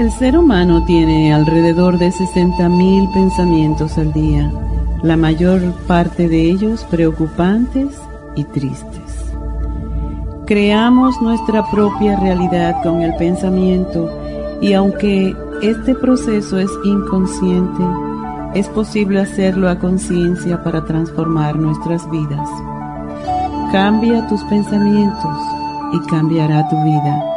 [0.00, 4.50] El ser humano tiene alrededor de 60.000 pensamientos al día,
[5.02, 8.00] la mayor parte de ellos preocupantes
[8.34, 9.30] y tristes.
[10.46, 14.10] Creamos nuestra propia realidad con el pensamiento
[14.62, 17.84] y aunque este proceso es inconsciente,
[18.54, 22.48] es posible hacerlo a conciencia para transformar nuestras vidas.
[23.70, 25.38] Cambia tus pensamientos
[25.92, 27.29] y cambiará tu vida.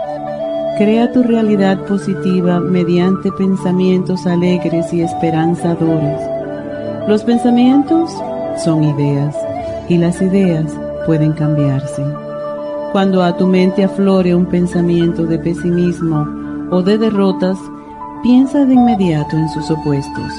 [0.75, 6.19] Crea tu realidad positiva mediante pensamientos alegres y esperanzadores.
[7.07, 8.09] Los pensamientos
[8.63, 9.35] son ideas
[9.88, 10.65] y las ideas
[11.05, 12.03] pueden cambiarse.
[12.91, 16.27] Cuando a tu mente aflore un pensamiento de pesimismo
[16.71, 17.59] o de derrotas,
[18.23, 20.33] piensa de inmediato en sus opuestos.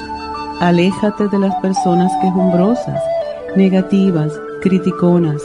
[0.59, 3.01] Aléjate de las personas quejumbrosas,
[3.55, 5.41] negativas, criticonas,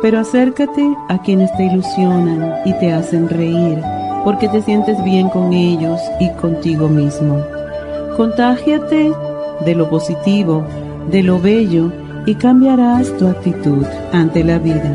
[0.00, 3.78] pero acércate a quienes te ilusionan y te hacen reír
[4.24, 7.42] porque te sientes bien con ellos y contigo mismo.
[8.16, 9.12] Contágiate
[9.64, 10.64] de lo positivo,
[11.10, 11.92] de lo bello
[12.26, 14.92] y cambiarás tu actitud ante la vida.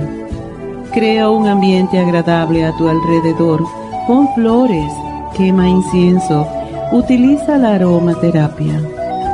[0.94, 3.64] Crea un ambiente agradable a tu alrededor,
[4.08, 4.92] pon flores,
[5.36, 6.48] quema incienso,
[6.92, 8.82] utiliza la aromaterapia.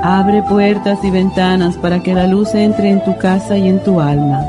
[0.03, 3.99] Abre puertas y ventanas para que la luz entre en tu casa y en tu
[3.99, 4.43] alma.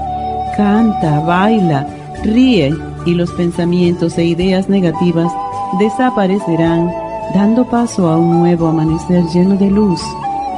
[0.56, 1.86] Canta, baila,
[2.22, 2.74] ríe
[3.06, 5.32] y los pensamientos e ideas negativas
[5.78, 6.90] desaparecerán,
[7.34, 10.00] dando paso a un nuevo amanecer lleno de luz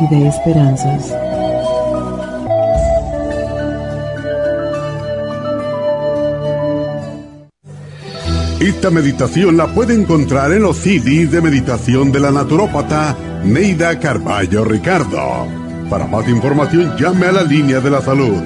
[0.01, 1.15] y de esperanzas.
[8.61, 14.65] Esta meditación la puede encontrar en los CDs de meditación de la naturópata Neida Carballo
[14.65, 15.47] Ricardo.
[15.91, 18.43] Para más información llame a la línea de la salud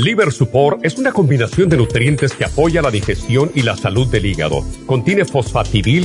[0.06, 4.26] Liver Support es una combinación de nutrientes que apoya la digestión y la salud del
[4.26, 4.64] hígado.
[4.86, 5.24] Contiene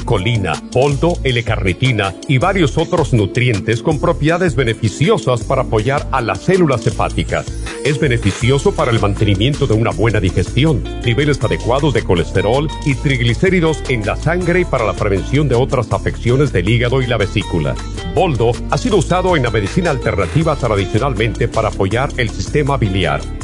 [0.05, 6.87] colina, poldo, L-carnitina y varios otros nutrientes con propiedades beneficiosas para apoyar a las células
[6.87, 7.45] hepáticas.
[7.83, 13.81] Es beneficioso para el mantenimiento de una buena digestión, niveles adecuados de colesterol y triglicéridos
[13.89, 17.73] en la sangre y para la prevención de otras afecciones del hígado y la vesícula.
[18.13, 23.21] Boldo ha sido usado en la medicina alternativa tradicionalmente para apoyar el sistema biliar.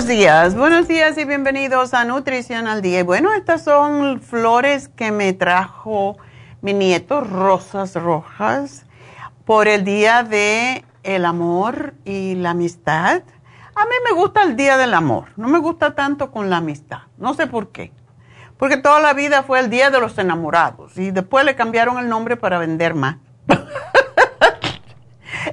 [0.00, 3.04] Buenos días, buenos días y bienvenidos a Nutrición al Día.
[3.04, 6.16] Bueno, estas son flores que me trajo
[6.62, 8.86] mi nieto, rosas rojas,
[9.44, 13.20] por el Día de el Amor y la Amistad.
[13.74, 17.00] A mí me gusta el Día del Amor, no me gusta tanto con la amistad,
[17.18, 17.92] no sé por qué.
[18.56, 22.08] Porque toda la vida fue el Día de los Enamorados y después le cambiaron el
[22.08, 23.16] nombre para vender más.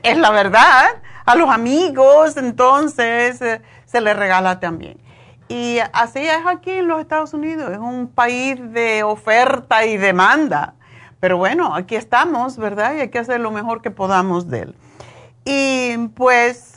[0.04, 0.86] es la verdad,
[1.26, 3.42] a los amigos, entonces...
[3.88, 5.00] Se le regala también.
[5.48, 10.76] Y así es aquí en los Estados Unidos, es un país de oferta y demanda.
[11.20, 12.96] Pero bueno, aquí estamos, ¿verdad?
[12.96, 14.76] Y hay que hacer lo mejor que podamos de él.
[15.46, 16.74] Y pues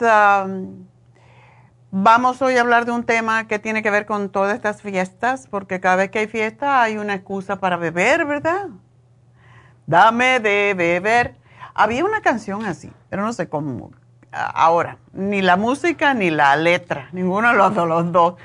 [1.91, 5.47] vamos hoy a hablar de un tema que tiene que ver con todas estas fiestas,
[5.47, 8.69] porque cada vez que hay fiesta hay una excusa para beber, ¿verdad?
[9.85, 11.35] Dame de beber.
[11.73, 13.91] Había una canción así, pero no sé cómo.
[14.31, 18.35] Ahora, ni la música ni la letra, ninguno de los, los dos.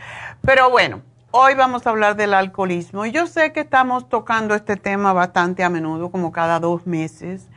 [0.41, 3.07] Pero bueno, hoy vamos a hablar del alcoholismo.
[3.07, 7.49] Yo sé que estamos tocando este tema bastante a menudo, como cada dos meses.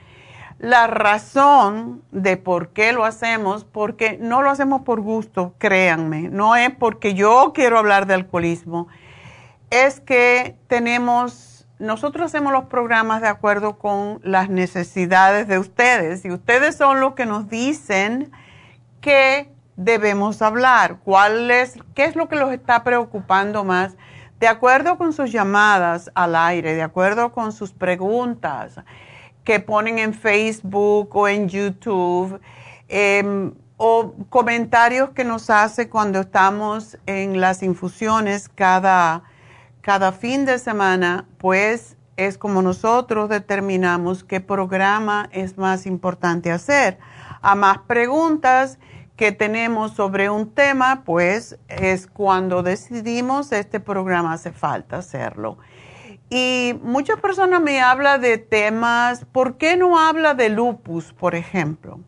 [0.59, 6.57] La razón de por qué lo hacemos, porque no lo hacemos por gusto, créanme, no
[6.57, 8.89] es porque yo quiero hablar de alcoholismo,
[9.69, 11.31] es que tenemos,
[11.79, 17.13] nosotros hacemos los programas de acuerdo con las necesidades de ustedes y ustedes son los
[17.13, 18.31] que nos dicen
[19.01, 23.95] que debemos hablar, cuál es, qué es lo que los está preocupando más,
[24.41, 28.75] de acuerdo con sus llamadas al aire, de acuerdo con sus preguntas
[29.45, 32.41] que ponen en Facebook o en YouTube,
[32.89, 39.23] em, o comentarios que nos hace cuando estamos en las infusiones cada,
[39.81, 46.99] cada fin de semana, pues es como nosotros determinamos qué programa es más importante hacer.
[47.41, 48.77] A más preguntas
[49.15, 55.57] que tenemos sobre un tema, pues es cuando decidimos este programa hace falta hacerlo.
[56.29, 61.99] Y muchas personas me hablan de temas, ¿por qué no habla de lupus, por ejemplo?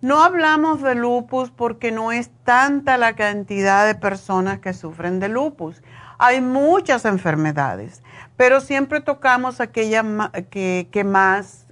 [0.00, 5.28] No hablamos de lupus porque no es tanta la cantidad de personas que sufren de
[5.28, 5.82] lupus.
[6.18, 8.02] Hay muchas enfermedades,
[8.36, 10.04] pero siempre tocamos aquellas
[10.50, 11.66] que, más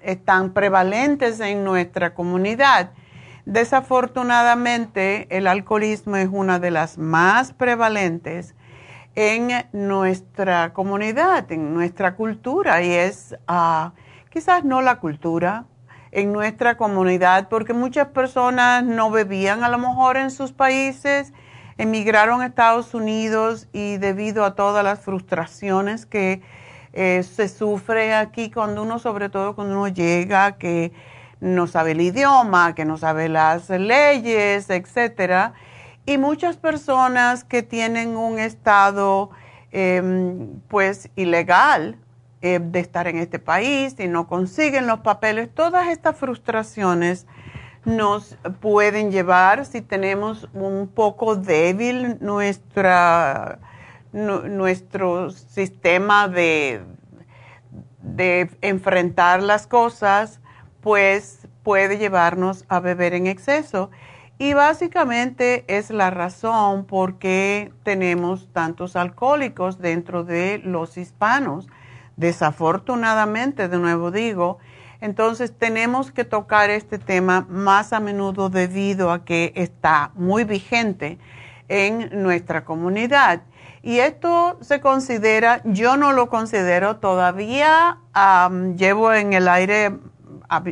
[0.00, 2.90] están prevalentes en nuestra comunidad.
[3.44, 8.54] Desafortunadamente, el alcoholismo es una de las más prevalentes
[9.14, 13.92] en nuestra comunidad, en nuestra cultura, y es ah,
[14.30, 15.66] quizás no la cultura,
[16.12, 21.32] en nuestra comunidad, porque muchas personas no bebían a lo mejor en sus países,
[21.78, 26.42] emigraron a Estados Unidos y debido a todas las frustraciones que
[26.92, 30.92] eh, se sufre aquí cuando uno, sobre todo cuando uno llega, que
[31.40, 35.54] no sabe el idioma, que no sabe las leyes, etcétera.
[36.04, 39.30] Y muchas personas que tienen un estado
[39.70, 41.96] em, pues ilegal
[42.42, 47.26] eh, de estar en este país y no consiguen los papeles, todas estas frustraciones
[47.84, 53.58] nos pueden llevar si tenemos un poco débil nuestra,
[54.12, 56.82] nuestro sistema de,
[58.02, 60.40] de enfrentar las cosas
[60.80, 63.90] pues puede llevarnos a beber en exceso.
[64.38, 71.68] Y básicamente es la razón por qué tenemos tantos alcohólicos dentro de los hispanos.
[72.16, 74.58] Desafortunadamente, de nuevo digo,
[75.02, 81.18] entonces tenemos que tocar este tema más a menudo debido a que está muy vigente
[81.66, 83.42] en nuestra comunidad.
[83.82, 87.98] Y esto se considera, yo no lo considero todavía,
[88.76, 89.98] llevo en el aire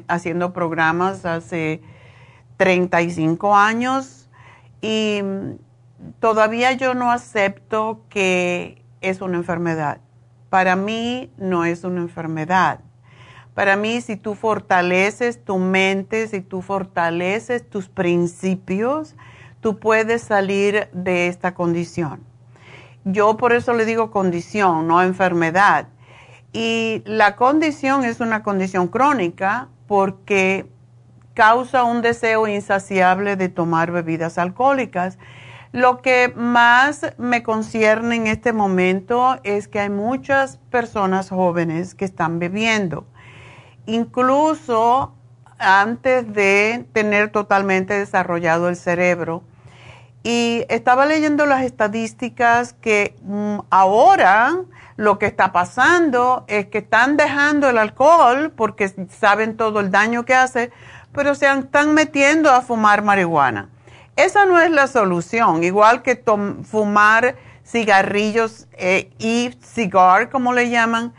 [0.07, 1.83] haciendo programas hace
[2.57, 4.31] 35 años
[4.81, 5.23] y
[6.21, 9.99] todavía yo no acepto que es una enfermedad.
[10.51, 12.79] Para mí no es una enfermedad.
[13.55, 19.17] Para mí, si tú fortaleces tu mente, si tú fortaleces tus principios,
[19.61, 22.21] tú puedes salir de esta condición.
[23.05, 25.89] Yo por eso le digo condición, no enfermedad.
[26.53, 30.67] Y la condición es una condición crónica porque
[31.35, 35.19] causa un deseo insaciable de tomar bebidas alcohólicas.
[35.73, 42.05] Lo que más me concierne en este momento es que hay muchas personas jóvenes que
[42.05, 43.07] están bebiendo,
[43.87, 45.15] incluso
[45.59, 49.43] antes de tener totalmente desarrollado el cerebro.
[50.23, 54.57] Y estaba leyendo las estadísticas que mm, ahora
[54.97, 60.27] lo que está pasando es que están dejando el alcohol porque saben todo el daño
[60.27, 60.73] que hace,
[61.13, 63.71] pero se están metiendo a fumar marihuana.
[64.17, 66.23] Esa no es la solución, igual que
[66.65, 69.11] fumar cigarrillos e
[69.63, 71.15] cigar, como le llaman,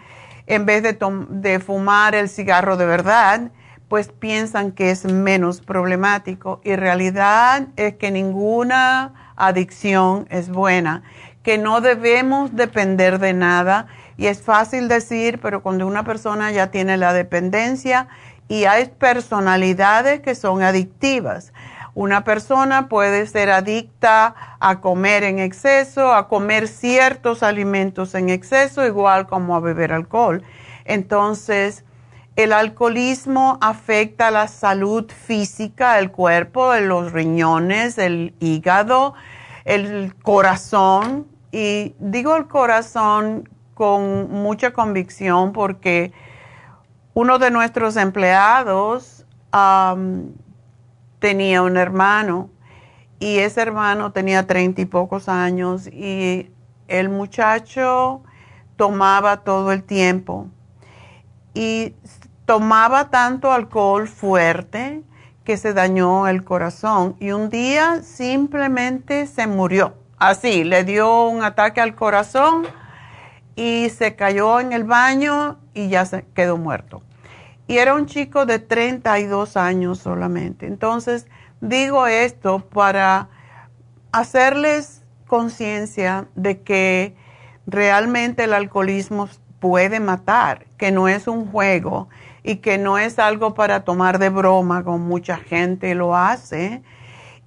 [0.47, 0.97] en vez de,
[1.29, 3.51] de fumar el cigarro de verdad,
[3.87, 11.03] pues piensan que es menos problemático y realidad es que ninguna adicción es buena
[11.43, 13.87] que no debemos depender de nada.
[14.17, 18.07] Y es fácil decir, pero cuando una persona ya tiene la dependencia
[18.47, 21.53] y hay personalidades que son adictivas.
[21.93, 28.85] Una persona puede ser adicta a comer en exceso, a comer ciertos alimentos en exceso,
[28.85, 30.41] igual como a beber alcohol.
[30.85, 31.83] Entonces,
[32.35, 39.13] El alcoholismo afecta la salud física del cuerpo, los riñones, el hígado,
[39.65, 41.27] el corazón.
[41.51, 46.13] Y digo el corazón con mucha convicción porque
[47.13, 49.25] uno de nuestros empleados
[51.21, 52.49] tenía un hermano
[53.19, 56.51] y ese hermano tenía treinta y pocos años y
[56.87, 58.23] el muchacho
[58.75, 60.47] tomaba todo el tiempo
[61.53, 61.93] y
[62.45, 65.03] tomaba tanto alcohol fuerte
[65.43, 69.93] que se dañó el corazón y un día simplemente se murió.
[70.17, 72.65] Así, le dio un ataque al corazón
[73.55, 77.03] y se cayó en el baño y ya se quedó muerto.
[77.71, 80.67] Y era un chico de 32 años solamente.
[80.67, 81.27] Entonces,
[81.61, 83.29] digo esto para
[84.11, 87.15] hacerles conciencia de que
[87.65, 89.29] realmente el alcoholismo
[89.61, 92.09] puede matar, que no es un juego
[92.43, 96.83] y que no es algo para tomar de broma, como mucha gente lo hace.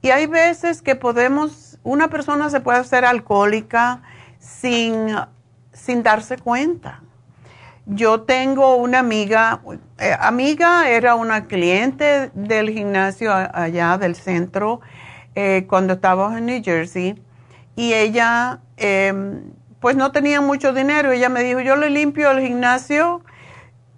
[0.00, 4.00] Y hay veces que podemos, una persona se puede hacer alcohólica
[4.38, 5.16] sin,
[5.74, 7.03] sin darse cuenta.
[7.86, 9.60] Yo tengo una amiga,
[9.98, 14.80] eh, amiga era una cliente del gimnasio allá del centro
[15.34, 17.22] eh, cuando estábamos en New Jersey
[17.76, 19.42] y ella em,
[19.80, 21.12] pues no tenía mucho dinero.
[21.12, 23.22] Ella me dijo, yo le limpio el gimnasio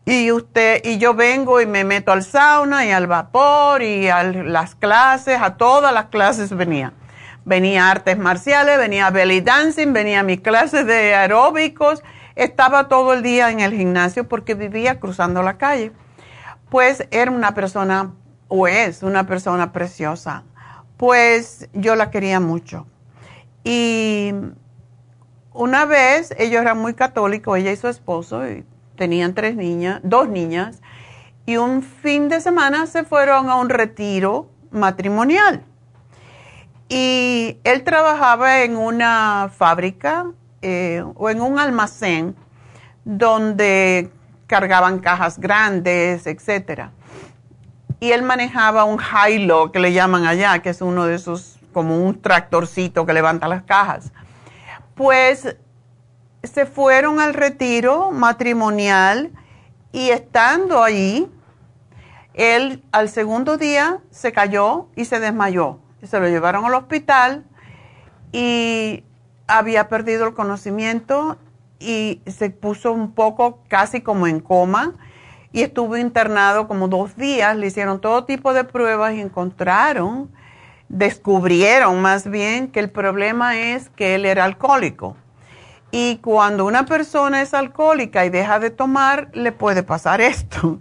[0.04, 4.24] y usted y yo vengo y me meto al sauna y al vapor y a
[4.24, 6.92] las clases, a todas las clases venía.
[7.44, 12.02] Venía artes marciales, venía belly dancing, venía mis clases de aeróbicos,
[12.36, 15.92] estaba todo el día en el gimnasio porque vivía cruzando la calle.
[16.68, 18.12] Pues era una persona,
[18.48, 20.44] o es una persona preciosa.
[20.96, 22.86] Pues yo la quería mucho.
[23.64, 24.32] Y
[25.52, 28.64] una vez ellos eran muy católicos, ella y su esposo, y
[28.96, 30.80] tenían tres niñas, dos niñas,
[31.46, 35.64] y un fin de semana se fueron a un retiro matrimonial.
[36.88, 40.26] Y él trabajaba en una fábrica
[40.62, 42.36] eh, o en un almacén
[43.04, 44.10] donde
[44.46, 46.90] cargaban cajas grandes, etc.
[48.00, 52.04] Y él manejaba un high-low que le llaman allá, que es uno de esos, como
[52.04, 54.12] un tractorcito que levanta las cajas
[54.96, 55.56] pues
[56.42, 59.30] se fueron al retiro matrimonial
[59.92, 61.30] y estando allí,
[62.34, 65.80] él al segundo día se cayó y se desmayó.
[66.02, 67.44] Se lo llevaron al hospital
[68.32, 69.04] y
[69.46, 71.36] había perdido el conocimiento
[71.78, 74.94] y se puso un poco casi como en coma
[75.52, 77.56] y estuvo internado como dos días.
[77.56, 80.30] Le hicieron todo tipo de pruebas y encontraron
[80.88, 85.16] descubrieron más bien que el problema es que él era alcohólico.
[85.90, 90.78] Y cuando una persona es alcohólica y deja de tomar, le puede pasar esto.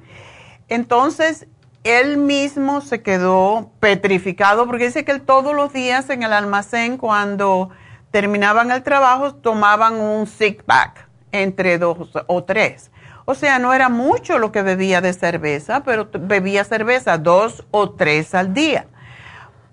[0.67, 1.47] Entonces,
[1.83, 6.97] él mismo se quedó petrificado porque dice que él todos los días en el almacén,
[6.97, 7.69] cuando
[8.15, 12.89] terminaban el trabajo, tomaban un sick back entre dos o tres.
[13.25, 17.89] O sea, no era mucho lo que bebía de cerveza, pero bebía cerveza dos o
[17.91, 18.87] tres al día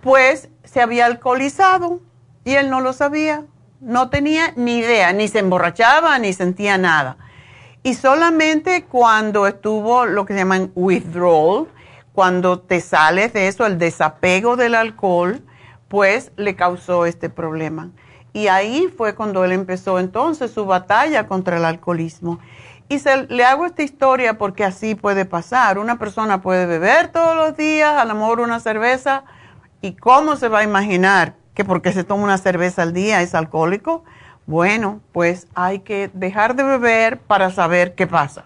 [0.02, 2.00] pues se había alcoholizado
[2.44, 3.44] y él no lo sabía.
[3.80, 7.16] No tenía ni idea, ni se emborrachaba, ni sentía nada.
[7.82, 11.68] Y solamente cuando estuvo lo que llaman withdrawal,
[12.12, 15.42] cuando te sales de eso, el desapego del alcohol,
[15.88, 17.90] pues le causó este problema.
[18.32, 22.38] Y ahí fue cuando él empezó entonces su batalla contra el alcoholismo.
[22.88, 25.78] Y se, le hago esta historia porque así puede pasar.
[25.78, 29.24] Una persona puede beber todos los días, a lo mejor una cerveza,
[29.84, 33.34] ¿Y cómo se va a imaginar que porque se toma una cerveza al día es
[33.34, 34.04] alcohólico?
[34.46, 38.44] Bueno, pues hay que dejar de beber para saber qué pasa.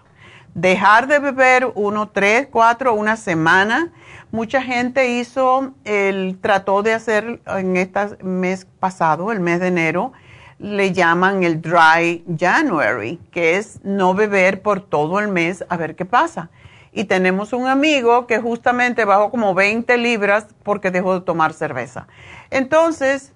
[0.55, 3.93] Dejar de beber uno, tres, cuatro, una semana.
[4.31, 10.13] Mucha gente hizo, el, trató de hacer en este mes pasado, el mes de enero,
[10.59, 15.95] le llaman el Dry January, que es no beber por todo el mes a ver
[15.95, 16.49] qué pasa
[16.97, 22.07] y tenemos un amigo que justamente bajó como 20 libras porque dejó de tomar cerveza.
[22.49, 23.33] Entonces,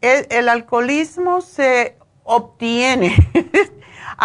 [0.00, 3.16] el, alcoholismo se obtiene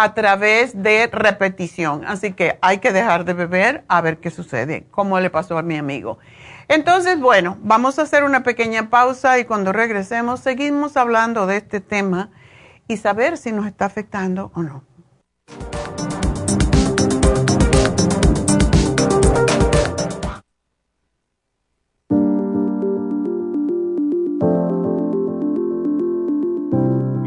[0.00, 4.86] a través de repetición, así que hay que dejar de beber a ver qué sucede,
[4.92, 6.20] como le pasó a mi amigo.
[6.68, 11.80] Entonces, bueno, vamos a hacer una pequeña pausa y cuando regresemos seguimos hablando de este
[11.80, 12.30] tema
[12.86, 14.84] y saber si nos está afectando o no.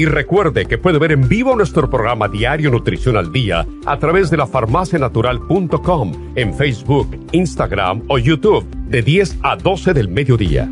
[0.00, 4.30] Y recuerde que puede ver en vivo nuestro programa Diario Nutrición al Día a través
[4.30, 10.70] de lafarmacianatural.com en Facebook, Instagram o YouTube de 10 a 12 del mediodía.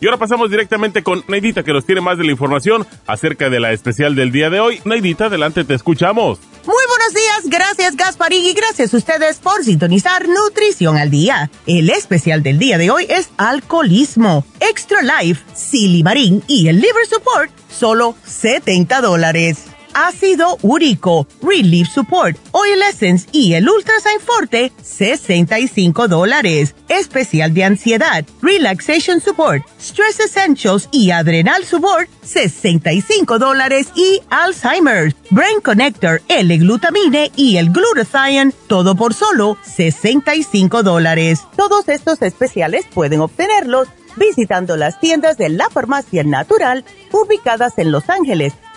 [0.00, 3.60] Y ahora pasamos directamente con Neidita que nos tiene más de la información acerca de
[3.60, 4.80] la especial del día de hoy.
[4.84, 6.40] Neidita, adelante, te escuchamos.
[7.08, 11.50] Buenos días, gracias Gasparín y gracias a ustedes por sintonizar Nutrición al Día.
[11.66, 17.50] El especial del día de hoy es alcoholismo, Extra Life, Silimarín y el Liver Support,
[17.70, 26.74] solo 70 dólares ácido úrico, Relief Support, Oil Essence y el Ultrasign Forte, 65 dólares.
[26.88, 33.88] Especial de ansiedad, Relaxation Support, Stress Essentials y Adrenal Support, 65 dólares.
[33.94, 41.40] Y Alzheimer's, Brain Connector, L-Glutamine y el Glutathione, todo por solo 65 dólares.
[41.56, 48.10] Todos estos especiales pueden obtenerlos visitando las tiendas de la farmacia natural ubicadas en Los
[48.10, 48.54] Ángeles,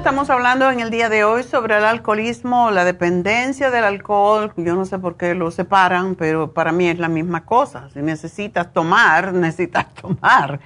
[0.00, 4.50] Estamos hablando en el día de hoy sobre el alcoholismo, la dependencia del alcohol.
[4.56, 7.90] Yo no sé por qué lo separan, pero para mí es la misma cosa.
[7.92, 10.58] Si necesitas tomar, necesitas tomar.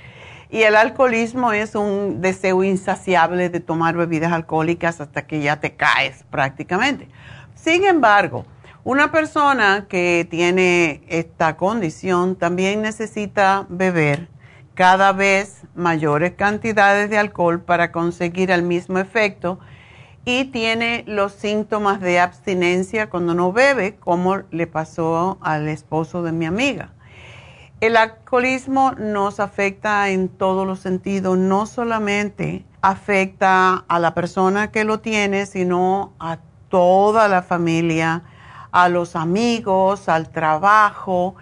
[0.50, 5.74] Y el alcoholismo es un deseo insaciable de tomar bebidas alcohólicas hasta que ya te
[5.74, 7.08] caes prácticamente.
[7.56, 8.46] Sin embargo,
[8.84, 14.28] una persona que tiene esta condición también necesita beber
[14.74, 19.58] cada vez mayores cantidades de alcohol para conseguir el mismo efecto
[20.24, 26.32] y tiene los síntomas de abstinencia cuando no bebe, como le pasó al esposo de
[26.32, 26.90] mi amiga.
[27.80, 34.84] El alcoholismo nos afecta en todos los sentidos, no solamente afecta a la persona que
[34.84, 36.38] lo tiene, sino a
[36.70, 38.22] toda la familia,
[38.72, 41.36] a los amigos, al trabajo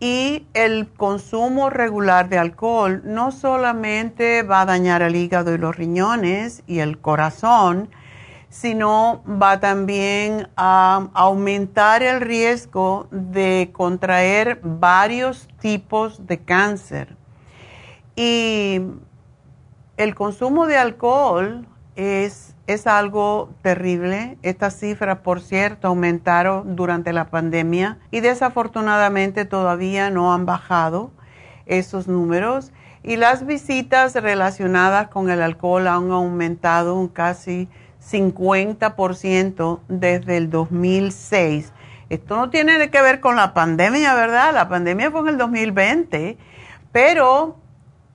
[0.00, 5.76] y el consumo regular de alcohol no solamente va a dañar el hígado y los
[5.76, 7.90] riñones y el corazón,
[8.48, 17.16] sino va también a aumentar el riesgo de contraer varios tipos de cáncer.
[18.14, 18.80] Y
[19.96, 24.36] el consumo de alcohol es es algo terrible.
[24.42, 31.10] Estas cifras, por cierto, aumentaron durante la pandemia y desafortunadamente todavía no han bajado
[31.64, 32.70] esos números.
[33.02, 37.70] Y las visitas relacionadas con el alcohol han aumentado un casi
[38.06, 41.72] 50% desde el 2006.
[42.10, 44.52] Esto no tiene que ver con la pandemia, ¿verdad?
[44.52, 46.36] La pandemia fue en el 2020,
[46.92, 47.56] pero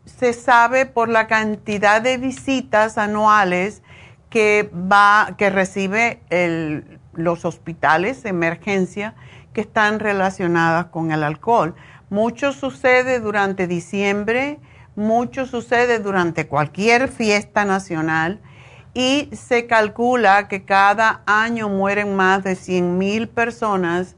[0.06, 3.82] se sabe por la cantidad de visitas anuales
[4.34, 6.20] que va, que recibe
[7.14, 9.14] los hospitales de emergencia
[9.54, 11.76] que están relacionadas con el alcohol.
[12.10, 14.60] Mucho sucede durante diciembre,
[14.96, 18.42] mucho sucede durante cualquier fiesta nacional
[18.96, 24.16] y se calcula que cada año mueren más de 100 mil personas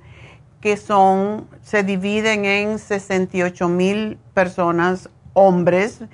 [0.62, 6.06] que son, se dividen en 68 mil personas hombres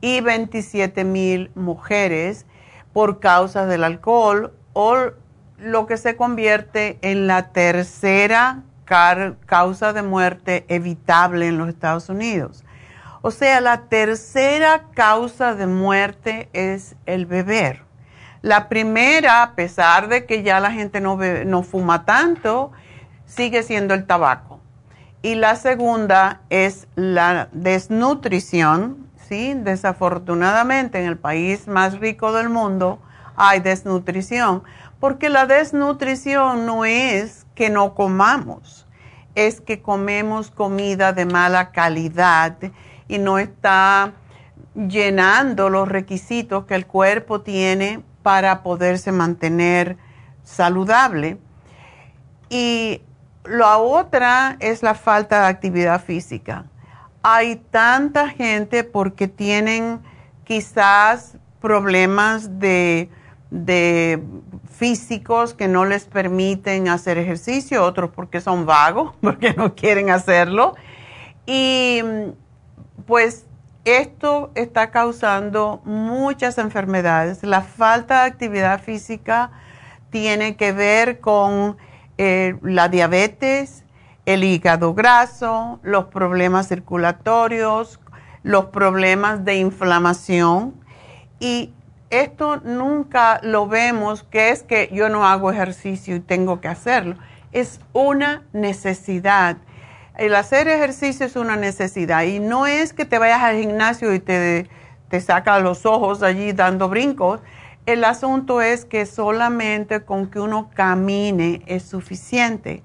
[0.00, 2.46] y 27 mil mujeres
[2.92, 4.96] por causa del alcohol o
[5.58, 8.62] lo que se convierte en la tercera
[9.46, 12.64] causa de muerte evitable en los Estados Unidos.
[13.20, 17.82] O sea, la tercera causa de muerte es el beber.
[18.40, 22.70] La primera, a pesar de que ya la gente no, no fuma tanto,
[23.26, 24.60] sigue siendo el tabaco.
[25.20, 29.54] Y la segunda es la desnutrición, ¿sí?
[29.54, 32.98] Desafortunadamente en el país más rico del mundo
[33.36, 34.62] hay desnutrición,
[34.98, 38.86] porque la desnutrición no es que no comamos,
[39.34, 42.56] es que comemos comida de mala calidad
[43.06, 44.12] y no está
[44.74, 49.96] llenando los requisitos que el cuerpo tiene para poderse mantener
[50.42, 51.38] saludable.
[52.48, 53.02] Y
[53.44, 56.64] la otra es la falta de actividad física.
[57.30, 60.00] Hay tanta gente porque tienen
[60.44, 63.10] quizás problemas de,
[63.50, 64.22] de
[64.70, 70.74] físicos que no les permiten hacer ejercicio, otros porque son vagos, porque no quieren hacerlo.
[71.44, 72.00] Y
[73.06, 73.44] pues
[73.84, 77.42] esto está causando muchas enfermedades.
[77.42, 79.50] La falta de actividad física
[80.08, 81.76] tiene que ver con
[82.16, 83.84] eh, la diabetes,
[84.28, 87.98] el hígado graso, los problemas circulatorios,
[88.42, 90.74] los problemas de inflamación.
[91.40, 91.72] Y
[92.10, 97.16] esto nunca lo vemos, que es que yo no hago ejercicio y tengo que hacerlo.
[97.52, 99.56] Es una necesidad.
[100.18, 104.20] El hacer ejercicio es una necesidad y no es que te vayas al gimnasio y
[104.20, 104.68] te,
[105.08, 105.24] te
[105.62, 107.40] los ojos allí dando brincos.
[107.86, 112.82] El asunto es que solamente con que uno camine es suficiente.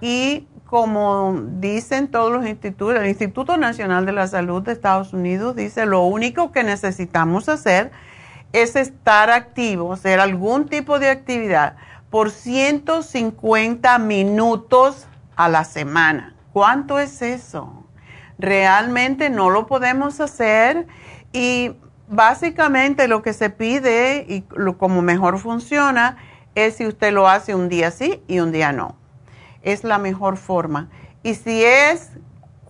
[0.00, 5.54] Y como dicen todos los institutos, el Instituto Nacional de la Salud de Estados Unidos
[5.54, 7.92] dice, lo único que necesitamos hacer
[8.52, 11.76] es estar activo, hacer algún tipo de actividad
[12.10, 16.34] por 150 minutos a la semana.
[16.52, 17.84] ¿Cuánto es eso?
[18.38, 20.86] Realmente no lo podemos hacer
[21.32, 21.76] y
[22.08, 26.16] básicamente lo que se pide y lo, como mejor funciona
[26.54, 28.96] es si usted lo hace un día sí y un día no.
[29.66, 30.88] Es la mejor forma.
[31.22, 32.12] Y si es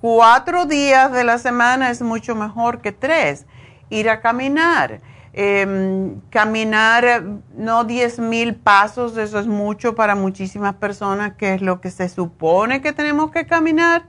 [0.01, 3.47] cuatro días de la semana es mucho mejor que tres.
[3.89, 5.01] Ir a caminar
[5.39, 7.23] Em, caminar
[7.55, 12.09] no 10 mil pasos, eso es mucho para muchísimas personas, que es lo que se
[12.09, 14.05] supone que tenemos que caminar,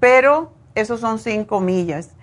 [0.00, 2.16] pero esos son 5 millas.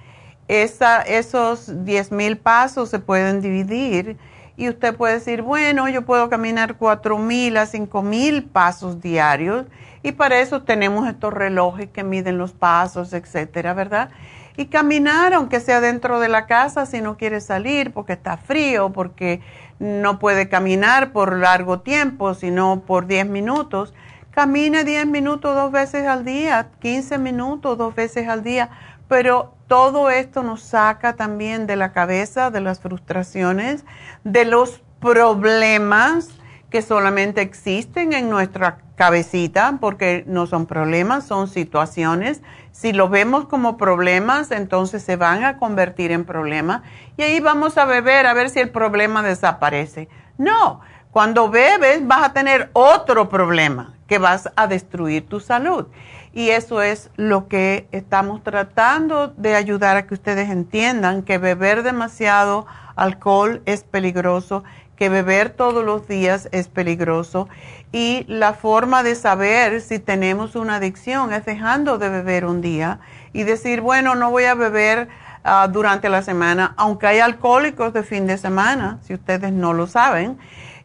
[0.49, 4.17] Esa, esos 10 mil pasos se pueden dividir
[4.57, 9.67] y usted puede decir, bueno, yo puedo caminar 4 mil a 5 mil pasos diarios
[10.03, 14.09] y para eso tenemos estos relojes que miden los pasos, etcétera, ¿verdad?
[14.55, 18.91] y caminar, aunque sea dentro de la casa, si no quiere salir porque está frío,
[18.91, 19.41] porque
[19.79, 23.93] no puede caminar por largo tiempo, sino por 10 minutos.
[24.31, 28.69] Camine 10 minutos dos veces al día, 15 minutos dos veces al día,
[29.07, 33.85] pero todo esto nos saca también de la cabeza, de las frustraciones,
[34.23, 36.29] de los problemas
[36.73, 43.45] que solamente existen en nuestra cabecita, porque no son problemas, son situaciones si lo vemos
[43.45, 46.81] como problemas, entonces se van a convertir en problemas
[47.15, 50.09] y ahí vamos a beber a ver si el problema desaparece.
[50.39, 50.81] No,
[51.11, 55.85] cuando bebes vas a tener otro problema que vas a destruir tu salud.
[56.33, 61.83] Y eso es lo que estamos tratando de ayudar a que ustedes entiendan, que beber
[61.83, 64.63] demasiado alcohol es peligroso,
[64.95, 67.47] que beber todos los días es peligroso
[67.91, 72.99] y la forma de saber si tenemos una adicción es dejando de beber un día
[73.33, 75.09] y decir, bueno, no voy a beber
[75.43, 79.87] ah, durante la semana, aunque hay alcohólicos de fin de semana, si ustedes no lo
[79.87, 80.37] saben.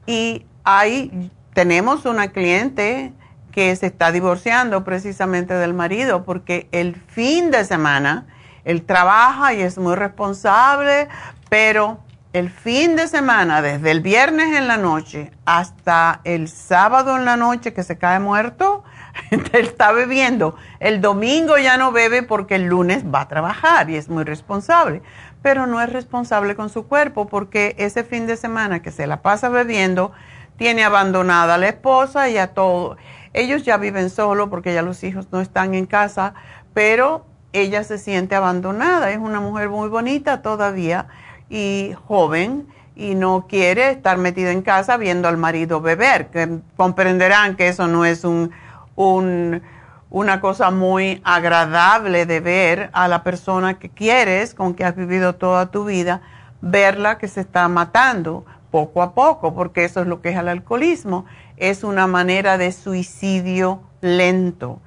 [0.07, 3.13] Y hay, tenemos una cliente
[3.53, 8.27] que se está divorciando precisamente del marido porque el fin de semana
[8.65, 11.09] él trabaja y es muy responsable,
[11.49, 11.99] pero
[12.33, 17.37] el fin de semana, desde el viernes en la noche hasta el sábado en la
[17.37, 18.85] noche que se cae muerto,
[19.53, 20.55] está bebiendo.
[20.79, 25.03] El domingo ya no bebe porque el lunes va a trabajar y es muy responsable.
[25.41, 29.23] Pero no es responsable con su cuerpo porque ese fin de semana que se la
[29.23, 30.13] pasa bebiendo,
[30.57, 32.97] tiene abandonada a la esposa y a todo.
[33.33, 36.35] Ellos ya viven solo porque ya los hijos no están en casa,
[36.75, 39.11] pero ella se siente abandonada.
[39.13, 41.07] Es una mujer muy bonita todavía
[41.49, 47.57] y joven y no quiere estar metido en casa viendo al marido beber, que comprenderán
[47.57, 48.51] que eso no es un,
[48.97, 49.63] un,
[50.11, 55.37] una cosa muy agradable de ver a la persona que quieres, con que has vivido
[55.37, 56.23] toda tu vida,
[56.61, 60.49] verla que se está matando poco a poco, porque eso es lo que es el
[60.49, 61.25] alcoholismo,
[61.57, 64.81] es una manera de suicidio lento.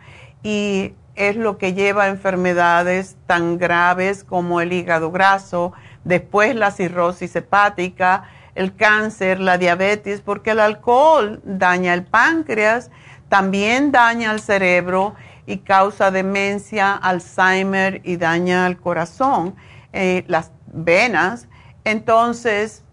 [0.44, 6.72] Y es lo que lleva a enfermedades tan graves como el hígado graso, después la
[6.72, 12.92] cirrosis hepática, el cáncer, la diabetes, porque el alcohol daña el páncreas,
[13.30, 19.56] también daña el cerebro y causa demencia, Alzheimer y daña el corazón,
[19.94, 21.48] eh, las venas.
[21.84, 22.84] Entonces,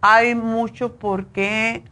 [0.00, 1.84] hay mucho por qué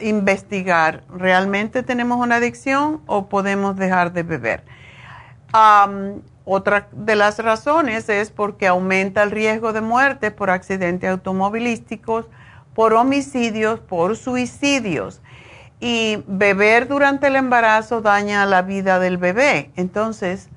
[0.00, 1.04] investigar.
[1.08, 4.64] ¿Realmente tenemos una adicción o podemos dejar de beber?
[6.52, 12.26] Otra de las razones es porque aumenta el riesgo de muerte por accidentes automovilísticos,
[12.74, 15.22] por homicidios, por suicidios.
[15.78, 19.70] Y beber durante el embarazo daña la vida del bebé.
[19.76, 20.50] Entonces,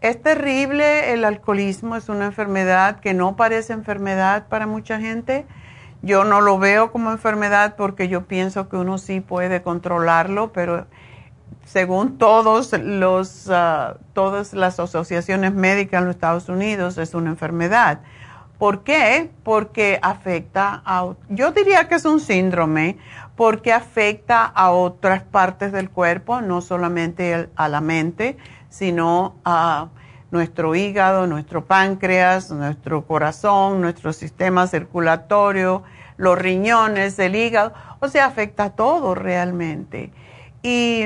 [0.00, 5.46] es terrible, el alcoholismo es una enfermedad que no parece enfermedad para mucha gente.
[6.00, 10.86] Yo no lo veo como enfermedad porque yo pienso que uno sí puede controlarlo, pero
[11.64, 18.00] según todos los, ah, todas las asociaciones médicas en los Estados Unidos, es una enfermedad.
[18.58, 19.30] ¿Por qué?
[19.42, 22.98] Porque afecta a, yo diría que es un síndrome,
[23.34, 28.36] porque afecta a otras partes del cuerpo, no solamente a la mente,
[28.68, 29.88] sino a
[30.30, 35.82] nuestro hígado, nuestro páncreas, nuestro corazón, nuestro sistema circulatorio,
[36.16, 40.12] los riñones, el hígado, o sea, afecta a todo realmente.
[40.62, 41.04] Y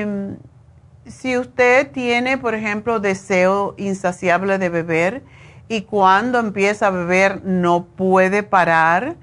[1.05, 5.23] si usted tiene, por ejemplo, deseo insaciable de beber
[5.67, 9.15] y cuando empieza a beber no puede parar,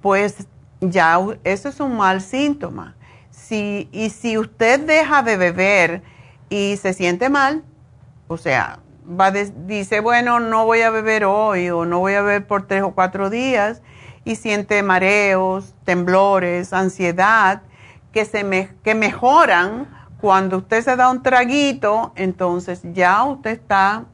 [0.00, 0.46] pues
[0.80, 2.96] ya eso es un mal síntoma.
[3.30, 6.02] Si, y si usted deja de beber
[6.48, 7.62] y se siente mal,
[8.26, 12.46] o sea, va dice, bueno, no voy a beber hoy o no voy a beber
[12.46, 13.82] por tres o cuatro días
[14.24, 17.62] y siente mareos, temblores, ansiedad,
[18.12, 19.88] que, se me, que mejoran
[20.20, 24.06] cuando usted se da un traguito, entonces ya usted está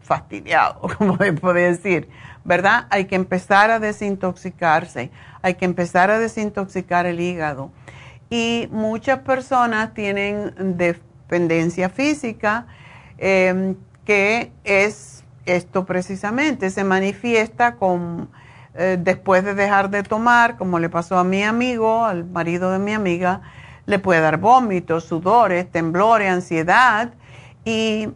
[0.00, 2.08] fastidiado, como se puede decir,
[2.44, 2.86] ¿verdad?
[2.90, 5.10] Hay que empezar a desintoxicarse,
[5.42, 7.70] hay que empezar a desintoxicar el hígado.
[8.30, 12.66] Y muchas personas tienen dependencia física,
[13.18, 18.30] em, que es esto precisamente, se manifiesta con,
[18.74, 22.78] eh, después de dejar de tomar, como le pasó a mi amigo, al marido de
[22.78, 23.42] mi amiga,
[23.86, 27.12] le puede dar vómitos, sudores, temblores, ansiedad
[27.64, 28.08] y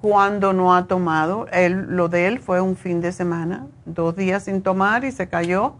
[0.00, 4.44] cuando no ha tomado, él, lo de él fue un fin de semana, dos días
[4.44, 5.74] sin tomar y se cayó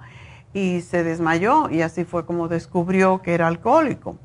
[0.53, 4.17] y se desmayó y así fue como descubrió que era alcohólico.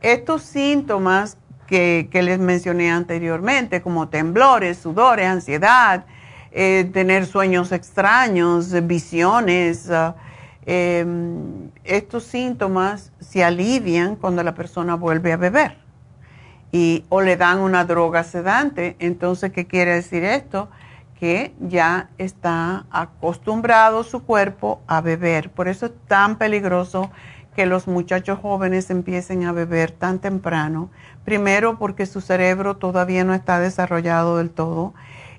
[0.00, 1.36] Estos síntomas
[1.66, 6.06] que, les mencioné anteriormente, como temblores, sudores, ansiedad,
[6.52, 10.14] eh, tener sueños extraños, visiones, ah,
[10.70, 15.78] Em, estos síntomas se alivian cuando la persona vuelve a beber
[16.72, 18.94] y o le dan una droga sedante.
[18.98, 20.68] Entonces, ¿qué quiere decir esto?
[21.18, 25.48] Que ya está acostumbrado su cuerpo a beber.
[25.48, 27.10] Por eso es tan peligroso
[27.56, 30.90] que los muchachos jóvenes empiecen a beber tan temprano.
[31.24, 34.92] Primero porque su cerebro todavía no está desarrollado del todo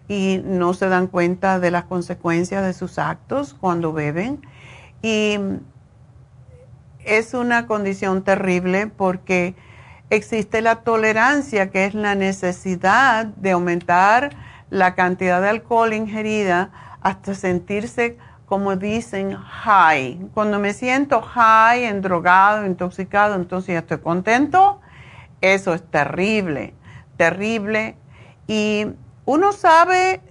[0.09, 4.41] y no se dan cuenta de las consecuencias de sus actos cuando beben
[5.01, 5.37] y
[7.05, 9.55] es una condición terrible porque
[10.09, 14.31] existe la tolerancia, que es la necesidad de aumentar
[14.69, 20.19] la cantidad de alcohol ingerida hasta sentirse, como dicen, high.
[20.33, 24.81] Cuando me siento high, endrogado, intoxicado, entonces ya estoy contento.
[25.41, 26.73] Eso es terrible,
[27.15, 27.95] terrible.
[28.47, 28.87] Y
[29.29, 30.21] uno sabe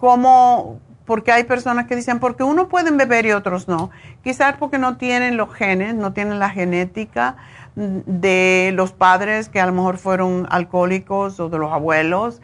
[0.00, 3.90] cómo, porque hay personas que dicen, porque uno pueden beber y otros no.
[4.22, 7.36] Quizás porque no tienen los genes, no tienen la genética
[7.76, 12.40] de los padres que a lo mejor fueron alcohólicos o de los abuelos.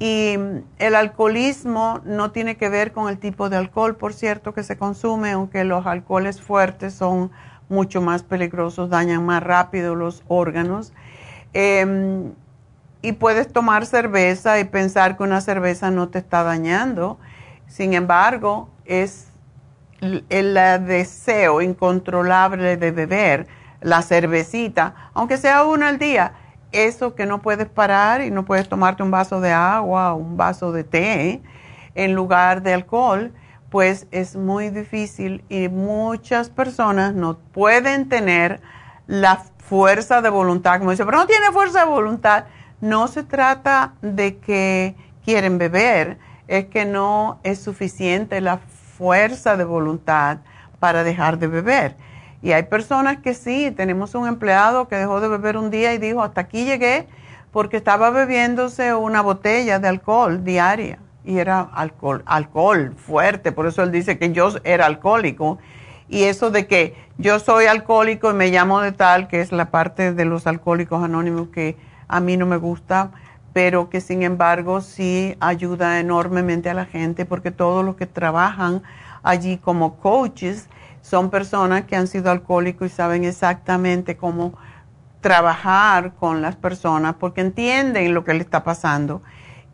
[0.00, 0.34] Y
[0.80, 4.76] el alcoholismo no tiene que ver con el tipo de alcohol, por cierto, que se
[4.76, 7.30] consume, aunque los alcoholes fuertes son
[7.68, 10.92] mucho más peligrosos, dañan más rápido los órganos.
[11.52, 12.32] Em,
[13.02, 17.18] y puedes tomar cerveza y pensar que una cerveza no te está dañando
[17.70, 19.28] sin embargo, es
[20.00, 20.54] el,
[20.86, 23.46] deseo incontrolable de beber
[23.80, 26.32] la cervecita, aunque sea una al día,
[26.72, 30.36] eso que no puedes parar y no puedes tomarte un vaso de agua o un
[30.36, 31.42] vaso de té
[31.94, 33.32] en lugar de alcohol,
[33.70, 38.60] pues es muy difícil y muchas personas no pueden tener
[39.06, 42.46] la fuerza de voluntad, como dice, pero no tiene fuerza de voluntad.
[42.80, 49.64] No se trata de que quieren beber, es que no es suficiente la fuerza de
[49.64, 50.38] voluntad
[50.78, 51.96] para dejar de beber.
[52.42, 55.98] Y hay personas que sí, tenemos un empleado que dejó de beber un día y
[55.98, 57.06] dijo, hasta aquí llegué
[57.52, 63.82] porque estaba bebiéndose una botella de alcohol diaria y era alcohol, alcohol fuerte, por eso
[63.82, 65.58] él dice que yo era alcohólico.
[66.08, 69.70] Y eso de que yo soy alcohólico y me llamo de tal, que es la
[69.70, 71.76] parte de los alcohólicos anónimos que
[72.10, 73.12] a mí no me gusta,
[73.52, 78.82] pero que sin embargo sí ayuda enormemente a la gente porque todos los que trabajan
[79.22, 80.68] allí como coaches
[81.02, 84.54] son personas que han sido alcohólicos y saben exactamente cómo
[85.20, 89.22] trabajar con las personas porque entienden lo que le está pasando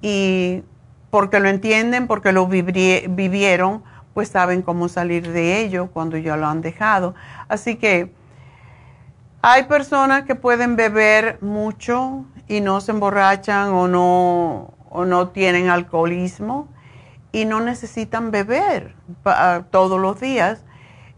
[0.03, 0.62] y
[1.11, 6.46] porque lo entienden, porque lo vivieron, pues saben cómo salir de ello cuando ya lo
[6.46, 7.14] han dejado.
[7.49, 8.12] Así que
[9.42, 15.68] hay personas que pueden beber mucho y no se emborrachan o no, o no tienen
[15.68, 16.68] alcoholismo
[17.33, 18.94] y no necesitan beber
[19.70, 20.64] todos los días.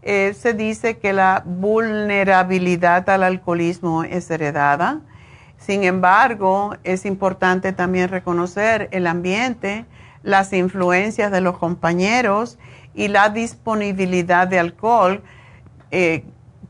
[0.01, 5.01] Eh, se dice que la vulnerabilidad al alcoholismo es heredada
[5.59, 9.85] sin embargo, es importante también reconocer el ambiente,
[10.23, 12.57] las influencias de los compañeros
[12.95, 15.21] y la disponibilidad de alcohol
[15.91, 16.23] eh,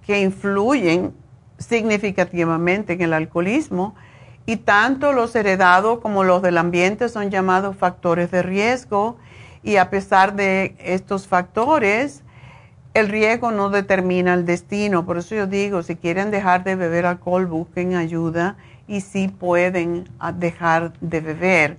[0.06, 1.14] que influyen
[1.60, 3.96] significativamente en el alcoholismo.
[4.46, 9.18] Y tanto los heredados como los del ambiente son llamados factores de riesgo.
[9.62, 12.24] Y a pesar de estos factores,
[12.94, 15.06] el riesgo no determina el destino.
[15.06, 18.56] Por eso yo digo, si quieren dejar de beber alcohol, busquen ayuda
[18.88, 21.78] y sí pueden ah, dejar de beber.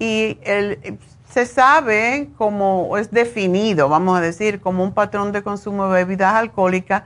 [0.00, 0.38] Y
[1.28, 6.34] se sabe como es definido, vamos a decir, como un patrón de consumo de bebidas
[6.34, 7.04] alcohólicas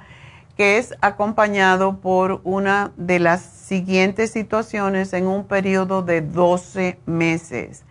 [0.56, 7.84] que es acompañado por una de las siguientes situaciones en un periodo de 12 meses.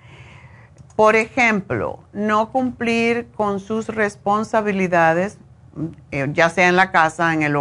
[0.95, 5.39] Por ejemplo, no cumplir con sus responsabilidades,
[6.12, 7.56] eh, ya sea en la casa, en el,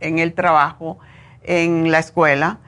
[0.00, 0.98] en el trabajo,
[1.42, 2.58] en la escuela,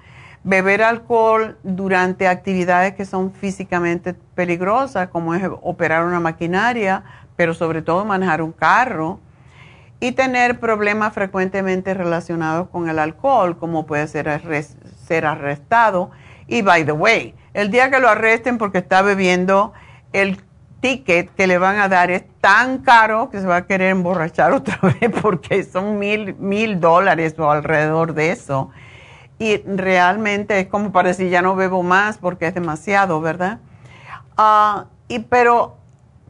[0.43, 7.05] beber alcohol durante actividades que son físicamente peligrosas, como es operar una maquinaria,
[7.37, 9.21] pero sobre todo manejar un carro,
[10.01, 14.41] y tener problemas frecuentemente relacionados con el alcohol, como puede ser
[15.07, 16.11] ser arrestado.
[16.47, 19.73] Y by the way, el día que lo arresten porque está bebiendo,
[20.13, 20.41] el
[20.81, 24.53] ticket que le van a dar es tan caro que se va a querer emborrachar
[24.53, 28.71] otra vez porque son mil, mil dólares o alrededor de eso
[29.39, 33.61] y realmente es como para decir ya no bebo más porque es demasiado, ¿verdad?
[34.37, 35.78] Ah, y pero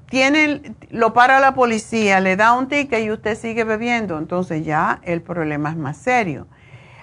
[0.09, 5.01] tiene, lo para la policía, le da un ticket y usted sigue bebiendo, entonces ya
[5.03, 6.47] el problema es más serio.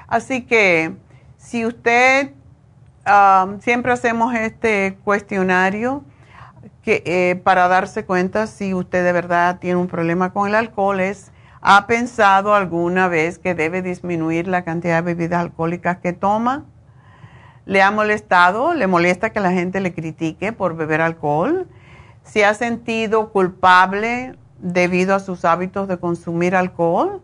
[0.07, 0.95] Así que
[1.37, 2.31] si usted,
[3.05, 6.03] ah, siempre hacemos este cuestionario
[6.83, 10.99] que, eh, para darse cuenta si usted de verdad tiene un problema con el alcohol,
[10.99, 11.31] es
[11.67, 16.63] ¿Ha pensado alguna vez que debe disminuir la cantidad de bebidas alcohólicas que toma?
[17.65, 18.75] ¿Le ha molestado?
[18.75, 21.67] ¿Le molesta que la gente le critique por beber alcohol?
[22.25, 27.21] ¿Se ha sentido culpable debido a sus hábitos de consumir alcohol?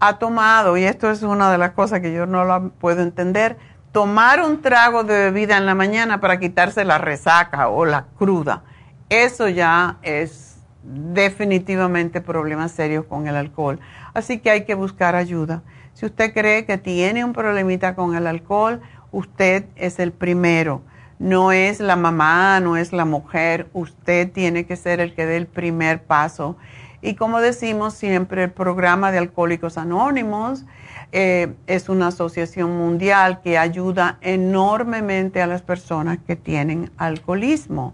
[0.00, 3.58] ¿Ha tomado, y esto es una de las cosas que yo no lo puedo entender,
[3.92, 8.64] tomar un trago de bebida en la mañana para quitarse la resaca o la cruda?
[9.10, 13.78] Eso ya es definitivamente problemas serios con el alcohol.
[14.14, 15.62] Así que hay que buscar ayuda.
[15.92, 18.80] Si usted cree que tiene un problemita con el alcohol,
[19.12, 20.80] usted es el primero.
[21.20, 23.68] No es la mamá, no es la mujer.
[23.74, 26.56] Usted tiene que ser el que dé el primer paso.
[27.02, 30.64] Y como decimos siempre, el programa de Alcohólicos Anónimos
[31.12, 37.92] eh, es una asociación mundial que ayuda enormemente a las personas que tienen alcoholismo.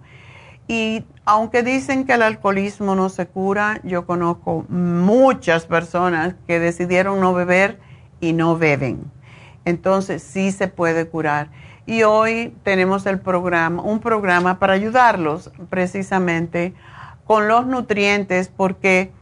[0.68, 7.20] Y aunque dicen que el alcoholismo no se cura, yo conozco muchas personas que decidieron
[7.20, 7.80] no beber
[8.20, 9.10] y no beben.
[9.64, 11.50] Entonces sí se puede curar.
[11.86, 16.74] Y hoy tenemos el programa, un programa para ayudarlos precisamente
[17.24, 19.12] con los nutrientes, porque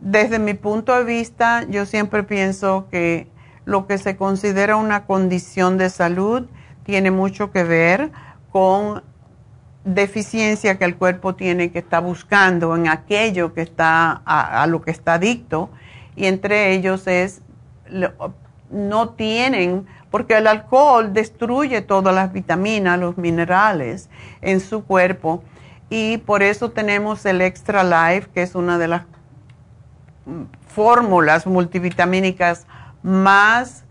[0.00, 3.28] desde mi punto de vista yo siempre pienso que
[3.64, 6.46] lo que se considera una condición de salud
[6.82, 8.10] tiene mucho que ver
[8.50, 9.02] con
[9.84, 14.90] deficiencia que el cuerpo tiene que está buscando en aquello que está a, lo que
[14.90, 15.70] está adicto
[16.16, 17.42] y entre ellos es
[18.70, 24.08] no tienen porque el alcohol destruye todas las vitaminas, los minerales
[24.40, 25.42] en su cuerpo
[25.90, 29.02] y por eso tenemos el Extra Life que es una de las
[30.66, 32.66] fórmulas multivitamínicas
[33.02, 33.84] más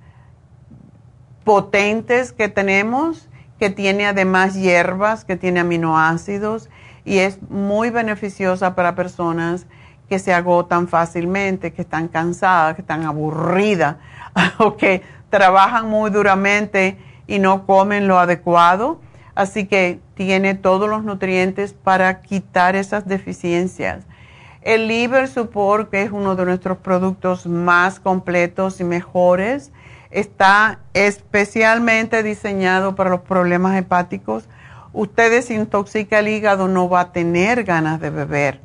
[1.44, 3.28] potentes que tenemos
[3.60, 6.70] que tiene además hierbas, que tiene aminoácidos
[7.06, 9.66] y es muy beneficiosa para personas
[10.10, 13.98] que se agotan fácilmente, que están cansadas, que están aburridas
[14.58, 16.98] o que trabajan muy duramente
[17.28, 19.00] y no comen lo adecuado.
[19.36, 24.06] Así que tiene todos los nutrientes para quitar esas deficiencias.
[24.62, 29.72] El Liver Support, que es uno de nuestros productos más completos y mejores,
[30.10, 34.50] está especialmente diseñado para los problemas hepáticos.
[34.92, 38.60] Usted desintoxica el hígado, no va a tener ganas de beber.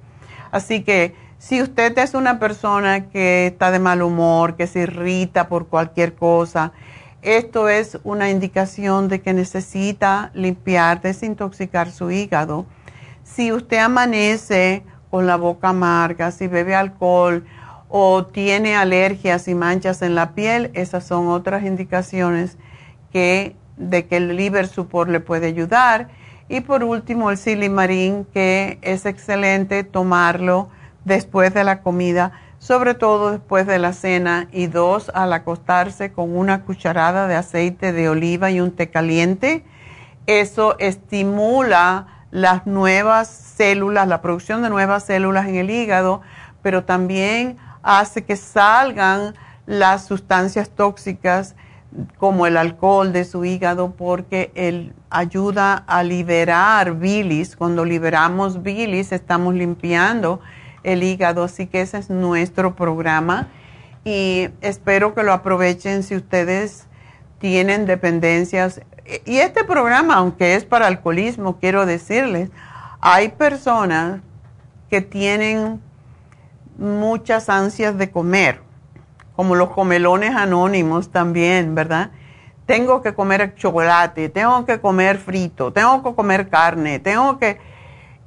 [0.50, 5.48] Así que si usted es una persona que está de mal humor, que se irrita
[5.48, 6.70] por cualquier cosa,
[7.20, 12.64] esto es una indicación de que necesita limpiar, desintoxicar su hígado.
[13.24, 17.44] Si usted amanece con la boca amarga, si bebe alcohol,
[17.88, 22.56] o tiene alergias y manchas en la piel, esas son otras indicaciones
[23.12, 23.56] de
[24.06, 26.08] que el liver support le puede ayudar.
[26.48, 30.70] Y por último, el silimarín, que es excelente tomarlo
[31.04, 36.36] después de la comida, sobre todo después de la cena, y dos, al acostarse con
[36.36, 39.64] una cucharada de aceite de oliva y un té caliente.
[40.26, 46.22] Eso estimula las nuevas células, la producción de nuevas células en el hígado,
[46.62, 49.34] pero también hace que salgan
[49.66, 51.56] las sustancias tóxicas
[52.16, 57.56] como el alcohol de su hígado porque él ayuda a liberar bilis.
[57.56, 60.40] Cuando liberamos bilis estamos limpiando
[60.84, 63.48] el hígado, así que ese es nuestro programa
[64.04, 66.86] y espero que lo aprovechen si ustedes
[67.38, 68.80] tienen dependencias.
[69.24, 72.50] Y este programa, aunque es para alcoholismo, quiero decirles,
[73.00, 74.20] hay personas
[74.90, 75.80] que tienen
[76.78, 78.60] muchas ansias de comer,
[79.34, 82.10] como los comelones anónimos también, ¿verdad?
[82.66, 87.58] Tengo que comer chocolate, tengo que comer frito, tengo que comer carne, tengo que...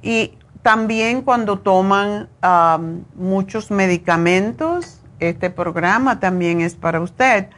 [0.02, 2.28] Y también cuando toman
[3.14, 7.50] muchos medicamentos, este programa también es para usted,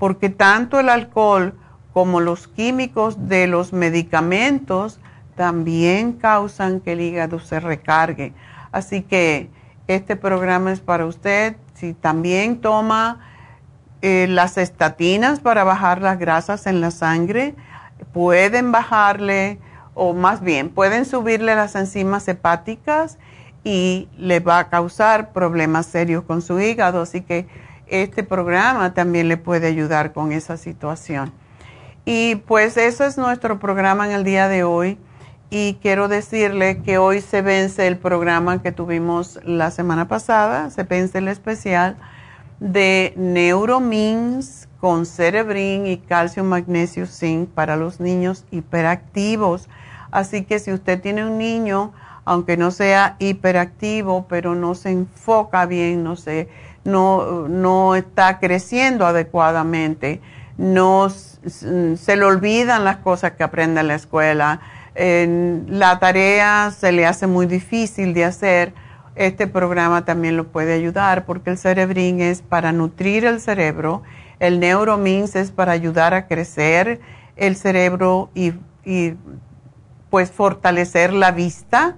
[0.00, 1.56] porque tanto el alcohol
[1.92, 4.98] como los químicos de los medicamentos
[5.36, 8.32] también causan que el hígado se recargue.
[8.72, 9.48] Así que
[9.86, 11.54] este programa es para usted.
[11.74, 13.20] Si también toma
[14.02, 17.54] eh, las estatinas para bajar las grasas en la sangre,
[18.12, 19.60] pueden bajarle,
[19.98, 23.16] o más bien, pueden subirle las enzimas hepáticas
[23.64, 27.00] y le va a causar problemas serios con su hígado.
[27.00, 27.46] Así que
[27.86, 31.32] este programa también le puede ayudar con esa situación.
[32.04, 34.98] Y pues eso es nuestro programa en el día de hoy
[35.48, 40.82] y quiero decirle que hoy se vence el programa que tuvimos la semana pasada, se
[40.82, 41.96] vence el especial
[42.60, 49.70] de Neuromins con Cerebrin y calcio, magnesio, zinc para los niños hiperactivos.
[50.10, 51.92] Así que si usted tiene un niño,
[52.24, 56.48] aunque no sea hiperactivo, pero no se enfoca bien, no, se,
[56.84, 60.20] no, no está creciendo adecuadamente,
[60.58, 64.60] no se le olvidan las cosas que aprende en la escuela,
[64.96, 68.72] la tarea se le hace muy difícil de hacer,
[69.14, 74.02] este programa también lo puede ayudar porque el cerebrín es para nutrir el cerebro,
[74.40, 77.00] el neuromins es para ayudar a crecer
[77.36, 78.52] el cerebro y,
[80.16, 81.96] pues fortalecer la vista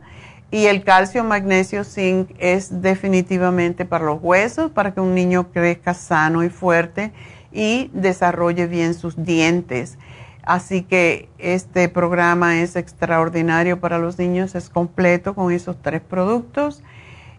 [0.50, 5.94] y el calcio, magnesio, zinc es definitivamente para los huesos, para que un niño crezca
[5.94, 7.12] sano y fuerte
[7.52, 9.98] y desarrolle bien sus dientes.
[10.42, 16.82] Así que este programa es extraordinario para los niños, es completo con esos tres productos.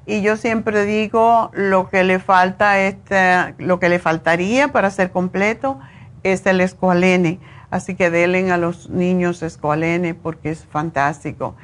[0.05, 5.11] Y yo siempre digo lo que le falta, este, lo que le faltaría para ser
[5.11, 5.77] completo
[6.23, 7.41] es el escualene.
[7.71, 11.55] Así que denle a los niños escualene porque es fantástico.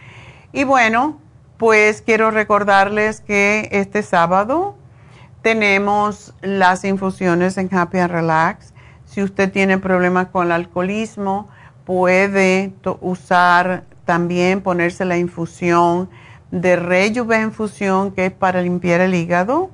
[0.54, 1.20] Y bueno,
[1.58, 4.76] pues quiero recordarles que este sábado
[5.42, 8.76] tenemos las infusiones en Happy and Relax
[9.06, 11.48] si usted tiene problemas con el alcoholismo,
[11.86, 16.10] puede usar también ponerse la infusión
[16.52, 19.70] de Rejuve infusión, que es para limpiar el hígado,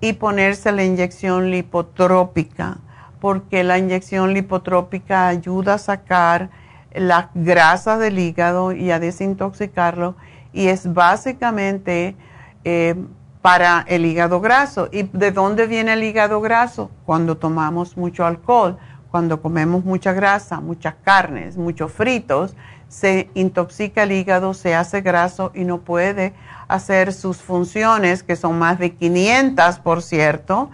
[0.00, 2.78] y ponerse la inyección lipotrópica,
[3.22, 6.50] porque la inyección lipotrópica ayuda a sacar
[6.92, 10.16] las grasas del hígado y a desintoxicarlo,
[10.52, 12.16] y es básicamente
[12.64, 12.96] eh,
[13.40, 14.88] para el hígado graso.
[14.90, 16.90] ¿Y de dónde viene el hígado graso?
[17.06, 18.76] Cuando tomamos mucho alcohol,
[19.12, 22.56] cuando comemos mucha grasa, muchas carnes, muchos fritos,
[22.88, 26.32] se intoxica el hígado, se hace graso y no puede
[26.66, 30.70] hacer sus funciones, que son más de 500, por cierto,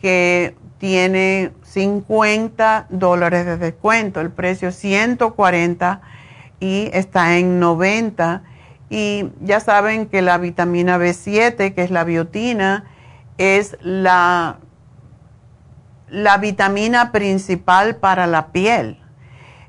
[0.00, 4.20] que tiene 50 dólares de descuento.
[4.20, 6.00] El precio es 140
[6.58, 8.42] y está en 90.
[8.90, 12.84] Y ya saben que la vitamina B7, que es la biotina,
[13.38, 14.58] es la,
[16.08, 18.98] la vitamina principal para la piel.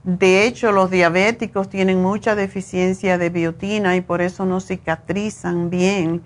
[0.04, 6.22] De hecho, los diabéticos tienen mucha deficiencia de biotina y por eso no cicatrizan bien.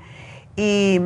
[0.56, 1.00] Y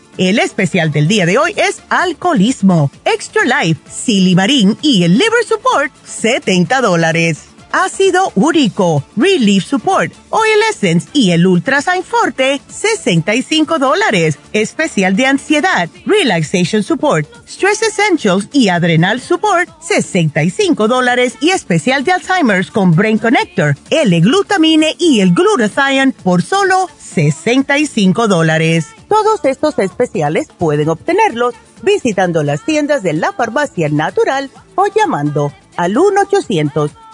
[0.17, 5.91] El especial del día de hoy es alcoholismo, extra life, silimarín y el liver support,
[6.05, 14.37] 70 dólares ácido úrico, Relief Support, Oil Essence y el Ultrasign Forte, 65 dólares.
[14.53, 21.35] Especial de ansiedad, Relaxation Support, Stress Essentials y Adrenal Support, 65 dólares.
[21.41, 28.87] Y especial de Alzheimer's con Brain Connector, L-Glutamine y el Glutathione por solo 65 dólares.
[29.07, 31.53] Todos estos especiales pueden obtenerlos
[31.83, 36.91] visitando las tiendas de la farmacia natural o llamando al 1 800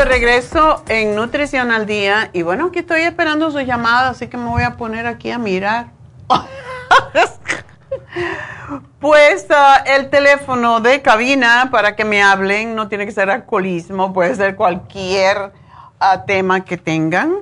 [0.00, 4.38] De regreso en Nutrición al Día y bueno, aquí estoy esperando su llamada, así que
[4.38, 5.88] me voy a poner aquí a mirar.
[8.98, 14.14] pues ah, el teléfono de cabina para que me hablen, no tiene que ser alcoholismo,
[14.14, 15.52] puede ser cualquier
[15.98, 17.34] ah, tema que tengan.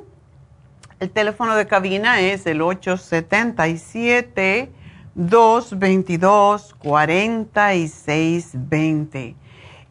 [0.98, 4.72] El teléfono de cabina es el 877
[5.14, 9.36] 222 4620.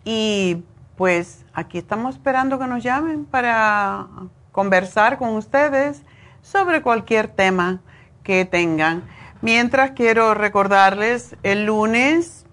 [0.03, 0.63] Y
[0.97, 4.05] pues aquí estamos esperando que nos llamen para
[4.51, 6.03] conversar con ustedes
[6.43, 7.82] sobre cualquier tema
[8.22, 9.03] que tengan.
[9.41, 12.45] Mientras quiero recordarles, el lunes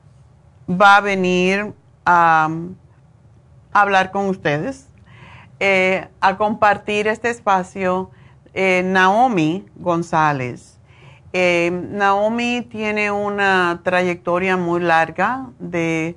[0.71, 1.75] va a venir
[2.07, 2.49] a,
[3.75, 4.89] hablar con ustedes,
[5.61, 8.11] eh, a compartir este espacio
[8.55, 10.81] eh, Naomi González.
[11.35, 16.17] Eh, Naomi tiene una trayectoria muy larga de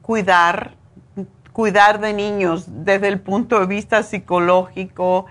[0.00, 0.77] cuidar
[1.58, 5.26] cuidar de niños desde el punto de vista psicológico,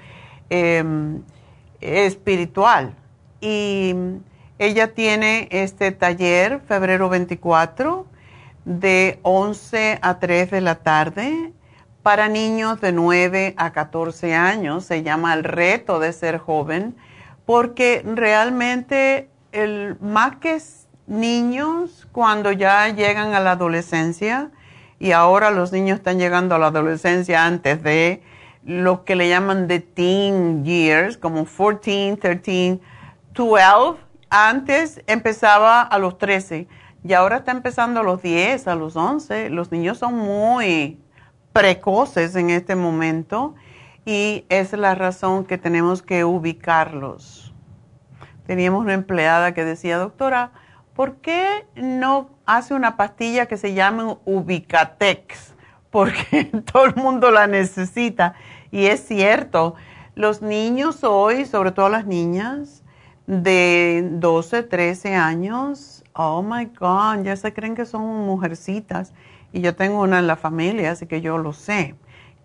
[0.50, 1.22] em,
[1.80, 2.94] espiritual.
[3.40, 3.96] Y
[4.60, 8.08] ella tiene este taller febrero 24
[8.66, 11.54] de 11 a 3 de la tarde
[12.04, 14.84] para niños de 9 a 14 años.
[14.84, 16.98] Se llama el reto de ser joven
[17.46, 20.62] porque realmente el, más que
[21.08, 24.52] niños cuando ya llegan a la adolescencia,
[25.00, 28.22] y ahora los niños están llegando a la adolescencia antes de
[28.64, 32.80] lo que le llaman de teen years, como 14, 13,
[33.34, 33.98] 12.
[34.30, 36.68] Antes empezaba a los 13
[37.04, 39.50] y ahora está empezando a los 10, a los 11.
[39.50, 41.00] Los niños son muy
[41.54, 43.56] precoces en este momento
[44.06, 47.54] y es la razón que tenemos que ubicarlos.
[48.46, 50.52] Teníamos una empleada que decía, doctora,
[50.98, 55.54] ¿por qué no hace una pastilla que se llama Ubicatex?
[55.92, 58.34] Porque todo el mundo la necesita.
[58.72, 59.76] Y es cierto,
[60.16, 62.84] los niños hoy, sobre todo las niñas
[63.28, 69.14] de 12, 13 años, oh my God, ya se creen que son mujercitas.
[69.54, 71.94] Y yo tengo una en la familia, así que yo lo sé,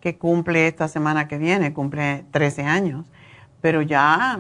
[0.01, 3.07] que cumple esta semana que viene, cumple 13 años.
[3.63, 4.39] Pero ya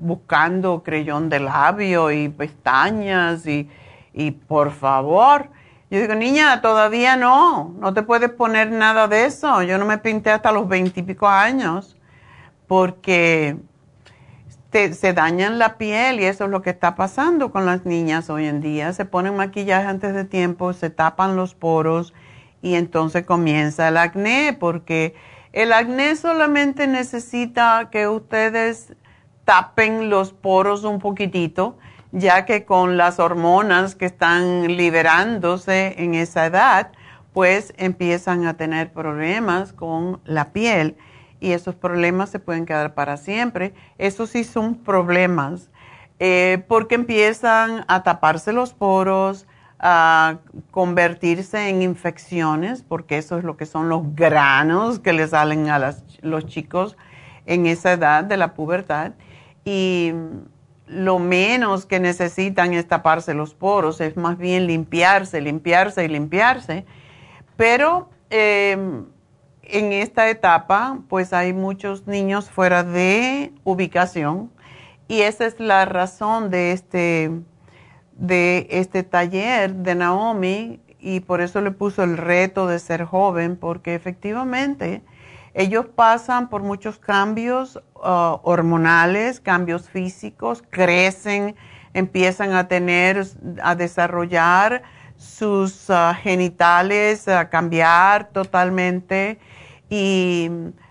[0.00, 3.68] buscando creyón de labio y pestañas y,
[4.12, 5.50] y por favor.
[5.90, 9.62] Yo digo, niña, todavía no, no te puedes poner nada de eso.
[9.62, 11.96] Yo no me pinté hasta los veintipico años
[12.66, 13.56] porque
[14.72, 18.46] se dañan la piel y eso es lo que está pasando con las niñas hoy
[18.46, 18.92] en día.
[18.92, 22.14] Se ponen maquillaje antes de tiempo, se tapan los poros
[22.62, 25.14] y entonces comienza el acné porque
[25.52, 28.92] el acné solamente necesita que ustedes
[29.50, 31.76] tapen los poros un poquitito,
[32.12, 36.92] ya que con las hormonas que están liberándose en esa edad,
[37.32, 40.96] pues empiezan a tener problemas con la piel
[41.40, 43.74] y esos problemas se pueden quedar para siempre.
[43.98, 45.68] Esos sí son problemas
[46.20, 49.48] eh, porque empiezan a taparse los poros,
[49.80, 50.36] a
[50.70, 55.92] convertirse en infecciones, porque eso es lo que son los granos que le salen a
[56.22, 56.96] los chicos
[57.46, 59.10] en esa edad de la pubertad
[59.64, 60.12] y
[60.86, 66.84] lo menos que necesitan es taparse los poros, es más bien limpiarse, limpiarse y limpiarse.
[67.56, 69.06] Pero em,
[69.62, 74.50] en esta etapa, pues hay muchos niños fuera de ubicación
[75.06, 77.30] y esa es la razón de este,
[78.12, 83.56] de este taller de Naomi y por eso le puso el reto de ser joven,
[83.56, 85.02] porque efectivamente
[85.54, 91.56] ellos pasan por muchos cambios uh, hormonales, cambios físicos, crecen,
[91.92, 93.26] empiezan a tener,
[93.62, 94.82] a desarrollar
[95.16, 99.38] sus uh, genitales, a cambiar totalmente.
[99.88, 100.50] Y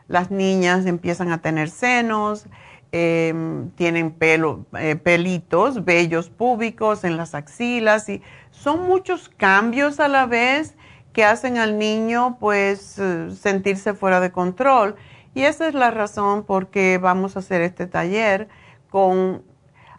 [0.09, 2.45] las niñas empiezan a tener senos,
[2.91, 10.07] em, tienen pelo, eh, pelitos, vellos púbicos en las axilas y son muchos cambios a
[10.07, 10.75] la vez
[11.19, 14.95] que hacen al niño pues eh, sentirse fuera de control.
[15.35, 18.47] Y esa es la razón por qué vamos a hacer este taller
[18.89, 19.43] con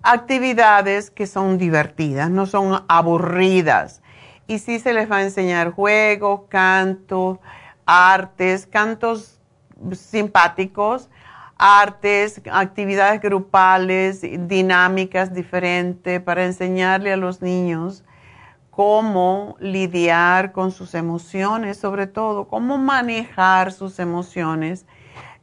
[0.02, 4.00] actividades que son divertidas, no son aburridas.
[4.46, 7.36] Y sí se les va a enseñar juegos, cantos,
[7.84, 9.38] artes, cantos
[9.92, 11.10] simpáticos,
[11.58, 18.04] artes, actividades grupales, dinámicas diferentes para enseñarle a los niños
[18.80, 24.86] cómo lidiar con sus emociones, sobre todo, cómo manejar sus emociones,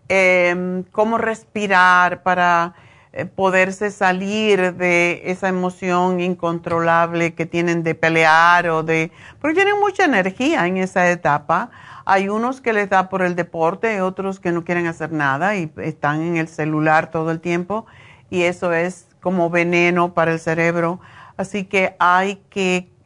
[0.10, 2.74] em, cómo respirar para
[3.14, 9.12] eh, poderse salir de esa emoción incontrolable que tienen de pelear o de...
[9.40, 11.70] porque tienen mucha energía en esa etapa.
[12.06, 15.72] Hay unos que les da por el deporte, otros que no quieren hacer nada y
[15.78, 17.86] están en el celular todo el tiempo
[18.32, 21.00] y eso es como veneno para el cerebro.
[21.38, 22.97] Así que hay que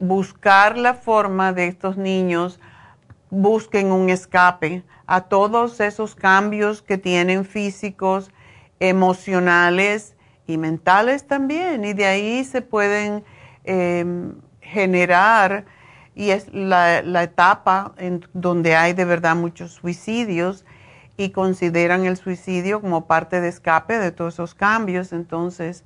[0.00, 2.58] buscar la forma de estos niños
[3.30, 8.32] busquen un escape a todos esos cambios que tienen físicos,
[8.80, 10.14] emocionales
[10.46, 11.84] y mentales también.
[11.84, 13.24] Y de ahí se pueden
[13.64, 15.64] em, generar
[16.14, 20.64] y es la, etapa en donde hay de verdad muchos suicidios
[21.16, 25.12] y consideran el suicidio como parte de escape de todos esos cambios.
[25.12, 25.84] Entonces,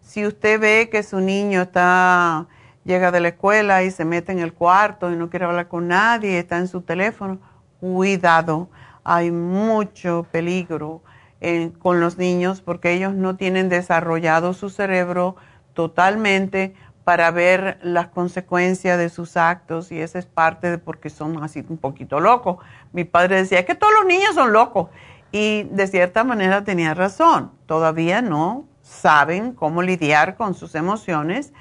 [0.00, 2.46] si usted ve que su niño está
[2.84, 5.88] llega de la escuela y se mete en el cuarto y no quiere hablar con
[5.88, 7.38] nadie, está en su teléfono,
[7.80, 8.68] cuidado,
[9.04, 11.02] hay mucho peligro
[11.40, 15.36] eh, con los niños porque ellos no tienen desarrollado su cerebro
[15.74, 16.74] totalmente
[17.04, 21.64] para ver las consecuencias de sus actos y esa es parte de porque son así
[21.68, 22.58] un poquito locos.
[22.92, 24.88] Mi padre decía que todos los niños son locos
[25.32, 31.52] y de cierta manera tenía razón, todavía no saben cómo lidiar con sus emociones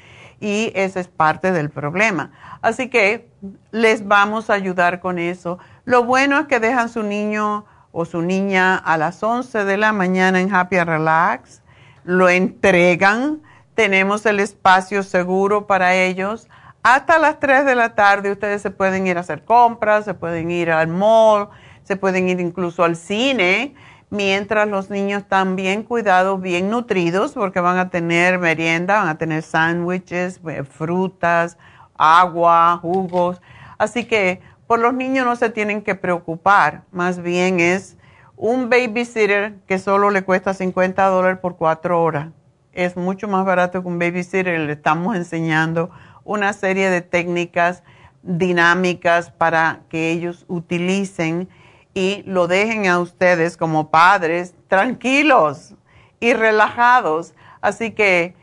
[0.41, 2.31] y ese es parte del problema.
[2.61, 3.29] Así que
[3.71, 5.59] les vamos a ayudar con eso.
[5.85, 9.93] Lo bueno es que dejan su niño o su niña a las 11 de la
[9.93, 11.61] mañana en Happy Relax,
[12.03, 13.41] lo entregan
[13.75, 16.47] tenemos el espacio seguro para ellos.
[16.83, 20.51] Hasta las 3 de la tarde ustedes se pueden ir a hacer compras, se pueden
[20.51, 21.49] ir al mall,
[21.83, 23.75] se pueden ir incluso al cine,
[24.11, 29.17] mientras los niños están bien cuidados, bien nutridos, porque van a tener merienda, van a
[29.17, 31.57] tener sándwiches, eh, frutas,
[31.97, 33.41] agua, jugos.
[33.79, 37.97] Así que por los niños no se tienen que preocupar, más bien es
[38.35, 42.27] un babysitter que solo le cuesta 50 dólares por cuatro horas
[42.73, 44.59] es mucho más barato que un babysitter.
[44.59, 45.91] Le estamos enseñando
[46.23, 47.83] una serie de técnicas
[48.23, 51.49] dinámicas para que ellos utilicen
[51.93, 55.73] y lo dejen a ustedes como padres tranquilos
[56.19, 57.33] y relajados.
[57.61, 58.35] Así que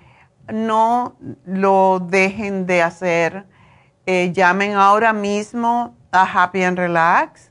[0.53, 3.47] no lo dejen de hacer.
[4.07, 7.51] Eh, llamen ahora mismo a Happy and Relax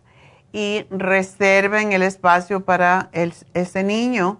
[0.51, 4.39] y reserven el espacio para ese niño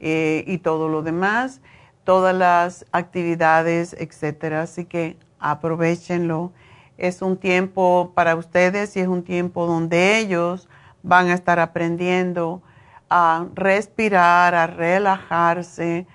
[0.00, 1.60] eh, y todo lo demás,
[2.02, 4.62] todas las actividades, etcétera.
[4.62, 6.50] Así que aprovechenlo.
[6.98, 10.68] Es un tiempo para ustedes y es un tiempo donde ellos
[11.02, 12.62] van a estar aprendiendo
[13.08, 16.06] a respirar, a relajarse,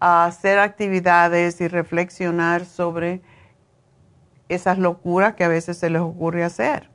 [0.00, 3.22] a hacer actividades y reflexionar sobre
[4.48, 6.90] esas locuras que a veces se les ocurre hacer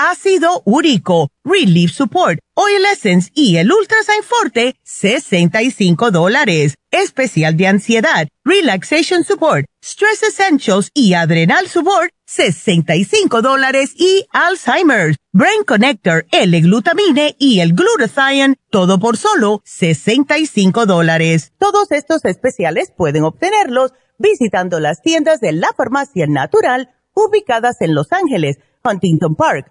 [0.00, 6.76] ácido úrico, Relief Support, Oil Essence y el Ultrasign Forte, 65 dólares.
[6.90, 15.64] Especial de ansiedad, Relaxation Support, Stress Essentials y Adrenal Support, 65 dólares y Alzheimer's, Brain
[15.64, 21.52] Connector, L-Glutamine y el Glutathione, todo por solo 65 dólares.
[21.58, 28.12] Todos estos especiales pueden obtenerlos visitando las tiendas de la farmacia natural ubicadas en Los
[28.12, 29.70] Ángeles, Huntington Park,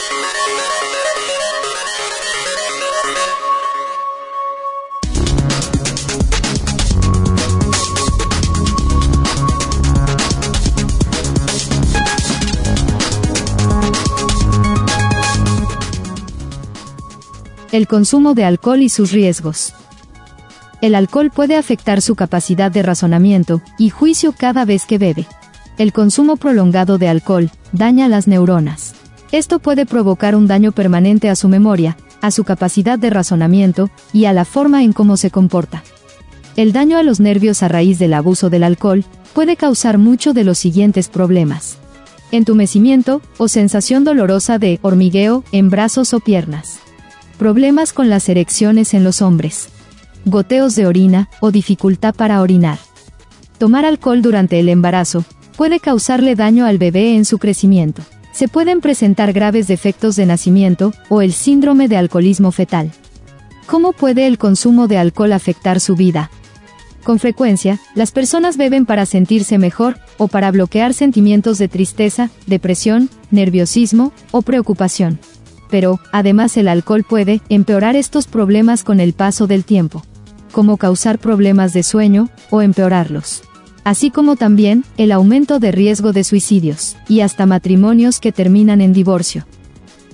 [17.71, 19.73] El consumo de alcohol y sus riesgos.
[20.81, 25.25] El alcohol puede afectar su capacidad de razonamiento y juicio cada vez que bebe.
[25.77, 28.93] El consumo prolongado de alcohol daña las neuronas.
[29.31, 34.25] Esto puede provocar un daño permanente a su memoria, a su capacidad de razonamiento y
[34.25, 35.81] a la forma en cómo se comporta.
[36.57, 40.43] El daño a los nervios a raíz del abuso del alcohol puede causar mucho de
[40.43, 41.77] los siguientes problemas.
[42.33, 46.81] Entumecimiento o sensación dolorosa de hormigueo en brazos o piernas
[47.41, 49.69] Problemas con las erecciones en los hombres.
[50.25, 52.77] Goteos de orina o dificultad para orinar.
[53.57, 55.25] Tomar alcohol durante el embarazo
[55.57, 58.03] puede causarle daño al bebé en su crecimiento.
[58.31, 62.91] Se pueden presentar graves defectos de nacimiento o el síndrome de alcoholismo fetal.
[63.65, 66.29] ¿Cómo puede el consumo de alcohol afectar su vida?
[67.03, 73.09] Con frecuencia, las personas beben para sentirse mejor o para bloquear sentimientos de tristeza, depresión,
[73.31, 75.17] nerviosismo o preocupación
[75.71, 80.03] pero, además el alcohol puede empeorar estos problemas con el paso del tiempo,
[80.51, 83.41] como causar problemas de sueño, o empeorarlos.
[83.83, 88.93] Así como también, el aumento de riesgo de suicidios, y hasta matrimonios que terminan en
[88.93, 89.47] divorcio.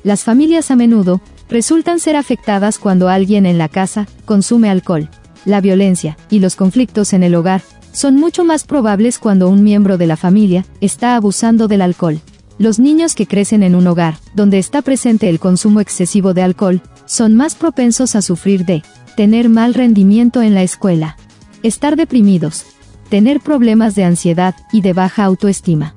[0.03, 5.09] Las familias a menudo, resultan ser afectadas cuando alguien en la casa, consume alcohol.
[5.43, 9.97] La violencia, y los conflictos en el hogar, son mucho más probables cuando un miembro
[9.97, 12.21] de la familia, está abusando del alcohol.
[12.59, 16.81] Los niños que crecen en un hogar, donde está presente el consumo excesivo de alcohol,
[17.05, 18.83] son más propensos a sufrir de
[19.15, 21.17] tener mal rendimiento en la escuela,
[21.61, 22.65] estar deprimidos,
[23.09, 25.93] tener problemas de ansiedad y de baja autoestima.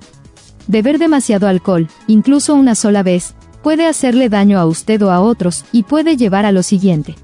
[0.66, 5.64] Beber demasiado alcohol, incluso una sola vez, puede hacerle daño a usted o a otros,
[5.72, 7.16] y puede llevar a lo siguiente.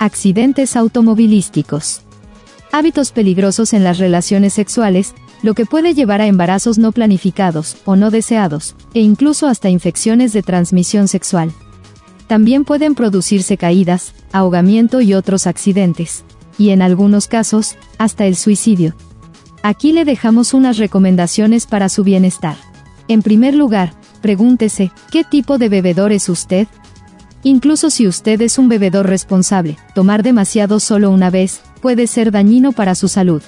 [0.00, 2.02] Accidentes automovilísticos.
[2.72, 5.14] Hábitos peligrosos en las relaciones sexuales,
[5.44, 10.32] lo que puede llevar a embarazos no planificados o no deseados, e incluso hasta infecciones
[10.32, 11.52] de transmisión sexual.
[12.28, 16.24] También pueden producirse caídas, ahogamiento y otros accidentes,
[16.56, 18.96] y en algunos casos, hasta el suicidio.
[19.62, 22.56] Aquí le dejamos unas recomendaciones para su bienestar.
[23.06, 23.92] En primer lugar,
[24.22, 26.68] pregúntese, ¿qué tipo de bebedor es usted?
[27.42, 32.72] Incluso si usted es un bebedor responsable, tomar demasiado solo una vez, puede ser dañino
[32.72, 33.42] para su salud.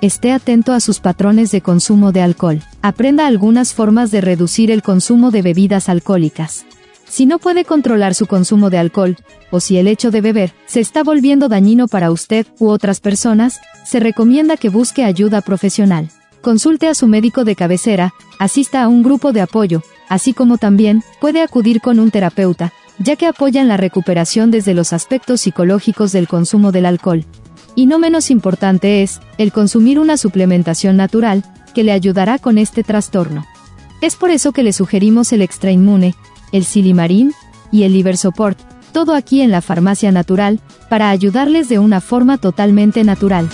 [0.00, 2.62] Esté atento a sus patrones de consumo de alcohol.
[2.82, 6.66] Aprenda algunas formas de reducir el consumo de bebidas alcohólicas.
[7.08, 9.16] Si no puede controlar su consumo de alcohol,
[9.50, 13.60] o si el hecho de beber se está volviendo dañino para usted u otras personas,
[13.84, 16.10] se recomienda que busque ayuda profesional.
[16.42, 21.02] Consulte a su médico de cabecera, asista a un grupo de apoyo, así como también
[21.20, 26.28] puede acudir con un terapeuta, ya que apoyan la recuperación desde los aspectos psicológicos del
[26.28, 27.24] consumo del alcohol.
[27.78, 31.44] Y no menos importante es, el consumir una suplementación natural,
[31.76, 33.46] que le ayudará con este trastorno.
[34.00, 36.16] Es por eso que le sugerimos el Extra Inmune,
[36.50, 37.34] el Silimarín
[37.70, 38.58] y el Liver Support,
[38.90, 40.58] todo aquí en la Farmacia Natural,
[40.90, 43.48] para ayudarles de una forma totalmente natural.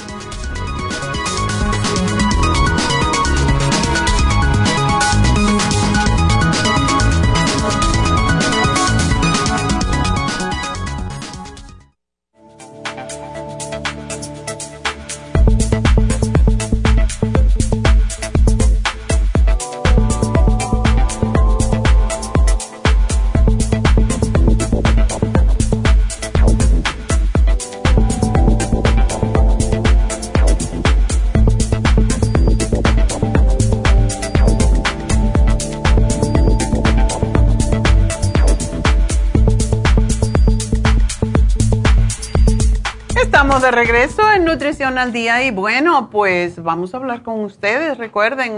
[43.65, 47.97] De regreso en Nutrición al Día y bueno, pues vamos a hablar con ustedes.
[47.97, 48.57] Recuerden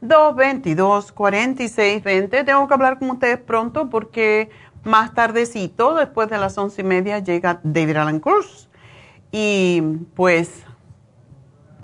[0.00, 2.44] 877-222-4620.
[2.44, 4.48] Tengo que hablar con ustedes pronto porque
[4.84, 8.68] más tardecito, después de las once y media, llega David Alan Cruz.
[9.32, 9.82] Y
[10.14, 10.62] pues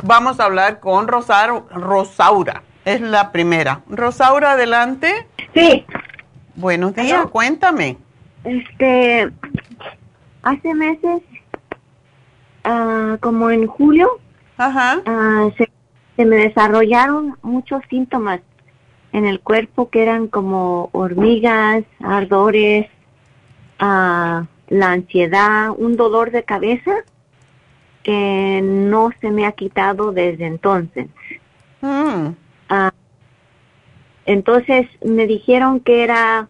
[0.05, 2.63] vamos a hablar con Rosaura.
[2.85, 3.81] Es la primera.
[3.89, 5.27] Rosaura, adelante.
[5.55, 5.85] Sí.
[6.55, 7.99] Buenos días, cuéntame.
[8.45, 9.33] Este,
[10.43, 11.23] hace meses,
[12.65, 14.21] ah, como en julio,
[14.59, 18.41] ah, se, me desarrollaron muchos síntomas
[19.13, 22.87] en el cuerpo que eran como hormigas, ardores,
[23.81, 26.93] uh, la ansiedad, un dolor de cabeza
[28.03, 31.09] que no se me ha quitado desde entonces.
[31.83, 32.35] Mm.
[34.27, 36.49] entonces me dijeron que era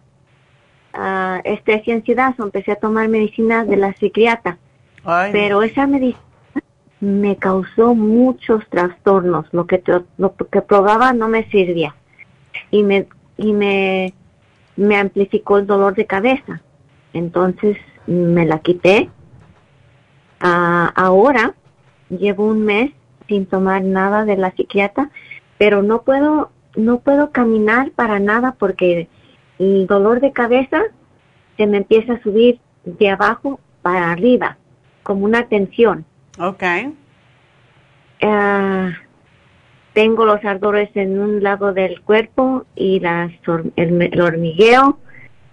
[0.93, 4.57] uh, estrés y ansiedad, empecé a tomar medicina de la psiquiatra.
[5.31, 6.21] Pero esa medicina
[6.99, 9.45] me causó muchos trastornos.
[9.51, 9.81] Lo que,
[10.17, 11.95] lo que probaba no me servía.
[12.69, 14.13] Y me, y me,
[14.75, 16.61] me amplificó el dolor de cabeza.
[17.13, 19.09] Entonces me la quité.
[20.39, 21.55] Ah, ahora
[22.09, 22.91] llevo un mes
[23.27, 25.09] sin tomar nada de la psiquiatra,
[25.57, 29.07] pero no puedo, no puedo caminar para nada porque
[29.61, 30.81] el dolor de cabeza
[31.55, 34.57] se me empieza a subir de abajo para arriba,
[35.03, 36.03] como una tensión.
[36.39, 36.63] Ok.
[38.23, 38.91] Ah,
[39.93, 43.31] tengo los ardores en un lado del cuerpo y las,
[43.75, 44.97] el, hormigueo.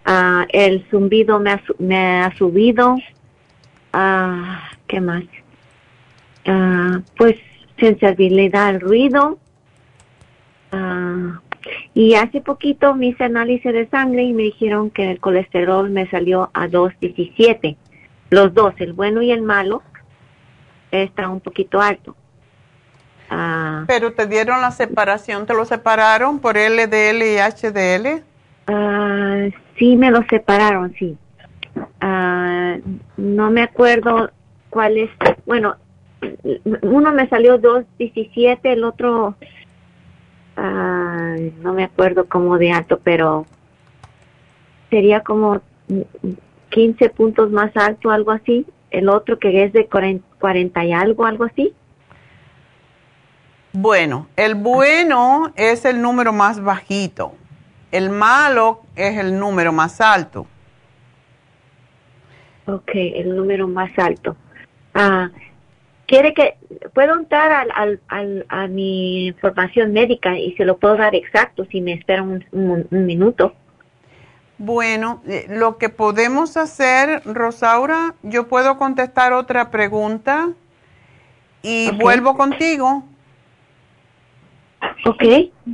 [0.07, 2.97] Ah, el zumbido me ha, me ha subido.
[3.93, 5.25] Ah, ¿Qué más?
[7.19, 7.37] pues
[7.79, 9.39] sensibilidad al ruido.
[11.95, 16.09] Y hace poquito me hice análisis de sangre y me dijeron que el colesterol me
[16.11, 17.77] salió a 217.
[18.31, 19.83] Los dos, el bueno y el malo,
[20.91, 22.15] está un poquito alto.
[23.31, 23.85] Ah.
[23.87, 28.23] Pero te dieron la separación, ¿te lo separaron por LDL y HDL?
[28.67, 29.49] Ah,
[29.79, 31.17] sí, me lo separaron, sí.
[32.01, 32.77] Ah,
[33.17, 34.31] no me acuerdo
[34.71, 35.11] cuál es.
[35.47, 35.77] Bueno,
[36.83, 39.37] uno me salió 217, el otro
[40.59, 43.47] no me acuerdo cómo de alto, pero
[44.91, 45.61] sería como
[46.71, 48.67] 15 puntos más alto, algo así.
[48.91, 51.75] El otro que es de 40, y algo, algo así.
[53.73, 57.35] Bueno, el bueno es el número más bajito.
[57.93, 60.47] El malo es el número más alto.
[62.67, 64.37] Ok, el número más alto.
[64.95, 65.31] Ah,
[66.09, 66.57] quiere que
[66.95, 71.81] puedo entrar al, al, a mi información médica y se lo puedo dar exacto si
[71.81, 72.45] me espera un,
[72.91, 73.55] minuto.
[74.57, 80.49] Bueno, eh, lo que podemos hacer, Rosaura, yo puedo contestar otra pregunta
[81.63, 83.05] y vuelvo contigo.
[85.05, 85.23] Ok.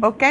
[0.03, 0.23] Ok.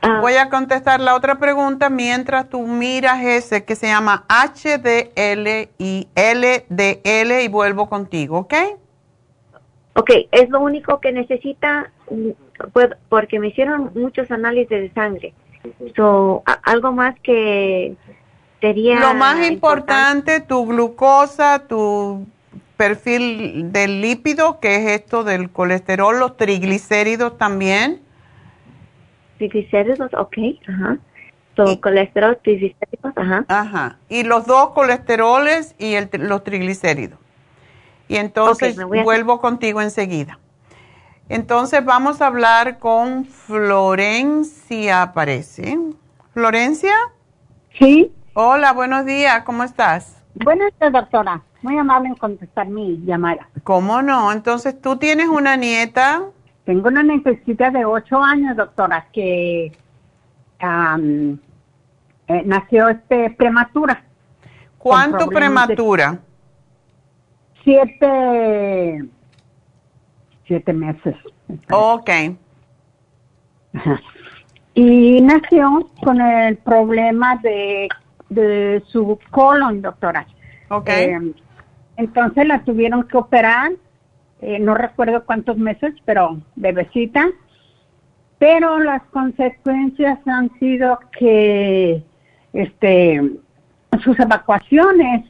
[0.00, 0.18] Ah.
[0.20, 6.08] Voy a contestar la otra pregunta mientras tú miras ese que se llama HDL y
[6.16, 8.54] LDL y vuelvo contigo, ¿ok?
[9.94, 11.90] Ok, es lo único que necesita
[12.72, 15.34] pues, porque me hicieron muchos análisis de sangre.
[15.94, 17.94] So, algo más que
[18.60, 19.00] sería...
[19.00, 22.26] Lo más importante, tu glucosa, tu
[22.76, 28.00] perfil del lípido, que es esto del colesterol, los triglicéridos también.
[29.38, 30.36] Triglicéridos, ok,
[30.66, 30.98] ajá.
[31.54, 33.44] So, colesterol, triglicéridos, ajá.
[33.48, 33.98] Ajá.
[34.08, 37.18] Y los dos colesteroles y el, los triglicéridos.
[38.08, 40.38] Y entonces vuelvo contigo enseguida.
[41.28, 45.78] Entonces vamos a hablar con Florencia, parece.
[46.34, 46.92] ¿Florencia?
[47.78, 48.12] Sí.
[48.34, 50.22] Hola, buenos días, ¿cómo estás?
[50.34, 51.42] Buenas tardes, doctora.
[51.62, 53.48] Muy amable en contestar mi llamada.
[53.62, 54.32] ¿Cómo no?
[54.32, 56.22] Entonces, ¿tú tienes una nieta?
[56.64, 59.72] Tengo una necesidad de ocho años, doctora, que
[60.60, 64.02] eh, nació este prematura.
[64.78, 66.18] ¿Cuánto prematura?
[67.64, 69.04] Siete,
[70.46, 71.16] siete meses.
[71.70, 72.10] Ok.
[74.74, 77.88] Y nació con el problema de,
[78.30, 80.26] de su colon, doctora.
[80.70, 80.88] Ok.
[80.88, 81.34] Eh,
[81.96, 83.72] entonces la tuvieron que operar,
[84.40, 87.28] eh, no recuerdo cuántos meses, pero bebecita.
[88.38, 92.02] Pero las consecuencias han sido que
[92.52, 93.20] este
[94.02, 95.26] sus evacuaciones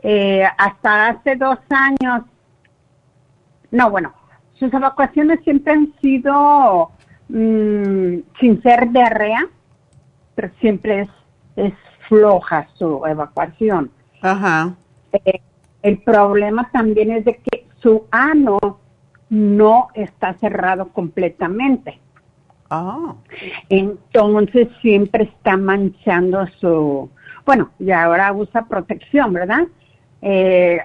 [0.00, 2.24] eh, hasta hace dos años,
[3.70, 4.12] no, bueno,
[4.54, 6.90] sus evacuaciones siempre han sido
[7.28, 9.46] mm, sin ser diarrea,
[10.34, 11.08] pero siempre es,
[11.56, 11.74] es
[12.08, 13.90] floja su evacuación.
[14.22, 14.74] Ajá.
[15.12, 15.40] Eh,
[15.82, 18.58] el problema también es de que su ano
[19.30, 22.00] no está cerrado completamente.
[22.70, 23.16] Oh.
[23.68, 27.10] Entonces siempre está manchando su,
[27.46, 29.66] bueno, y ahora usa protección, ¿verdad?
[30.22, 30.80] Eh,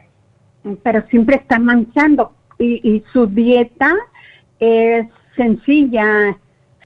[0.84, 3.94] pero siempre está manchando y, su dieta
[4.60, 6.38] es sencilla,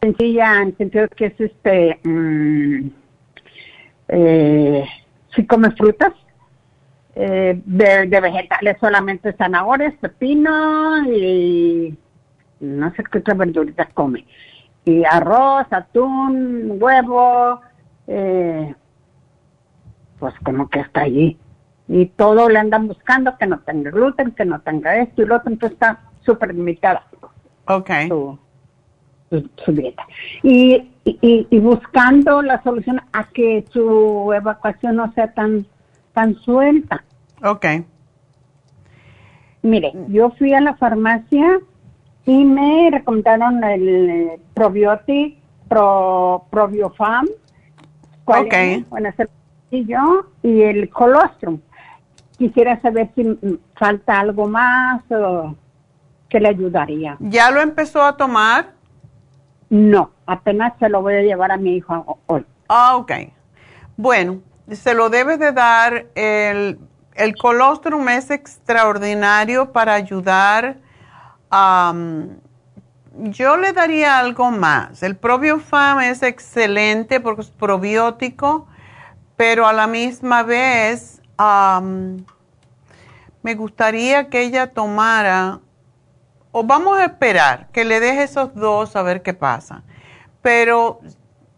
[0.01, 1.99] sencilla en el sentido que es este,
[4.07, 4.85] eh,
[5.35, 6.13] si come frutas,
[7.15, 11.97] eh, de, vegetales solamente zanahorias, pepino y
[12.59, 14.25] no sé qué otra verduritas come.
[14.85, 17.61] Y arroz, atún, huevo,
[18.07, 18.73] eh,
[20.19, 21.37] pues como que está allí
[21.87, 25.37] y todo le andan buscando que no tenga gluten, que no tenga esto y lo
[25.37, 27.03] otro, entonces está súper limitada.
[27.67, 27.89] Ok.
[29.29, 30.03] Su, dieta.
[30.41, 35.65] Y, y, buscando la solución a que su evacuación no sea tan,
[36.13, 37.03] tan suelta.
[37.43, 37.65] Ok.
[39.63, 41.59] Mire, yo fui a la farmacia
[42.25, 47.25] y me recomendaron el probiotic Pro, Probiofam.
[48.25, 48.53] Ok.
[48.89, 49.09] Bueno,
[49.71, 51.59] y yo y el colostrum
[52.37, 53.39] quisiera saber si
[53.75, 55.55] falta algo más o
[56.29, 57.17] que le ayudaría.
[57.19, 58.73] ¿Ya lo empezó a tomar?
[59.69, 62.45] No, apenas se lo voy a llevar a mi hijo hoy.
[62.69, 63.11] Ah, ok.
[63.95, 64.41] Bueno,
[64.71, 66.79] se lo debe de dar el,
[67.15, 70.77] el colostrum es extraordinario para ayudar.
[73.13, 75.01] yo le daría algo más.
[75.03, 78.67] El probiofam es excelente porque es probiótico,
[79.35, 81.16] pero a la misma vez
[83.41, 85.59] me gustaría que ella tomara,
[86.51, 89.83] o vamos a esperar que le deje esos dos a ver qué pasa,
[90.41, 90.99] pero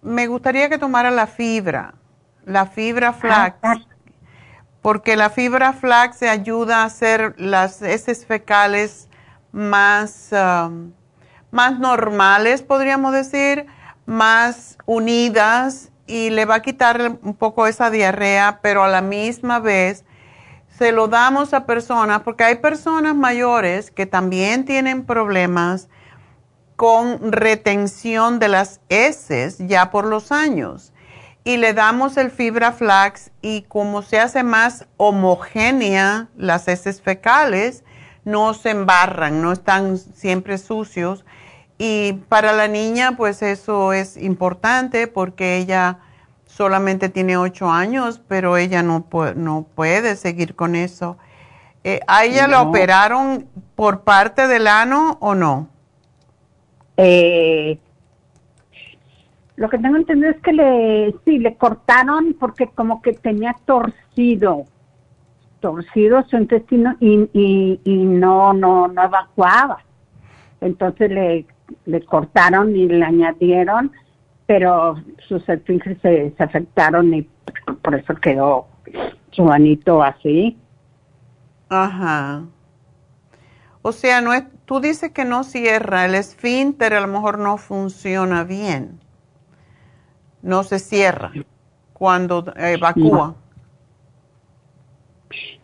[0.02, 1.94] me gustaría que tomara la fibra,
[2.46, 3.76] la fibra flax, ah,
[4.82, 9.08] porque la fibra flax se ayuda a hacer las heces fecales
[9.52, 10.30] más,
[11.52, 13.66] más normales, podríamos decir,
[14.06, 19.60] más unidas y le va a quitar un poco esa diarrea, pero a la misma
[19.60, 20.06] vez
[20.76, 25.88] se lo damos a personas, porque hay personas mayores que también tienen problemas
[26.76, 30.94] con retención de las heces ya por los años.
[31.44, 37.84] Y le damos el fibra flax y como se hace más homogénea las heces fecales,
[38.26, 41.24] no se embarran, no están siempre sucios
[41.82, 46.00] y para la niña, pues eso es importante porque ella
[46.46, 49.06] solamente tiene ocho años, pero ella no,
[49.38, 51.18] no puede seguir con eso.
[51.86, 55.70] Eh, a ella la operaron por parte del ano o no?
[56.98, 57.80] Eh,
[59.56, 64.66] lo que tengo entendido es que le, sí, le cortaron porque como que tenía torcido,
[65.62, 67.30] torcido su intestino y,
[67.86, 69.80] y, no, no, no evacuaba.
[70.60, 71.46] Entonces le,
[71.86, 73.92] le cortaron y le añadieron,
[74.46, 74.96] pero
[75.28, 77.28] sus esfinges se, se afectaron y
[77.82, 78.68] por eso quedó
[79.32, 80.58] su anito así.
[81.70, 82.44] Ajá.
[83.82, 87.58] O sea, no es, tú dices que no cierra, el esfínter a lo mejor no
[87.58, 89.00] funciona bien
[90.42, 91.32] no se cierra
[91.94, 93.36] cuando evacúa.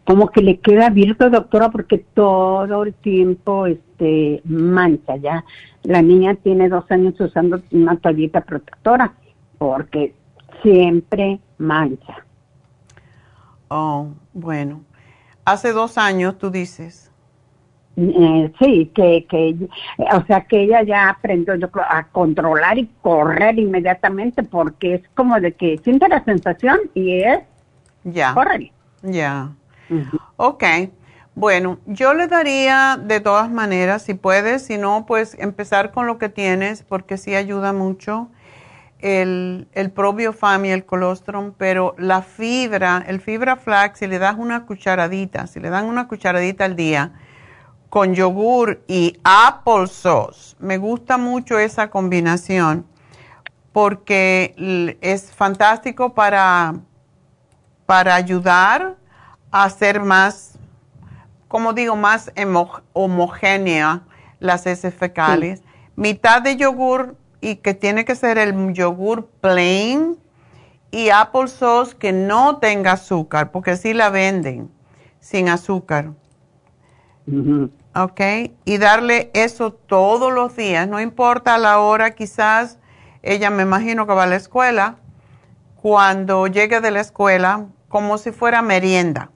[0.05, 5.43] Como que le queda abierto, doctora, porque todo el tiempo este mancha ya.
[5.83, 9.13] La niña tiene dos años usando una toallita protectora
[9.57, 10.13] porque
[10.61, 12.25] siempre mancha.
[13.67, 14.81] Oh, bueno.
[15.43, 17.11] Hace dos años, tú dices.
[17.97, 19.55] Eh, sí, que, que,
[19.97, 25.39] o sea, que ella ya aprendió yo a controlar y correr inmediatamente porque es como
[25.39, 27.39] de que siente la sensación y es
[28.03, 28.33] ya.
[28.33, 28.71] correr.
[29.01, 29.51] Ya.
[30.37, 30.63] Ok.
[31.35, 36.17] Bueno, yo le daría de todas maneras, si puedes, si no, pues empezar con lo
[36.17, 38.29] que tienes porque sí ayuda mucho
[38.99, 44.35] el, el probiofam y el colostrum, pero la fibra, el fibra flax, si le das
[44.37, 47.11] una cucharadita, si le dan una cucharadita al día,
[47.89, 50.55] con yogur y applesauce.
[50.59, 52.85] Me gusta mucho esa combinación
[53.73, 56.75] porque es fantástico para,
[57.85, 58.95] para ayudar
[59.63, 60.57] hacer más,
[61.47, 62.31] como digo, más
[62.93, 64.01] homogénea
[64.39, 65.63] las heces fecales.
[65.95, 70.17] Mitad de yogur y que tiene que ser el yogur plain
[70.91, 74.69] y applesauce que no tenga azúcar, porque sí la venden
[75.19, 76.11] sin azúcar.
[77.95, 78.21] ¿ok?
[78.65, 82.77] Y darle eso todos los días, no importa la hora, quizás
[83.23, 84.97] ella me imagino que va a la escuela,
[85.81, 89.31] cuando llegue de la escuela, como si fuera merienda.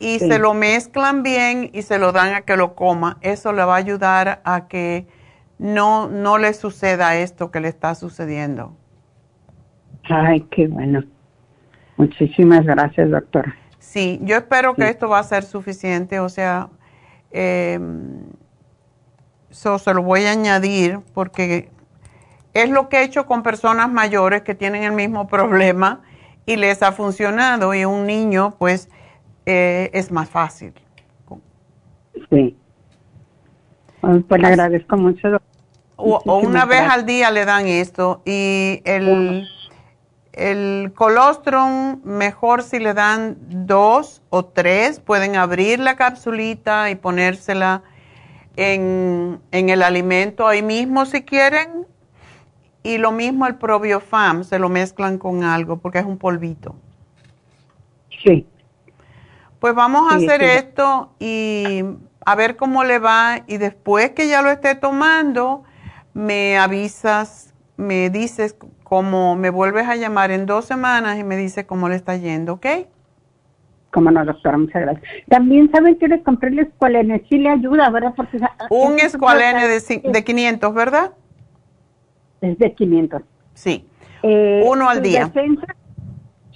[0.00, 3.18] Y se lo mezclan bien y se lo dan a que lo coma.
[3.20, 5.06] Eso le va a ayudar a que
[5.58, 8.74] no, no le suceda esto que le está sucediendo.
[10.08, 11.04] Ay, qué bueno.
[11.98, 13.54] Muchísimas gracias, doctora.
[13.78, 16.18] Sí, yo espero que esto va a ser suficiente.
[16.18, 16.70] O sea,
[17.30, 17.78] eh,
[19.50, 21.68] se lo voy a añadir porque
[22.54, 26.00] es lo que he hecho con personas mayores que tienen el mismo problema
[26.46, 28.88] y les ha funcionado y un niño pues
[29.46, 30.72] eh, es más fácil.
[32.30, 32.56] Sí.
[34.00, 35.40] Pues le agradezco mucho.
[35.96, 39.46] O, una vez al día le dan esto y el,
[40.32, 43.36] el colostrum, mejor si le dan
[43.66, 47.82] dos o tres, pueden abrir la capsulita y ponérsela
[48.56, 51.86] en, el alimento ahí mismo si quieren.
[52.82, 56.74] Y lo mismo el probiofam, se lo mezclan con algo porque es un polvito.
[58.24, 58.46] Sí.
[59.60, 61.84] Pues vamos a hacer esto y
[62.24, 65.64] a ver cómo le va y después que ya lo esté tomando,
[66.14, 71.66] me avisas, me dices como me vuelves a llamar en dos semanas y me dice
[71.66, 72.66] cómo le está yendo, ¿ok?
[73.92, 75.04] Como no, doctora, muchas gracias.
[75.28, 78.14] También saben que les compré el escualene, sí le ayuda, ¿verdad?
[78.16, 78.38] Porque
[78.70, 81.12] Un escualene de, de 500, ¿verdad?
[82.40, 83.22] Es de 500.
[83.54, 83.84] Sí.
[84.22, 85.26] Eh, Uno al día.
[85.26, 85.66] Defensa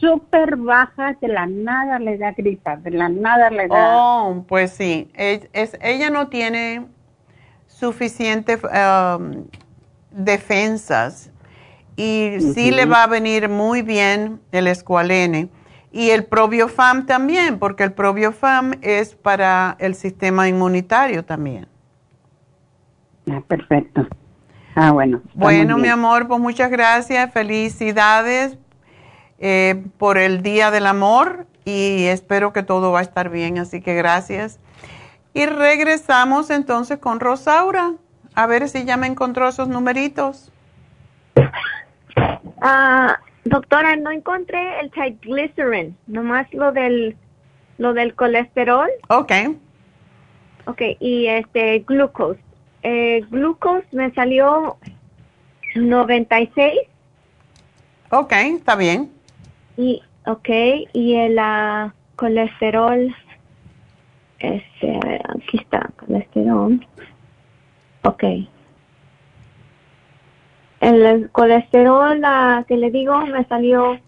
[0.04, 3.96] súper baja, de la nada le da gripa, de la nada le da.
[3.96, 5.10] Oh, pues sí.
[5.14, 6.86] Es, ella no tiene
[7.66, 9.46] suficiente um,
[10.10, 11.30] defensas
[11.96, 15.48] y sí le va a venir muy bien el escualene.
[15.90, 21.68] Y el probiofam también, porque el probiofam es para el sistema inmunitario también.
[23.30, 24.06] Ah, perfecto.
[24.74, 25.22] Ah, bueno.
[25.34, 27.32] Bueno, mi amor, pues muchas gracias.
[27.32, 28.58] Felicidades
[29.38, 33.80] eh, por el Día del Amor y espero que todo va a estar bien, así
[33.80, 34.58] que gracias.
[35.32, 37.94] Y regresamos entonces con Rosaura,
[38.34, 40.52] a ver si ya me encontró esos numeritos.
[42.60, 47.16] Ah, doctora, no encontré el triglycerin, nomás lo del
[47.78, 48.88] lo del colesterol.
[49.08, 49.32] Ok.
[50.66, 52.40] Ok, y este glucose.
[52.82, 54.78] Eh, glucose me salió
[55.74, 56.72] 96.
[58.10, 59.13] Ok, está bien.
[59.76, 60.48] Y, ok,
[60.92, 63.14] y el uh, colesterol,
[64.38, 64.98] este,
[65.28, 66.86] aquí está, colesterol,
[68.02, 68.24] ok.
[70.80, 73.98] El colesterol uh, que le digo me salió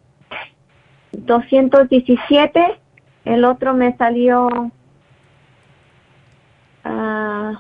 [1.13, 2.79] 217,
[3.25, 4.49] el otro me salió
[6.85, 7.57] uh,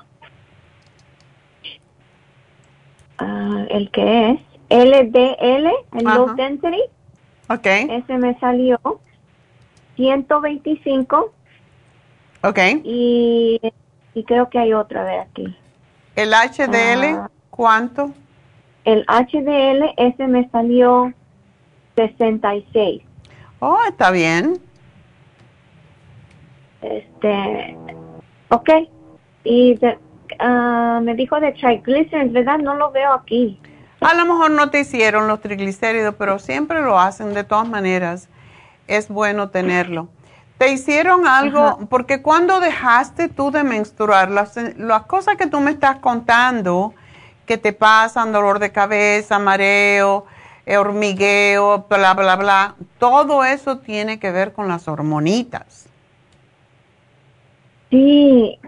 [3.68, 6.82] el que es LDL, el low density,
[7.48, 7.66] Ok.
[7.66, 8.78] Ese me salió
[9.96, 11.32] 125.
[12.42, 12.58] Ok.
[12.84, 13.60] Y,
[14.14, 15.56] y creo que hay otra de aquí.
[16.14, 17.30] ¿El HDL ah.
[17.50, 18.12] cuánto?
[18.84, 21.12] El HDL, ese me salió
[21.96, 23.02] 66.
[23.58, 24.60] Oh, está bien.
[26.82, 27.76] Este,
[28.50, 28.70] ok.
[29.44, 32.58] Y uh, me dijo de triglicéridos, ¿verdad?
[32.58, 33.58] No lo veo aquí.
[34.00, 38.28] A lo mejor no te hicieron los triglicéridos, pero siempre lo hacen de todas maneras.
[38.86, 40.08] Es bueno tenerlo.
[40.58, 41.78] ¿Te hicieron algo?
[41.90, 46.94] Porque cuando dejaste tú de menstruar, las, las cosas que tú me estás contando,
[47.46, 50.26] que te pasan, dolor de cabeza, mareo,
[50.64, 55.88] eh, hormigueo, bla, bla, bla, todo eso tiene que ver con las hormonitas.
[57.90, 58.58] Sí,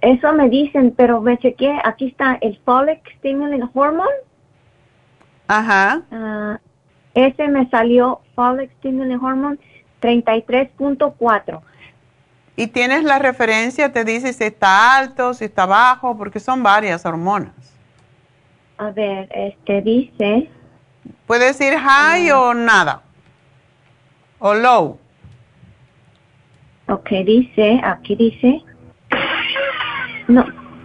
[0.00, 4.25] eso me dicen, pero me chequeé, aquí está el Folic Stimulant Hormone.
[5.48, 6.02] Ajá.
[6.10, 6.56] Uh,
[7.14, 9.58] ese me salió Folic Stimulant Hormone
[10.00, 11.60] 33.4.
[12.56, 13.92] ¿Y tienes la referencia?
[13.92, 17.52] Te dice si está alto, si está bajo, porque son varias hormonas.
[18.78, 20.50] A ver, este dice...
[21.26, 23.02] ¿Puede decir high o nada?
[24.38, 24.98] ¿O low?
[26.88, 28.62] Ok, dice, aquí dice,
[30.28, 30.44] no,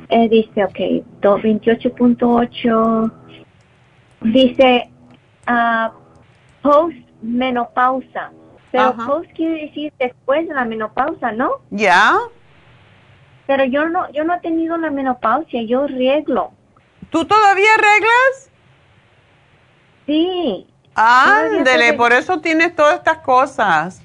[0.10, 0.80] eh, dice, ok,
[1.22, 3.12] 28.8,
[4.22, 4.90] dice
[5.48, 5.92] uh,
[6.62, 8.32] post-menopausa,
[8.72, 11.62] pero post quiere decir después de la menopausa, ¿no?
[11.70, 12.18] Ya.
[13.48, 16.52] Pero yo no, yo no he tenido la menopausia, yo arreglo.
[17.10, 18.52] ¿Tú todavía arreglas?
[20.06, 20.68] Sí.
[20.96, 24.02] Ándele, por eso tienes todas estas cosas.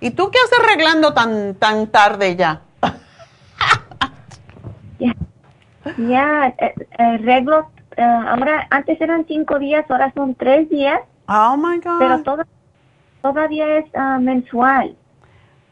[0.00, 2.62] ¿Y tú qué haces arreglando tan, tan tarde ya?
[5.98, 11.00] ya, eh, eh, arreglo, eh, ahora, antes eran cinco días, ahora son tres días.
[11.26, 11.98] Oh, my God.
[11.98, 12.46] Pero
[13.22, 14.96] todavía es ah, mensual.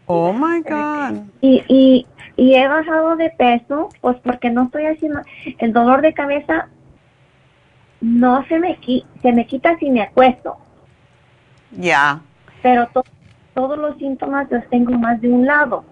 [0.06, 1.22] Oh, my God.
[1.40, 5.20] Y, y, y he bajado de peso, pues porque no estoy haciendo,
[5.58, 6.68] el dolor de cabeza
[8.00, 8.78] no se me,
[9.22, 10.56] se me quita si me acuesto.
[11.72, 12.20] Ya.
[12.62, 13.04] Pero todo
[13.56, 15.82] todos los síntomas los tengo más de un lado.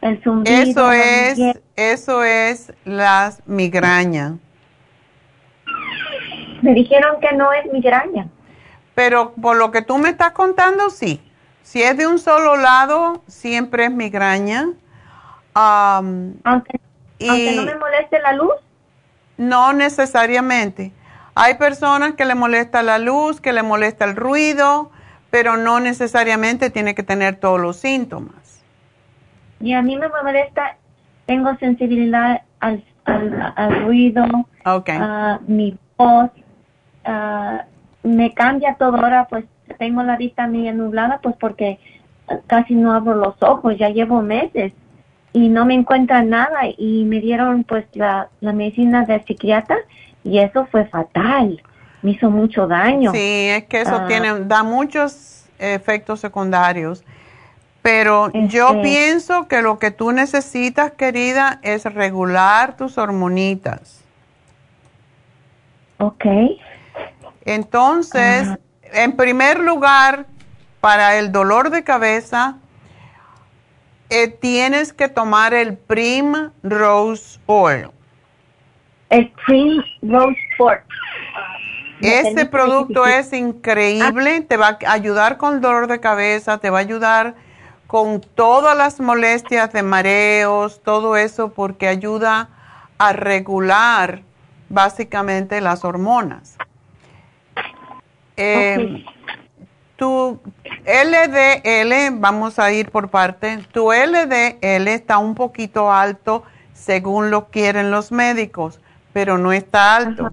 [0.00, 1.38] El zumbido, eso es,
[1.76, 4.38] eso es las migraña.
[6.62, 8.28] Me dijeron que no es migraña.
[8.94, 11.20] Pero por lo que tú me estás contando, sí.
[11.62, 14.70] Si es de un solo lado, siempre es migraña.
[15.54, 16.80] aunque,
[17.28, 18.54] aunque no me moleste la luz.
[19.36, 20.92] No necesariamente.
[21.34, 24.90] Hay personas que le molesta la luz, que le molesta el ruido,
[25.30, 28.62] pero no necesariamente tiene que tener todos los síntomas.
[29.60, 30.76] Y a mí me molesta,
[31.24, 32.84] tengo sensibilidad al,
[33.84, 34.24] ruido,
[34.64, 36.30] a mi voz,
[38.02, 39.44] me cambia todo ahora, pues
[39.78, 41.78] tengo la vista media nublada, pues porque
[42.46, 44.72] casi no abro los ojos, ya llevo meses
[45.32, 49.76] y no me encuentran nada y me dieron pues la, la medicina del psiquiatra
[50.24, 51.60] y eso fue fatal
[52.02, 53.12] me hizo mucho daño.
[53.12, 54.06] Sí, es que eso ah.
[54.06, 57.04] tiene, da muchos efectos secundarios.
[57.80, 64.04] Pero yo este pienso que lo que tú necesitas, querida, es regular tus hormonitas.
[65.98, 66.24] Ok.
[67.44, 68.48] Entonces,
[68.92, 70.26] en primer lugar,
[70.80, 72.58] para el dolor de cabeza,
[74.10, 77.88] eh, tienes que tomar el Prim Rose Oil.
[79.08, 80.78] El Prim Rose Oil.
[82.02, 86.78] Este producto es increíble, te va a ayudar con el dolor de cabeza, te va
[86.78, 87.36] a ayudar
[87.86, 92.48] con todas las molestias de mareos, todo eso, porque ayuda
[92.98, 94.22] a regular
[94.68, 96.56] básicamente las hormonas.
[98.36, 99.04] Eh,
[99.96, 100.40] tu
[100.84, 106.42] LDL, vamos a ir por parte, tu LDL está un poquito alto
[106.72, 108.80] según lo quieren los médicos,
[109.12, 110.32] pero no está alto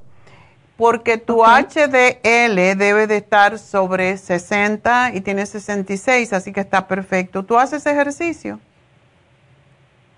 [0.80, 7.43] porque tu HDL debe de estar sobre 60 y tiene 66, así que está perfecto.
[7.43, 8.61] ¿Tú haces ejercicio?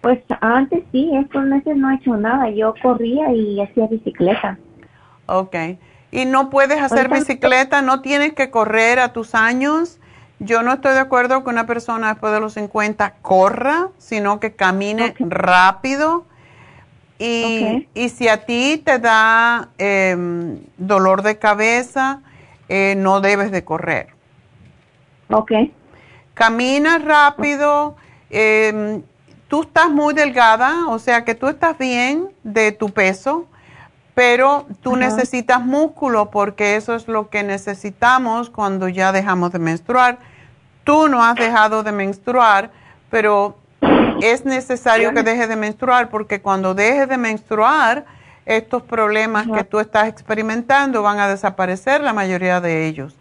[0.02, 2.52] Pues antes sí, estos meses no he hecho nada.
[2.52, 4.60] Yo corría y hacía bicicleta.
[5.26, 5.56] Ok.
[6.12, 7.82] ¿Y no puedes hacer bicicleta?
[7.82, 10.00] ¿No tienes que correr a tus años?
[10.40, 14.54] Yo no estoy de acuerdo que una persona después de los 50 corra, sino que
[14.54, 16.26] camine rápido
[17.24, 22.22] y, y si a ti te da em, dolor de cabeza,
[22.68, 24.08] eh, no debes de correr.
[25.30, 25.52] Ok.
[26.34, 27.96] Camina rápido.
[29.48, 33.46] tú estás muy delgada, o sea que tú estás bien de tu peso,
[34.22, 40.20] pero tú necesitas músculo porque eso es lo que necesitamos cuando ya dejamos de menstruar.
[40.84, 42.70] Tú no has dejado de menstruar,
[43.10, 43.58] pero
[44.22, 48.06] es necesario que dejes de menstruar porque cuando dejes de menstruar,
[48.46, 53.16] estos problemas que tú estás experimentando van a desaparecer, la mayoría de ellos.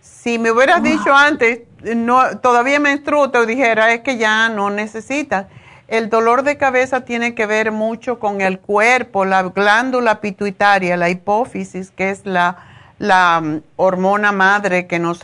[0.00, 1.60] Si me hubieras dicho antes,
[1.94, 5.46] no, todavía menstruo, te dijera, es que ya no necesitas.
[5.90, 11.10] El dolor de cabeza tiene que ver mucho con el cuerpo, la glándula pituitaria, la
[11.10, 12.58] hipófisis, que es la,
[13.00, 15.20] mm, hormona madre que nos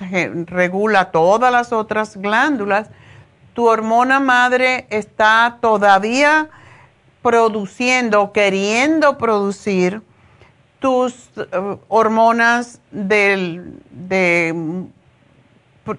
[0.47, 2.88] regula todas las otras glándulas.
[3.55, 6.48] Tu hormona madre está todavía
[7.22, 10.02] produciendo, queriendo producir
[10.80, 14.82] tus eh, hormonas de mm,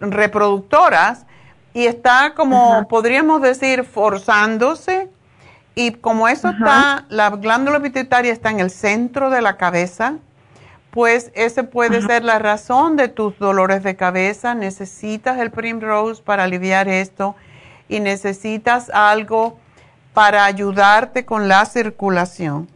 [0.02, 1.27] reproductoras
[1.78, 5.12] y está como, podríamos decir, forzándose.
[5.76, 10.16] Y como eso está, la glándula pituitaria está en el centro de la cabeza,
[10.90, 14.56] pues ese puede ser la razón de tus dolores de cabeza.
[14.56, 17.36] Necesitas el Primrose para aliviar esto
[17.88, 19.60] y necesitas algo
[20.16, 22.68] para ayudarte con la circulación.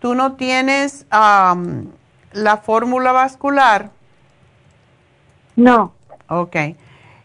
[0.00, 3.90] ¿Tú no tienes la fórmula vascular?
[5.54, 5.92] No.
[6.28, 6.56] Ok.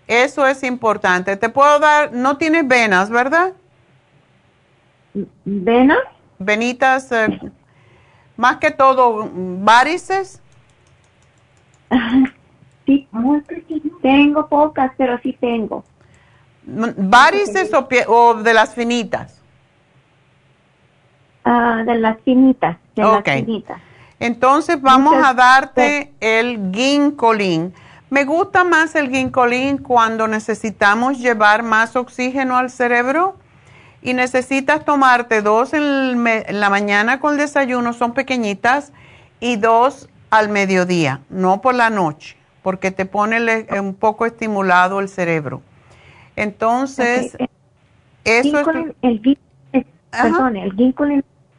[0.07, 1.37] Eso es importante.
[1.37, 3.53] Te puedo dar, no tienes venas, ¿verdad?
[5.45, 5.99] ¿Venas?
[6.39, 7.39] Venitas, eh,
[8.35, 10.41] más que todo, varices.
[12.85, 13.07] Sí,
[14.01, 15.85] tengo pocas, pero sí tengo.
[16.65, 17.71] ¿Varices
[18.07, 19.41] o, de las finitas?
[21.45, 23.81] Ah, de las finitas, de las finitas.
[24.19, 27.73] Entonces vamos a darte el ginkolin.
[28.13, 33.37] Me gusta más el ginkolín cuando necesitamos llevar más oxígeno al cerebro
[34.03, 38.93] y necesitas tomarte dos en, la mañana con el desayuno, son pequeñitas,
[39.39, 45.09] y dos al mediodía, no por la noche, porque te pone un poco estimulado el
[45.09, 45.63] cerebro.
[46.35, 47.35] Entonces,
[48.25, 48.67] eso es...
[49.01, 51.05] El, perdón, ¿el ginkgo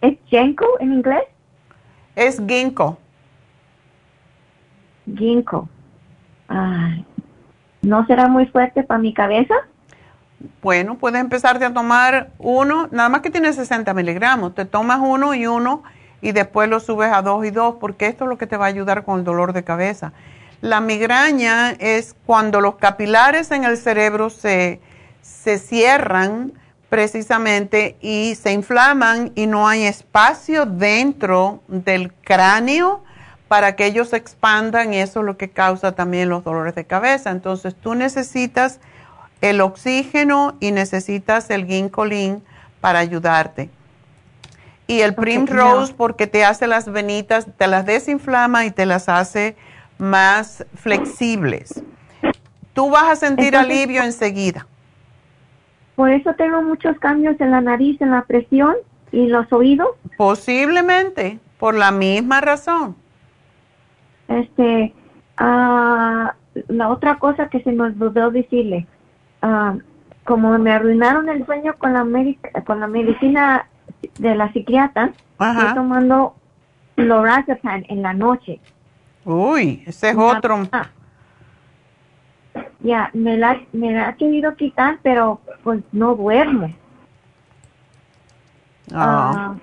[0.02, 1.24] es ginkgo en inglés?
[2.14, 2.97] Es ginkgo.
[5.12, 5.68] Ginkgo.
[7.83, 9.55] ¿No será muy fuerte para mi cabeza?
[10.62, 14.55] Bueno, puedes empezarte a tomar uno, nada más que tiene 60 miligramos.
[14.55, 15.83] Te tomas uno y uno
[16.21, 18.66] y después lo subes a dos y dos, porque esto es lo que te va
[18.66, 20.12] a ayudar con el dolor de cabeza.
[20.61, 24.81] La migraña es cuando los capilares en el cerebro se,
[25.21, 26.53] se cierran
[26.89, 33.03] precisamente y se inflaman y no hay espacio dentro del cráneo
[33.55, 36.86] para que ellos se expandan y eso es lo que causa también los dolores de
[36.86, 37.31] cabeza.
[37.31, 38.81] Entonces tú necesitas
[39.43, 42.43] el oxígeno y necesitas el ginkolin
[42.81, 43.70] para ayudarte.
[44.89, 49.55] Y el Primrose porque te hace las venitas, te las desinflama y te las hace
[49.98, 51.81] más flexibles.
[52.72, 54.66] Tú vas a sentir alivio enseguida.
[55.94, 58.74] Por eso tengo muchos cambios en la nariz, en la presión
[59.12, 59.90] y los oídos.
[60.16, 63.03] Posiblemente, por la misma razón.
[64.28, 64.94] Este,
[65.36, 66.34] ah,
[66.68, 68.86] la otra cosa que se me olvidó decirle,
[69.42, 69.76] ah,
[70.24, 72.06] como me arruinaron el sueño con la,
[72.64, 73.68] con la medicina
[74.18, 76.34] de la psiquiatra, estoy tomando
[76.96, 78.60] lorazepam en la noche.
[79.24, 80.68] Uy, ese es otro.
[82.80, 86.70] Ya, me la, me la ha querido quitar, pero pues no duermo.
[88.92, 89.55] Ah.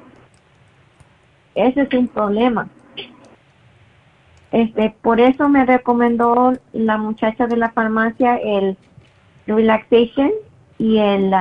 [1.53, 2.67] ese es un problema.
[4.51, 8.77] Este, por eso me recomendó la muchacha de la farmacia el
[9.47, 10.31] relaxation
[10.77, 11.33] y el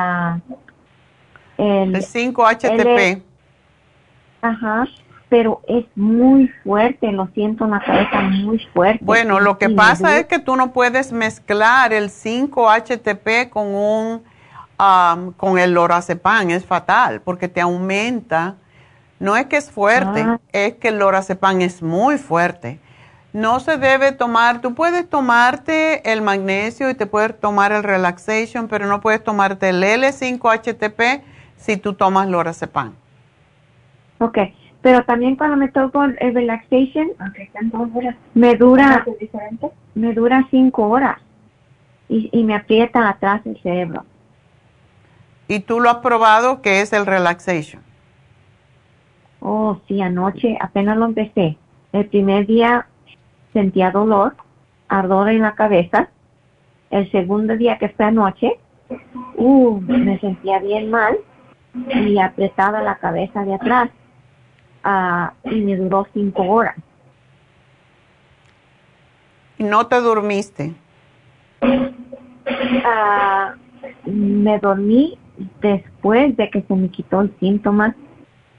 [1.58, 3.22] el, 5-HTP.
[4.42, 4.86] Ajá,
[5.28, 9.04] pero es muy fuerte, lo siento en la cabeza muy fuerte.
[9.04, 14.22] Bueno, lo que pasa es que tú no puedes mezclar el 5-HTP con un
[15.36, 18.54] con el lorazepam, es fatal porque te aumenta.
[19.18, 20.40] No es que es fuerte, ah.
[20.52, 22.80] es que el lorazepam es muy fuerte
[23.32, 28.68] no se debe tomar, tú puedes tomarte el magnesio y te puedes tomar el relaxation,
[28.68, 31.22] pero no puedes tomarte el L5-HTP
[31.56, 32.94] si tú tomas lorazepam.
[34.18, 34.38] Ok,
[34.82, 37.10] pero también cuando me tomo el relaxation,
[38.34, 39.04] me dura,
[39.94, 41.18] me dura cinco horas
[42.08, 44.04] y, y me aprieta atrás el cerebro.
[45.46, 47.82] ¿Y tú lo has probado que es el relaxation?
[49.40, 51.56] Oh, sí, anoche apenas lo empecé.
[51.92, 52.86] El primer día
[53.52, 54.34] sentía dolor,
[54.88, 56.08] ardor en la cabeza.
[56.90, 58.58] El segundo día que fue anoche,
[59.36, 61.16] uh, me sentía bien mal
[61.94, 63.90] y apretaba la cabeza de atrás.
[64.82, 66.76] ah, y me duró cinco horas.
[69.58, 70.74] ¿Y no te durmiste?
[72.84, 73.54] Ah,
[74.06, 75.18] me dormí
[75.60, 77.94] después de que se me quitó el síntoma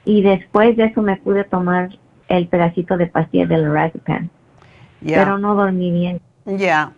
[0.04, 1.90] y después de eso me pude tomar
[2.28, 4.30] el pedacito de pastilla del Razepam.
[5.04, 6.20] Pero no dormí bien.
[6.44, 6.92] Ya.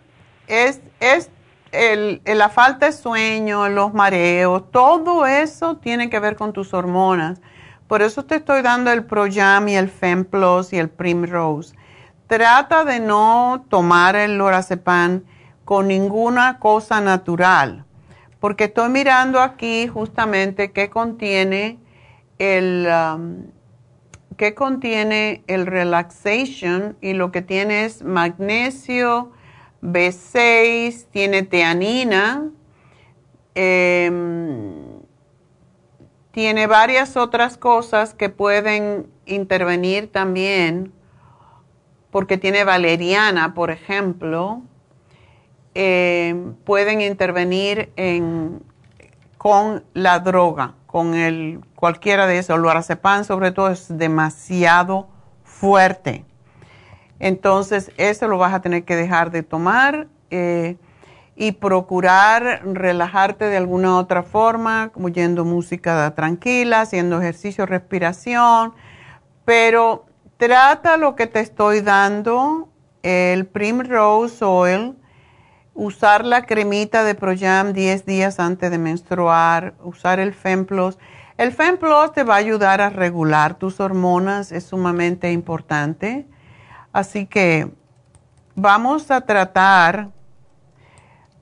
[0.47, 1.29] Es, es
[1.71, 7.41] el, la falta de sueño, los mareos, todo eso tiene que ver con tus hormonas.
[7.87, 11.75] Por eso te estoy dando el Projam y el Femplus y el Primrose.
[12.27, 15.23] Trata de no tomar el lorazepam
[15.63, 17.85] con ninguna cosa natural,
[18.39, 21.77] porque estoy mirando aquí justamente qué contiene
[22.39, 23.43] el um,
[24.55, 29.31] contiene el relaxation y lo que tiene es magnesio,
[29.81, 32.49] B6, tiene teanina,
[33.53, 35.01] em,
[36.31, 40.91] tiene varias otras cosas que pueden intervenir también,
[42.11, 44.61] porque tiene valeriana, por ejemplo,
[45.73, 48.61] em, pueden intervenir en,
[49.37, 52.59] con la droga, con el, cualquiera de esos.
[52.59, 55.07] Lorazepam sobre todo es demasiado
[55.43, 56.25] fuerte.
[57.19, 60.77] Entonces, eso lo vas a tener que dejar de tomar eh,
[61.35, 65.09] y procurar relajarte de alguna otra forma, como
[65.43, 68.73] música tranquila, haciendo ejercicio, respiración,
[69.43, 70.05] pero
[70.37, 72.69] trata lo que te estoy dando,
[73.03, 74.95] el Primrose Oil,
[75.75, 80.97] usar la cremita de Projam 10 días antes de menstruar, usar el Femplos.
[81.37, 86.25] El Femplos te va a ayudar a regular tus hormonas, es sumamente importante.
[86.93, 87.69] Así que
[88.55, 90.09] vamos a tratar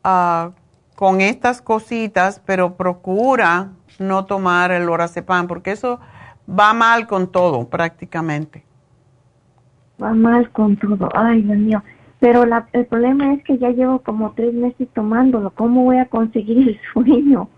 [0.03, 0.49] ah,
[0.95, 3.69] con estas cositas, pero procura
[3.99, 5.99] no tomar el lorazepam, porque eso
[6.49, 8.65] va mal con todo prácticamente.
[10.01, 11.83] Va mal con todo, ay Dios mío.
[12.23, 15.49] Pero el problema es que ya llevo como tres meses tomándolo.
[15.49, 17.49] ¿Cómo voy a conseguir el sueño?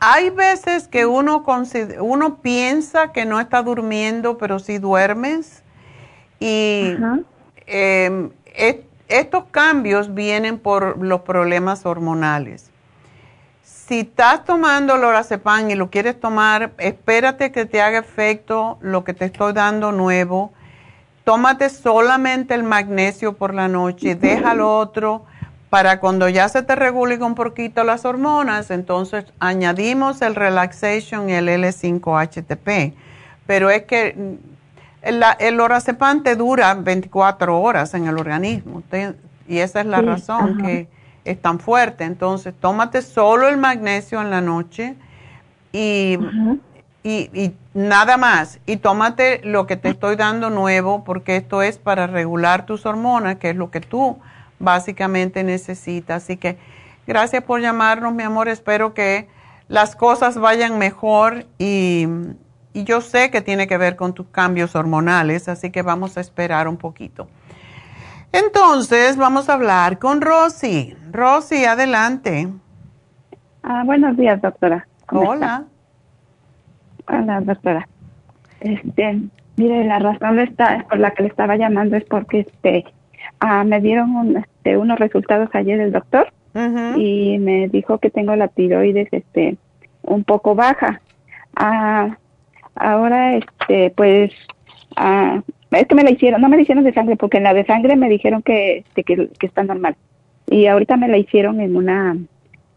[0.00, 1.42] Hay veces que uno,
[1.98, 5.62] uno piensa que no está durmiendo, pero si duermes
[6.40, 6.94] y
[7.66, 8.28] em,
[9.08, 12.70] estos cambios vienen por los problemas hormonales.
[13.62, 19.14] Si estás tomando lorazepam y lo quieres tomar, espérate que te haga efecto lo que
[19.14, 20.52] te estoy dando nuevo.
[21.24, 25.24] Tómate solamente el magnesio por la noche, deja lo otro
[25.68, 31.34] para cuando ya se te regulen un poquito las hormonas, entonces añadimos el relaxation y
[31.34, 32.94] el L5-HTP.
[33.46, 34.38] Pero es que
[35.02, 38.82] el, el lorazepam te dura 24 horas en el organismo
[39.48, 40.88] y esa es la razón que
[41.24, 42.04] es tan fuerte.
[42.04, 44.94] Entonces, tómate solo el magnesio en la noche
[45.72, 46.18] y,
[47.02, 48.60] y, nada más.
[48.66, 53.36] Y tómate lo que te estoy dando nuevo porque esto es para regular tus hormonas,
[53.36, 54.18] que es lo que tú
[54.58, 56.24] básicamente necesitas.
[56.24, 56.58] Así que
[57.06, 58.48] gracias por llamarnos, mi amor.
[58.48, 59.28] Espero que
[59.68, 62.06] las cosas vayan mejor y
[62.72, 66.20] y yo sé que tiene que ver con tus cambios hormonales, así que vamos a
[66.20, 67.28] esperar un poquito.
[68.32, 70.96] Entonces, vamos a hablar con Rosy.
[71.10, 72.48] Rosy, adelante.
[73.62, 74.86] Ah, buenos días, doctora.
[75.10, 75.64] Hola.
[77.10, 77.88] Hola, doctora.
[78.60, 79.20] Este,
[79.56, 82.84] mire, la razón está, por la que le estaba llamando es porque este,
[83.40, 86.32] ah, me dieron este, unos resultados ayer del doctor
[86.96, 89.56] y me dijo que tengo la tiroides este,
[90.02, 91.00] un poco baja.
[91.56, 92.16] Ah,
[92.80, 94.32] Ahora, este, pues,
[94.96, 97.52] ah, es que me la hicieron, no me la hicieron de sangre, porque en la
[97.54, 99.96] de sangre me dijeron que, este, que, está normal.
[100.48, 102.16] Y ahorita me la hicieron en una,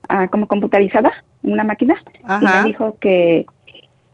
[0.09, 1.95] ah, como computarizada, en una máquina,
[2.41, 3.45] y me dijo que,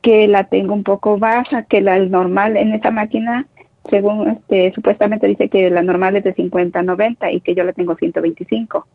[0.02, 3.48] que la tengo un poco baja, que la normal en esa máquina,
[3.90, 7.64] según este, supuestamente dice que la normal es de 50 a 90 y que yo
[7.64, 8.88] la tengo 125.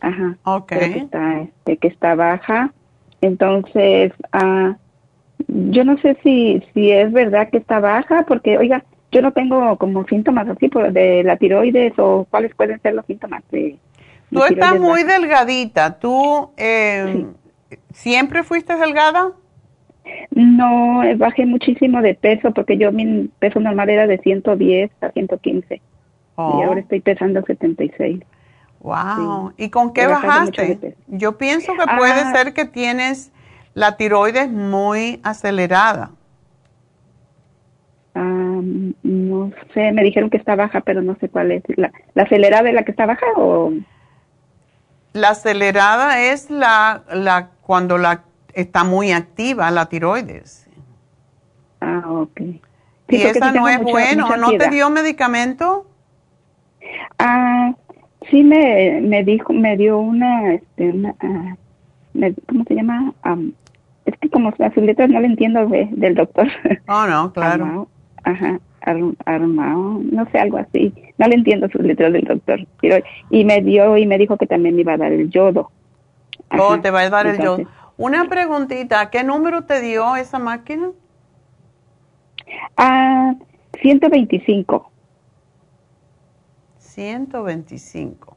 [0.00, 0.36] Ajá.
[0.44, 0.68] Ok.
[0.68, 2.72] que está, este, que está baja.
[3.20, 4.76] Entonces, ah,
[5.48, 9.76] yo no sé si, si es verdad que está baja, porque, oiga, yo no tengo
[9.76, 13.76] como síntomas así por, de la tiroides o cuáles pueden ser los síntomas de...
[14.30, 15.98] Tú estás muy delgadita.
[15.98, 17.26] ¿Tú eh,
[17.92, 19.32] siempre fuiste delgada?
[20.30, 25.74] No, bajé muchísimo de peso porque yo mi peso normal era de 110 a 115
[25.74, 25.80] y
[26.36, 26.62] oh.
[26.64, 28.20] ahora estoy pesando 76.
[28.80, 29.52] Wow.
[29.56, 30.94] ¿Y con qué bajaste?
[31.08, 32.32] Yo pienso que puede ah.
[32.32, 33.32] ser que tienes
[33.74, 36.10] la tiroides muy acelerada.
[38.14, 41.62] no sé, me dijeron que está baja, pero no sé cuál es.
[41.76, 43.72] ¿La, acelerada es la que está baja o...?
[45.12, 48.22] La acelerada es la, la cuando la
[48.60, 50.68] está muy activa la tiroides.
[51.80, 52.40] Ah, ok.
[53.08, 54.36] y esa no es bueno.
[54.36, 55.86] ¿No te dio medicamento?
[57.18, 57.72] Ah,
[58.30, 61.54] sí me, me dijo, me dio una, este, una, ah,
[62.48, 63.14] ¿cómo se llama?
[64.06, 66.48] es que como las letras no le entiendo del doctor.
[66.88, 67.88] Oh, no, claro.
[68.24, 68.58] ajá,
[69.24, 70.92] armado, no sé, algo así.
[71.18, 72.66] No le entiendo sus letras del doctor.
[72.80, 75.70] Pero, y me dio y me dijo que también me iba a dar el yodo.
[76.58, 77.68] oh, te va a dar el yodo.
[77.98, 80.90] Una preguntita, ¿qué número te dio esa máquina?
[82.76, 83.34] Ah,
[83.82, 84.90] 125.
[86.78, 88.36] 125.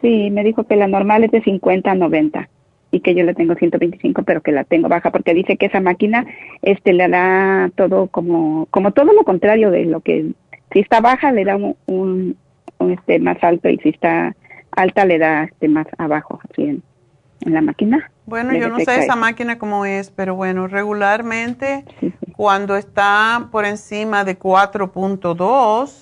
[0.00, 2.48] Sí, me dijo que la normal es de 50 a 90
[2.90, 5.80] y que yo le tengo 125, pero que la tengo baja porque dice que esa
[5.80, 6.26] máquina
[6.62, 10.32] este le da todo como como todo lo contrario de lo que
[10.72, 12.36] si está baja le da un,
[12.90, 14.34] este más alto y si está
[14.72, 16.82] alta le da este más abajo así en,
[17.46, 18.10] la máquina.
[18.30, 21.84] Bueno, yo no sé esa máquina cómo es, pero bueno, regularmente
[22.36, 25.92] cuando está por encima de 4.2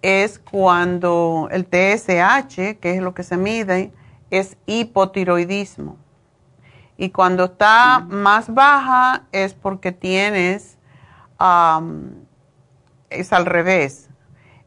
[0.00, 3.92] es cuando el TSH, que es lo que se mide,
[4.30, 5.96] es hipotiroidismo.
[6.96, 10.78] Y cuando está más baja es porque tienes,
[13.10, 14.08] es al revés.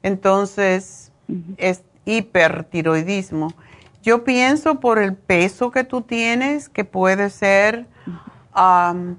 [0.04, 1.14] Entonces,
[1.56, 3.54] es hipertiroidismo.
[4.04, 7.86] Yo pienso por el peso que tú tienes, que puede ser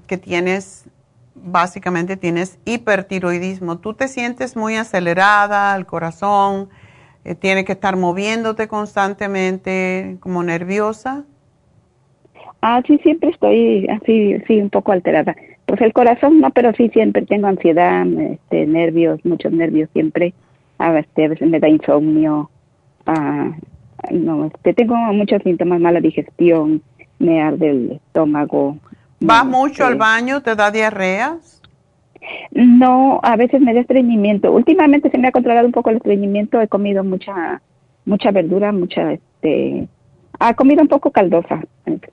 [0.06, 0.88] que tienes,
[1.34, 3.78] básicamente tienes hipertiroidismo.
[3.78, 6.68] Tú te sientes muy acelerada, el corazón,
[7.24, 11.24] eh, tiene que estar moviéndote constantemente, como nerviosa.
[12.60, 15.36] Ah, sí, siempre estoy así, sí, un poco alterada.
[15.66, 20.34] Pues el corazón no, pero sí siempre tengo ansiedad, este, nervios, muchos nervios siempre.
[20.78, 22.50] A veces, me da insomnio.
[23.06, 23.52] Ah,
[24.10, 26.82] no, este, tengo muchos síntomas, mala digestión,
[27.18, 28.78] me arde el estómago.
[29.20, 30.42] ¿Vas mucho al baño?
[30.42, 31.62] ¿Te da diarreas?
[32.52, 34.52] No, a veces me da estreñimiento.
[34.52, 36.60] Últimamente se me ha controlado un poco el estreñimiento.
[36.60, 37.62] He comido mucha
[38.08, 39.88] mucha verdura, mucha este
[40.40, 41.62] ha comido un poco caldosa,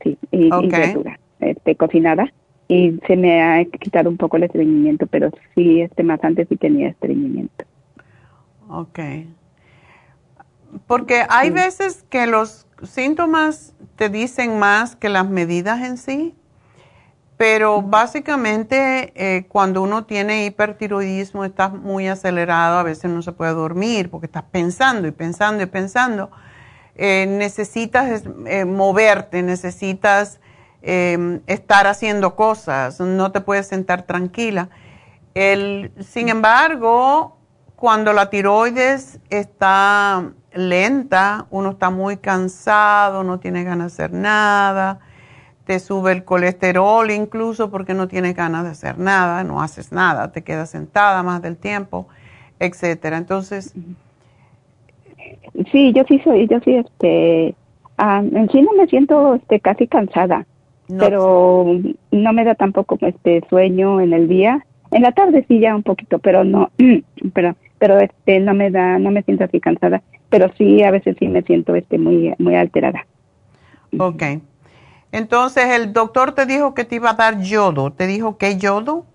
[0.03, 2.31] sí, y, verdura, este cocinada
[2.67, 6.57] y se me ha quitado un poco el estreñimiento, pero sí este más antes sí
[6.57, 7.65] tenía estreñimiento.
[8.67, 9.27] Okay.
[10.88, 16.35] Porque hay veces que los síntomas te dicen más que las medidas en sí.
[17.38, 23.52] Pero básicamente eh, cuando uno tiene hipertiroidismo, estás muy acelerado, a veces no se puede
[23.52, 26.31] dormir porque estás pensando y pensando y pensando.
[26.95, 30.39] Eh, necesitas eh, moverte, necesitas
[30.81, 34.69] em, estar haciendo cosas, no te puedes sentar tranquila.
[35.34, 37.38] El, sin embargo,
[37.76, 44.99] cuando la tiroides está lenta, uno está muy cansado, no tiene ganas de hacer nada
[45.65, 50.32] te sube el colesterol incluso porque no tienes ganas de hacer nada, no haces nada,
[50.32, 52.07] te quedas sentada más del tiempo,
[52.60, 53.18] etcétera.
[53.18, 53.73] Entonces,
[55.72, 57.56] sí, yo sí soy, yo sí, este,
[57.98, 60.45] en sí no me siento, este, casi cansada,
[60.99, 61.65] pero
[62.11, 64.64] no me da tampoco, este, sueño en el día.
[64.91, 66.69] En la tarde sí ya un poquito, pero no,
[67.34, 70.03] pero, pero este, no me da, no me siento así cansada,
[70.36, 73.07] pero sí a veces sí me siento, este, muy, muy alterada.
[73.98, 74.41] Okay.
[75.14, 77.94] Entonces, el doctor te dijo que te iba a dar yodo.
[77.94, 79.06] ¿Te dijo qué yodo?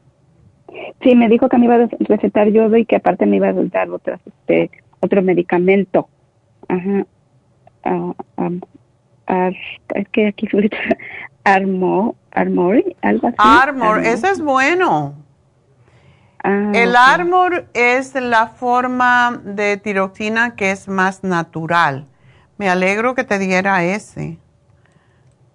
[1.02, 3.52] Sí, me dijo que me iba a recetar yodo y que aparte me iba a
[3.52, 4.70] dar otras, este,
[5.00, 6.08] otro medicamento.
[6.68, 7.06] Ajá.
[7.84, 8.14] Uh,
[9.94, 10.48] es que aquí
[11.44, 13.36] Armor, Armor, algo así.
[13.36, 15.12] Armor, ese es bueno.
[16.42, 22.06] Ah, el Armor es la forma de tiroxina que es más natural.
[22.56, 24.38] Me alegro que te diera ese.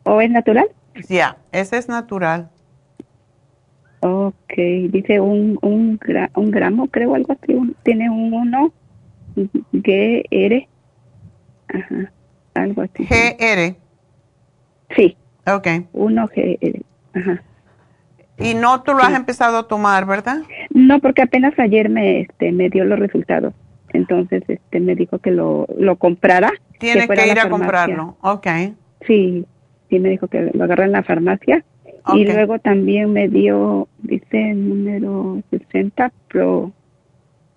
[0.04, 0.68] ¿O es natural?
[1.10, 2.50] Ya, ese es natural.
[4.02, 4.54] Ok,
[4.90, 6.00] dice un, un,
[6.36, 7.56] un gramo, creo, algo así.
[7.84, 8.74] tiene un 1
[9.72, 10.68] GR.
[11.68, 12.12] Ajá,
[12.54, 13.04] algo así.
[13.04, 13.76] GR.
[14.96, 15.18] Sí.
[15.48, 15.68] Ok.
[15.94, 16.82] 1 GR.
[17.14, 17.44] Ajá.
[18.38, 20.40] Y no tú lo has empezado a tomar, ¿verdad?
[20.70, 23.54] No, porque apenas ayer me, este, me dio los resultados.
[23.94, 26.52] Entonces, este, me dijo que lo, lo comprara.
[26.80, 28.18] Tienes que, ir a, comprarlo.
[28.22, 28.48] Ok.
[29.08, 29.46] Sí,
[29.90, 31.64] sí me dijo que lo agarré en la farmacia.
[32.14, 36.72] Y luego también me dio, dice número 60, pro,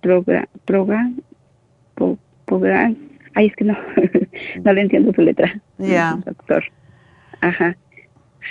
[0.00, 1.20] program, program,
[2.46, 2.96] program,
[3.34, 3.76] ay, es que no,
[4.64, 5.60] no le entiendo su letra.
[5.76, 6.18] Ya.
[6.24, 6.64] Doctor.
[7.42, 7.76] Ajá.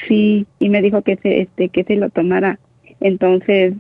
[0.08, 2.60] Sí, y me dijo que se, este, que se lo tomara.
[3.00, 3.74] Entonces,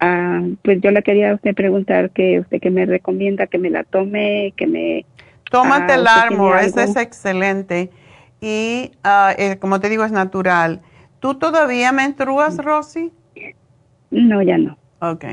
[0.00, 3.70] ah, pues yo le quería a usted preguntar que usted que me recomienda que me
[3.70, 5.06] la tome, que me...
[5.50, 7.90] Tómate ah, el Armor, ese es excelente
[8.42, 10.82] y uh, como te digo es natural.
[11.20, 13.12] ¿Tú todavía menstruas, Rosy?
[14.10, 14.76] No, ya no.
[15.00, 15.24] Ok.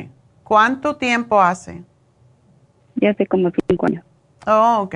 [0.44, 1.84] ¿Cuánto tiempo hace?
[2.96, 4.06] Ya hace como cinco años.
[4.46, 4.96] Oh, ok.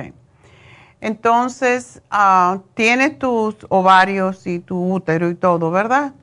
[1.04, 6.14] Entonces, uh, tienes tus ovarios y tu útero y todo, ¿verdad?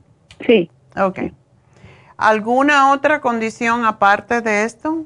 [0.44, 0.68] Sí.
[0.96, 1.20] Ok.
[2.16, 5.04] ¿Alguna otra condición aparte de esto?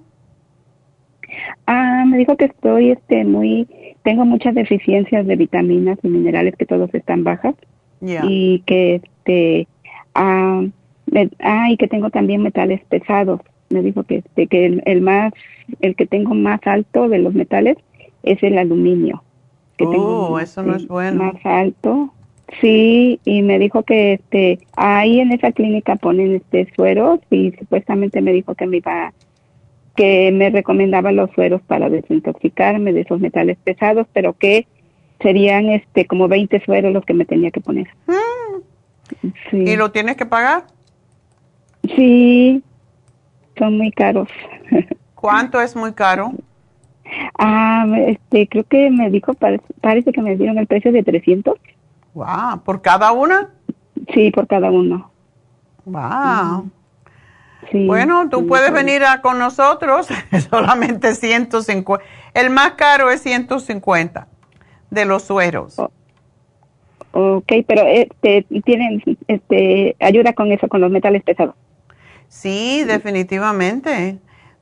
[1.67, 3.69] Ah, me dijo que estoy este muy
[4.03, 7.55] tengo muchas deficiencias de vitaminas y minerales que todos están bajas
[8.01, 9.69] y que este
[10.15, 10.63] ah,
[11.41, 13.43] ah, y que tengo también metales pesados.
[13.69, 15.35] Me dijo que este que el, el, más
[15.81, 17.77] el que tengo más alto de los metales
[18.23, 19.23] es el aluminio.
[19.77, 21.25] Que oh, eso no es bueno.
[21.25, 22.13] Más alto.
[22.61, 28.21] Sí, y me dijo que este ahí en esa clínica ponen este sueros y supuestamente
[28.21, 29.13] me dijo que me iba
[29.97, 34.67] que me recomendaba los sueros para desintoxicarme de esos metales pesados, pero que
[35.21, 37.89] serían este como 20 sueros los que me tenía que poner.
[38.07, 39.67] Mm.
[39.67, 40.67] ¿Y lo tienes que pagar?
[41.95, 42.63] Sí,
[43.59, 44.29] son muy caros.
[45.15, 46.33] ¿Cuánto es muy caro?
[47.39, 51.55] Ah, este, creo que me dijo, parece, que me dieron el precio de 300.
[52.15, 53.51] Wow, ¿por cada una?
[54.13, 55.11] Sí, por cada uno.
[55.85, 56.71] Wow
[57.73, 60.09] bueno, tú puedes venir a, con nosotros,
[60.51, 62.05] solamente 150.
[62.35, 64.27] El más caro es 150
[64.91, 65.79] de los sueros.
[65.79, 65.91] Oh,
[67.13, 71.55] ok, pero este, tienen este, ayuda con eso, con los metales pesados.
[72.29, 74.19] Sí, definitivamente.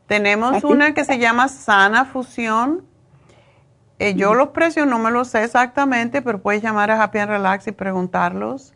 [0.07, 2.83] Tenemos ¿Ah, una que se llama Sana Fusión.
[3.99, 7.31] Eh, yo los precios no me los sé exactamente, pero puedes llamar a Happy and
[7.31, 8.75] Relax y preguntarlos.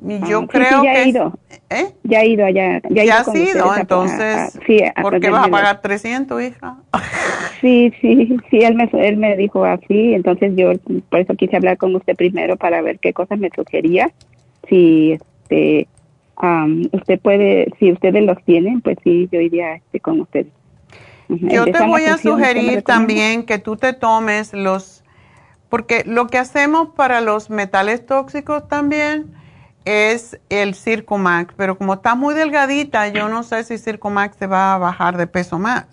[0.00, 1.02] Yo ah, creo ya que...
[1.02, 1.32] He ido.
[1.70, 1.94] ¿Eh?
[2.02, 2.80] Ya he ido allá.
[2.90, 4.58] Ya, ya has ido, entonces...
[5.00, 6.76] ¿Por qué vas a pagar 300, hija?
[7.60, 10.72] sí, sí, sí, él me, él me dijo así, entonces yo
[11.08, 14.10] por eso quise hablar con usted primero para ver qué cosas me sugería.
[14.68, 15.88] Si este,
[16.92, 20.52] usted puede, si ustedes los tienen, pues sí, yo iría este, con ustedes.
[21.28, 25.04] Yo te voy a sugerir también que tú te tomes los,
[25.68, 29.32] porque lo que hacemos para los metales tóxicos también
[29.84, 34.74] es el Circumax, pero como está muy delgadita, yo no sé si Circumax te va
[34.74, 35.86] a bajar de peso más.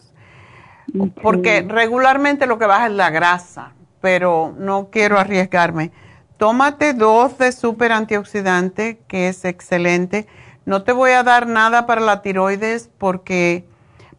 [1.21, 5.91] Porque regularmente lo que baja es la grasa, pero no quiero arriesgarme.
[6.41, 10.25] Tómate dos de super antioxidante, que es excelente.
[10.65, 13.67] No te voy a dar nada para la tiroides porque,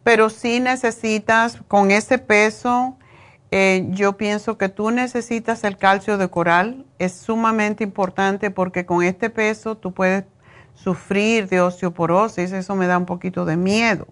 [0.03, 2.97] pero sí necesitas con ese peso
[3.51, 9.03] eh, yo pienso que tú necesitas el calcio de coral, es sumamente importante porque con
[9.03, 10.23] este peso tú puedes
[10.75, 14.07] sufrir de osteoporosis, eso me da un poquito de miedo.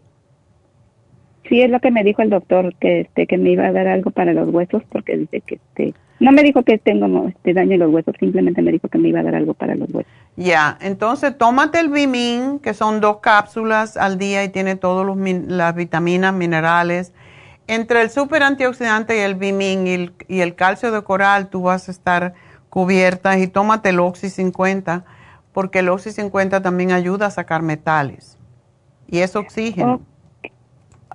[1.49, 3.87] Sí, es lo que me dijo el doctor, que este que me iba a dar
[3.87, 7.73] algo para los huesos, porque dice que este, no me dijo que tengo este daño
[7.73, 10.11] en los huesos, simplemente me dijo que me iba a dar algo para los huesos.
[10.35, 15.75] Ya, entonces tómate el Bimin, que son dos cápsulas al día y tiene todas las
[15.75, 17.11] vitaminas, minerales,
[17.67, 21.91] entre el super antioxidante y el Bimin y el, calcio de coral, tú vas a
[21.91, 22.33] estar
[22.69, 25.05] cubierta y tómate el Oxy 50,
[25.53, 28.37] porque el Oxy 50 también ayuda a sacar metales
[29.07, 30.01] y es oxígeno.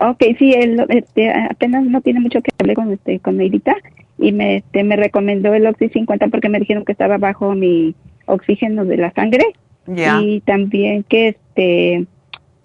[0.01, 0.55] Ok, sí,
[0.89, 3.77] este, apenas no tiene mucho que hablar con, este, con Neidita
[4.18, 7.94] y me, este, me recomendó el Oxy 50 porque me dijeron que estaba bajo mi
[8.27, 9.44] oxígeno de la sangre
[9.86, 12.06] y también que este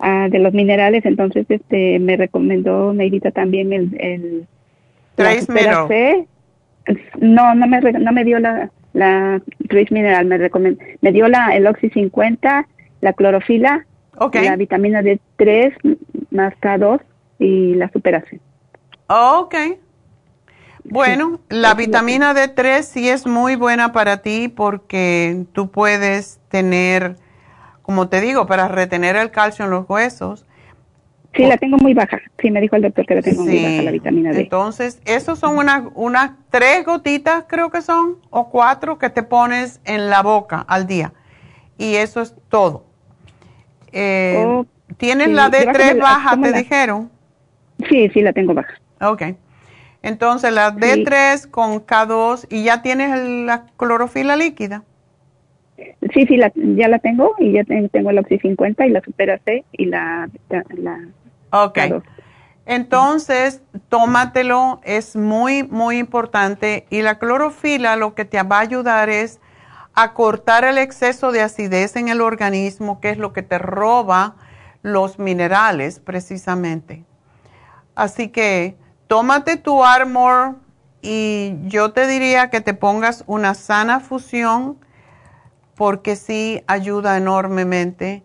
[0.04, 4.48] Ah, de los minerales, entonces este me recomendó Neidita también el, el
[5.14, 6.26] Trace
[7.20, 9.40] No, no me, no me dio la, la
[9.70, 12.68] Trace Mineral, me, me dio la, el Oxy 50,
[13.02, 13.86] la clorofila,
[14.34, 15.76] la vitamina D3
[16.32, 17.00] más K2
[17.42, 18.40] y la superación.
[19.08, 19.56] ok.
[20.84, 27.18] Bueno, la vitamina D3 sí es muy buena para ti porque tú puedes tener
[27.92, 30.46] como te digo, para retener el calcio en los huesos.
[31.36, 32.22] Sí, la tengo muy baja.
[32.42, 34.42] Sí, me dijo el doctor que la tengo muy baja, la vitamina D.
[34.42, 39.82] Entonces, esos son unas, unas tres gotitas, creo que son, o cuatro, que te pones
[39.84, 41.12] en la boca al día.
[41.78, 42.86] Y eso es todo.
[43.92, 44.66] Eh, oh,
[44.96, 47.11] ¿Tienes la D3 baja, te dijeron?
[47.90, 48.74] Sí, sí, la tengo baja.
[49.02, 49.24] Ok.
[50.04, 54.84] Entonces, la D3 con K2 y ya tienes la clorofila líquida.
[56.14, 56.40] Sí, sí,
[56.76, 60.30] ya la tengo y ya tengo el Oxy 50 y la Supera C y la...
[60.50, 61.00] la
[61.52, 61.80] ok.
[62.66, 66.86] Entonces, tómatelo, es muy, muy importante.
[66.90, 69.40] Y la clorofila lo que te va a ayudar es
[69.94, 74.36] a cortar el exceso de acidez en el organismo, que es lo que te roba
[74.84, 77.04] los minerales precisamente.
[77.96, 78.76] Así que
[79.08, 80.56] tómate tu Armor
[81.02, 84.78] y yo te diría que te pongas una sana fusión
[85.76, 88.24] porque sí ayuda enormemente.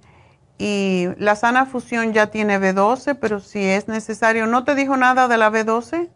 [0.58, 5.28] y la sana fusión ya tiene B12, pero si es necesario, ¿no te dijo nada
[5.28, 6.08] de la B12?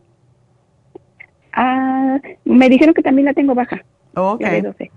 [1.53, 3.85] Ah, me dijeron que también la tengo baja.
[4.15, 4.41] Ok.
[4.41, 4.91] La B12.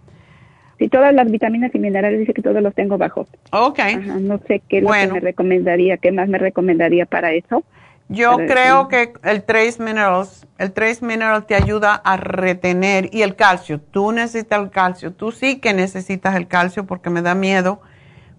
[0.79, 3.27] Sí, todas las vitaminas y minerales dice que todos los tengo bajos.
[3.51, 3.79] Ok.
[4.19, 7.63] no sé qué me recomendaría, qué más me recomendaría para eso.
[8.09, 13.35] Yo creo que el Trace Minerals, el Trace Mineral te ayuda a retener y el
[13.35, 13.79] calcio.
[13.79, 15.13] Tú necesitas el calcio.
[15.13, 17.81] Tú sí que necesitas el calcio porque me da miedo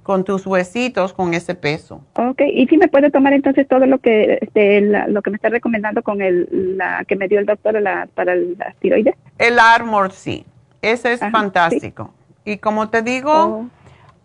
[0.04, 2.02] con tus huesitos con ese peso.
[2.14, 5.48] Ok, y si me puede tomar entonces todo lo que este, lo que me está
[5.48, 9.16] recomendando con el la que me dio el doctor la, para la tiroides.
[9.38, 10.44] El Armor sí,
[10.82, 12.12] ese es fantástico.
[12.44, 13.66] Y como te digo, oh.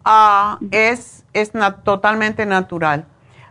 [0.04, 1.54] ah, es, es
[1.84, 3.06] totalmente natural.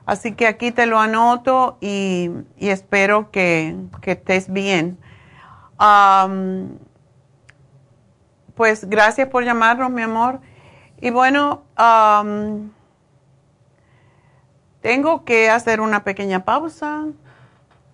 [0.08, 4.96] Así que aquí te lo anoto y, espero que, estés bien.
[8.54, 10.40] pues gracias por llamarnos, mi amor.
[10.98, 11.62] Y bueno,
[14.80, 17.04] tengo que hacer una pequeña pausa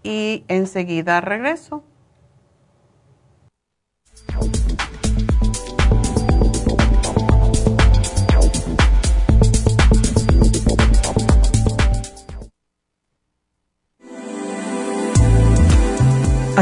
[0.04, 1.82] y enseguida regreso.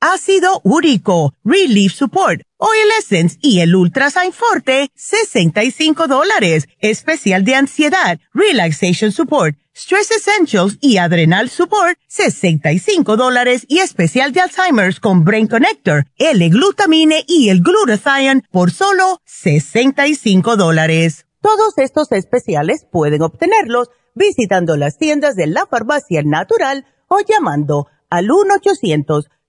[0.00, 6.68] ácido úrico, Relief Support, Oil Essence y el Ultrasign Forte, 65 dólares.
[6.80, 13.64] Especial de ansiedad, Relaxation Support, Stress Essentials y Adrenal Support, 65 dólares.
[13.68, 21.26] Y especial de Alzheimer's con Brain Connector, L-Glutamine y el Glutathione por solo 65 dólares.
[21.40, 28.30] Todos estos especiales pueden obtenerlos visitando las tiendas de la farmacia natural o llamando al
[28.30, 29.28] 1 800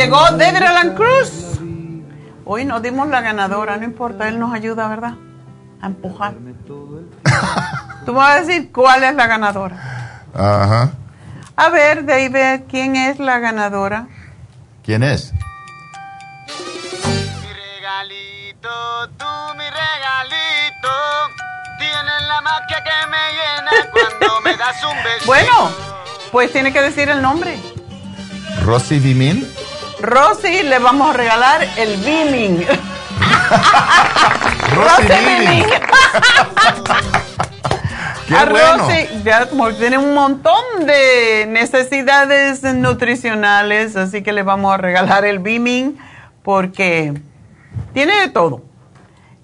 [0.00, 1.58] Llegó David Alan Cruz.
[2.46, 5.12] Hoy nos dimos la ganadora, no importa, él nos ayuda, ¿verdad?
[5.82, 6.32] A empujar.
[8.06, 9.76] Tú vas a decir cuál es la ganadora.
[10.32, 10.92] Ajá.
[11.54, 14.06] A ver, David, ¿quién es la ganadora?
[14.82, 15.34] ¿Quién es?
[15.34, 15.40] Mi
[17.52, 18.70] regalito,
[19.18, 19.26] tú
[19.58, 20.88] mi regalito,
[21.78, 25.26] tienes la magia que me llena cuando me das un beso.
[25.26, 25.68] Bueno,
[26.32, 27.58] pues tiene que decir el nombre.
[28.64, 29.46] Rosy Bimin.
[30.02, 32.64] Rosy, le vamos a regalar el Beaming.
[34.74, 35.64] Rosy Bimin.
[38.26, 39.48] Qué a Rosy, ya
[39.78, 45.98] tiene un montón de necesidades nutricionales, así que le vamos a regalar el Beaming
[46.42, 47.20] porque
[47.92, 48.62] tiene de todo.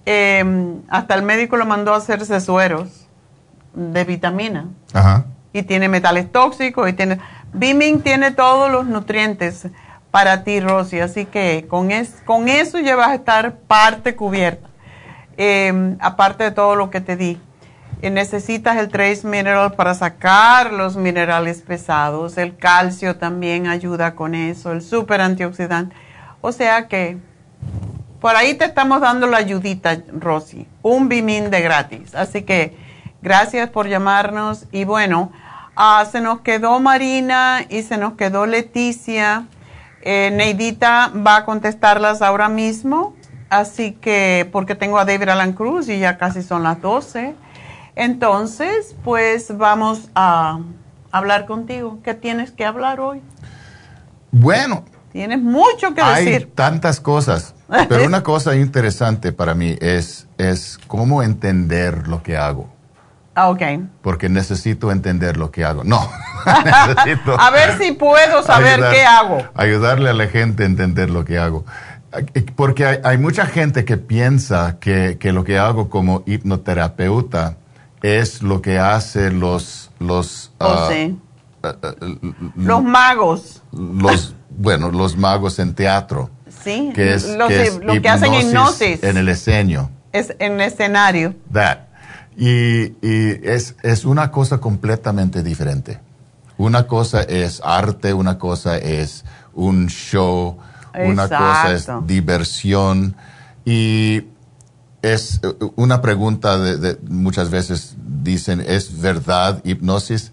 [0.04, 3.08] Em, hasta el médico lo mandó a hacerse sueros
[3.74, 4.68] de vitamina.
[4.94, 5.24] Ajá.
[5.52, 7.18] Y tiene metales tóxicos y tiene
[7.52, 9.66] Beaming tiene todos los nutrientes
[10.16, 11.90] para ti, Rosy, así que con,
[12.24, 14.66] con eso ya vas a estar parte cubierta,
[15.36, 17.38] em, aparte de todo lo que te di.
[18.00, 22.38] Y necesitas el Trace Mineral para sacar los minerales pesados.
[22.38, 25.94] El calcio también ayuda con eso, el super antioxidante.
[26.40, 27.18] O sea que
[28.18, 30.66] por ahí te estamos dando la ayudita, Rosy.
[30.80, 32.14] Un bimín de gratis.
[32.14, 32.74] Así que
[33.20, 34.64] gracias por llamarnos.
[34.72, 35.30] Y bueno,
[35.76, 39.44] ah, se nos quedó Marina y se nos quedó Leticia.
[40.08, 43.16] Eh, Neidita va a contestarlas ahora mismo.
[43.50, 47.34] Así que, porque tengo a David Alan Cruz y ya casi son las 12.
[47.96, 50.60] Entonces, pues vamos a
[51.10, 51.98] hablar contigo.
[52.04, 53.20] ¿Qué tienes que hablar hoy?
[54.30, 54.84] Bueno.
[55.10, 56.52] Tienes mucho que hay decir.
[56.54, 57.54] tantas cosas,
[57.88, 62.68] pero una cosa interesante para mí es, es cómo entender lo que hago.
[63.36, 63.62] Ah, ok.
[64.02, 65.84] Porque necesito entender lo que hago.
[65.84, 66.00] No.
[66.64, 69.44] necesito a ver si puedo saber qué hago.
[69.54, 71.64] Ayudarle a la gente a entender lo que hago.
[72.56, 77.56] Porque hay, hay mucha gente que piensa que, que lo que hago como hipnoterapeuta
[78.02, 81.18] es lo que hacen los los oh, ah, sí.
[81.62, 81.94] ah, ah,
[82.54, 86.30] los magos los bueno los magos en teatro
[86.62, 90.54] sí que es, los, que es lo que hacen hipnosis en el escenario es en
[90.54, 91.85] el escenario that
[92.36, 96.00] y, y es es una cosa completamente diferente.
[96.58, 100.58] Una cosa es arte una cosa es un show
[101.10, 103.14] una cosa es diversión.
[103.64, 104.24] Y
[105.02, 110.32] es eh, una pregunta de, de- muchas veces dicen es verdad hipnosis.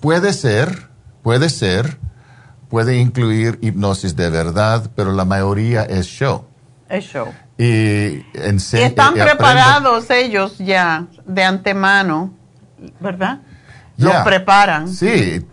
[0.00, 0.88] Puede ser
[1.22, 1.98] puede ser
[2.68, 6.44] puede incluir hipnosis de verdad pero la mayoría es show.
[6.88, 7.28] Es show
[7.58, 8.24] y, y
[8.72, 12.32] están y preparados ellos ya de antemano
[13.00, 13.40] verdad
[13.98, 14.88] los preparan.
[14.88, 15.44] Sí,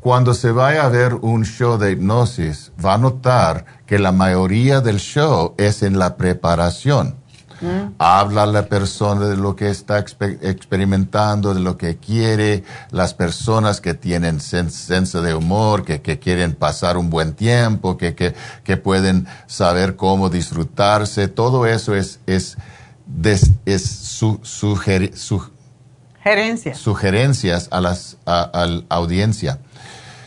[0.00, 4.80] cuando se vaya a ver un show de hipnosis, va a notar que la mayoría
[4.80, 7.16] del show es en la preparación.
[7.64, 7.94] Mm.
[7.98, 13.80] Habla la persona de lo que está expe- experimentando, de lo que quiere, las personas
[13.80, 18.34] que tienen sen- senso de humor, que, que quieren pasar un buen tiempo, que, que,
[18.64, 22.56] que pueden saber cómo disfrutarse, todo eso es, es,
[23.06, 24.40] des- es su,
[26.76, 29.58] sugerencias a las a, a la audiencia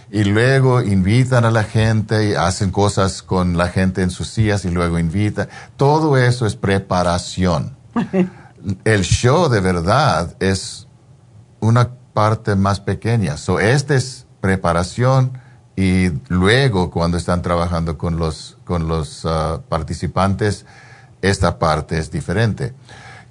[0.10, 4.64] y luego invitan a la gente y hacen cosas con la gente en sus sillas
[4.66, 7.76] y luego invitan todo eso es preparación.
[8.86, 10.88] El show de verdad es
[11.60, 13.38] una parte más pequeña.
[13.38, 15.40] So este es preparación
[15.76, 20.66] y luego cuando están trabajando con los con los ah, participantes
[21.22, 22.74] esta parte es diferente.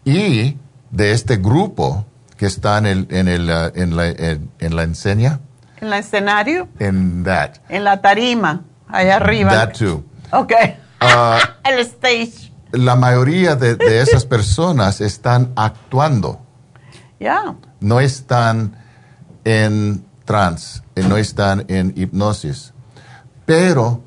[0.04, 0.56] Y
[0.90, 4.82] de este grupo que está en el en el ah, en la en, en la
[4.82, 5.40] enseña
[5.80, 7.56] en el escenario en that.
[7.68, 9.50] En la tarima allá arriba.
[9.50, 10.04] That too.
[10.32, 10.52] Ok.
[11.00, 12.52] Ah, el stage.
[12.72, 16.40] la mayoría de, de esas personas están actuando.
[17.18, 18.76] Ya no están
[19.44, 22.72] en trance, eh, no están en hipnosis.
[23.44, 24.02] Pero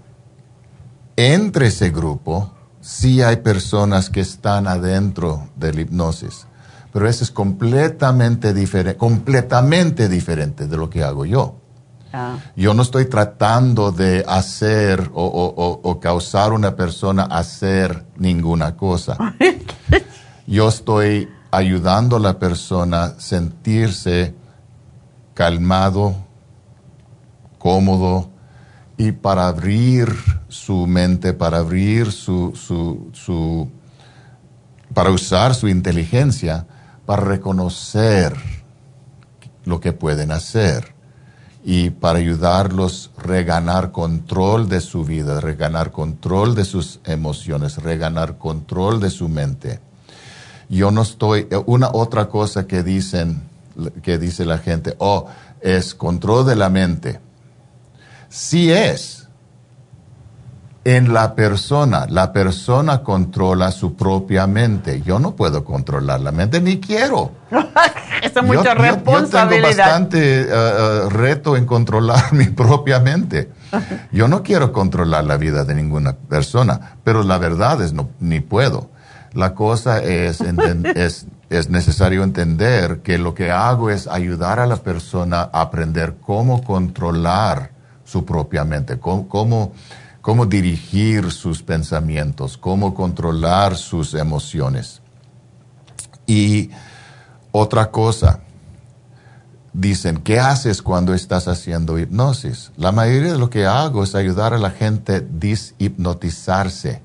[1.15, 6.45] entre ese grupo sí hay personas que están adentro del hipnosis.
[6.91, 11.55] Pero eso es completamente diferente, completamente diferente de lo que hago yo.
[12.13, 12.39] Ya.
[12.55, 18.05] Yo no estoy tratando de hacer o, o- o- o causar una persona a hacer
[18.17, 19.17] ninguna cosa.
[20.47, 24.33] Yo estoy ayudando a la persona a sentirse
[25.33, 26.15] calmado,
[27.57, 28.29] cómodo
[28.97, 30.13] y para abrir
[30.47, 33.69] su mente, para abrir su, su, su
[34.93, 36.65] para usar su inteligencia
[37.05, 38.33] para reconocer
[39.65, 40.93] lo que pueden hacer
[41.63, 48.37] y para ayudarlos a reganar control de su vida, reganar control de sus emociones, reganar
[48.37, 49.79] control de su mente.
[50.69, 53.41] Yo no estoy, una otra cosa que dicen,
[54.03, 55.27] que dice la gente, oh,
[55.61, 57.19] es control de la mente.
[58.29, 59.18] Sí es.
[60.85, 65.01] En la persona, la persona controla su propia mente.
[65.01, 67.31] Yo no puedo controlar la mente, ni quiero.
[68.23, 69.77] Esa es mucha yo- Yo, tengo responsabilidad.
[69.77, 73.51] bastante eh, eh, reto en controlar mi propia mente.
[74.11, 78.39] Yo no quiero controlar la vida de ninguna persona, pero la verdad es no ni
[78.39, 78.89] puedo.
[79.33, 80.41] La cosa es,
[80.95, 86.15] es es necesario entender que lo que hago es ayudar a la persona a aprender
[86.21, 87.71] cómo controlar
[88.05, 89.73] su propia mente, cómo, cómo,
[90.21, 95.01] cómo dirigir sus pensamientos, cómo controlar sus emociones.
[96.27, 96.69] Y
[97.51, 98.41] otra cosa,
[99.73, 102.71] dicen, ¿qué haces cuando estás haciendo hipnosis?
[102.77, 107.01] La mayoría de lo que hago es ayudar a la gente a deshipnotizarse.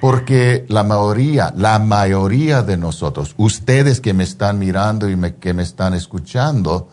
[0.00, 5.64] Porque la mayoría, la mayoría de nosotros, ustedes que me están mirando y que me
[5.64, 6.88] están escuchando,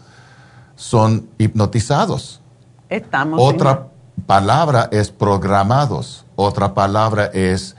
[0.75, 2.41] son hipnotizados.
[2.89, 3.39] Estamos.
[3.41, 3.89] Otra
[4.25, 6.25] palabra es programados.
[6.35, 7.75] Otra palabra es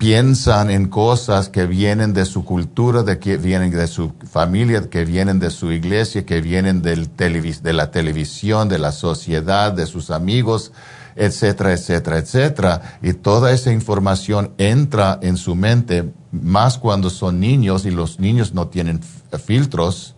[0.00, 5.04] piensan en cosas que vienen de su cultura, de que vienen de su familia, que
[5.04, 10.10] vienen de su iglesia, que vienen del de la televisión, de la sociedad, de sus
[10.10, 10.72] amigos,
[11.16, 12.98] etcétera, etcétera, etcétera.
[13.02, 18.54] Y toda esa información entra en su mente más cuando son niños y los niños
[18.54, 19.00] no tienen
[19.44, 20.14] filtros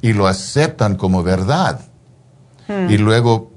[0.00, 1.80] y lo aceptan como verdad.
[2.68, 2.88] Hmm.
[2.88, 3.49] Y luego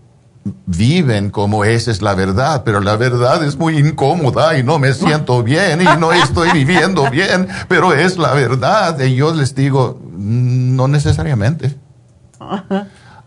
[0.66, 4.94] viven como esa es la verdad, pero la verdad es muy incómoda y no me
[4.94, 9.00] siento bien y no estoy viviendo bien, pero es la verdad.
[9.00, 11.76] Y yo les digo, no necesariamente.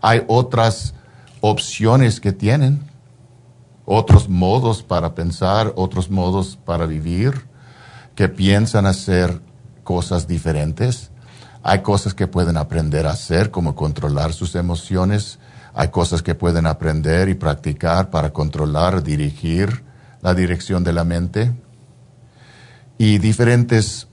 [0.01, 0.93] Hay otras
[1.41, 2.81] opciones que tienen,
[3.85, 7.47] otros modos para pensar, otros modos para vivir,
[8.15, 9.41] que piensan hacer
[9.83, 11.11] cosas diferentes.
[11.63, 15.39] Hay cosas que pueden aprender a hacer, como controlar sus emociones,
[15.79, 19.83] hay cosas que pueden aprender y practicar para controlar, dirigir
[20.23, 21.53] la dirección de la mente.
[22.97, 24.07] Y diferentes,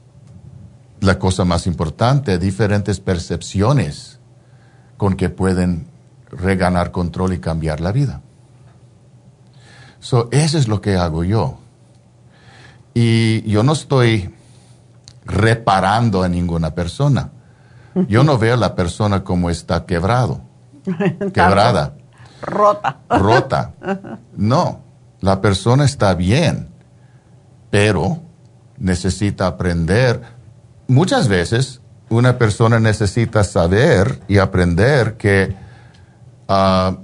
[1.01, 4.21] la cosa más importante, diferentes percepciones
[4.99, 5.87] con que pueden
[6.31, 8.21] reganar control y cambiar la vida.
[10.01, 11.61] So, eso es lo que hago yo.
[12.93, 14.35] Y yo no estoy
[15.25, 17.31] reparando a ninguna persona.
[18.07, 20.43] Yo no veo a la persona como está quebrado
[21.33, 21.97] quebrada.
[22.43, 23.01] Rota.
[23.09, 23.73] Rota.
[24.37, 24.83] No,
[25.21, 26.69] la persona está bien,
[27.71, 28.23] pero
[28.79, 30.21] necesita aprender.
[30.87, 35.57] Muchas veces una persona necesita saber y aprender que,
[36.49, 36.97] uh,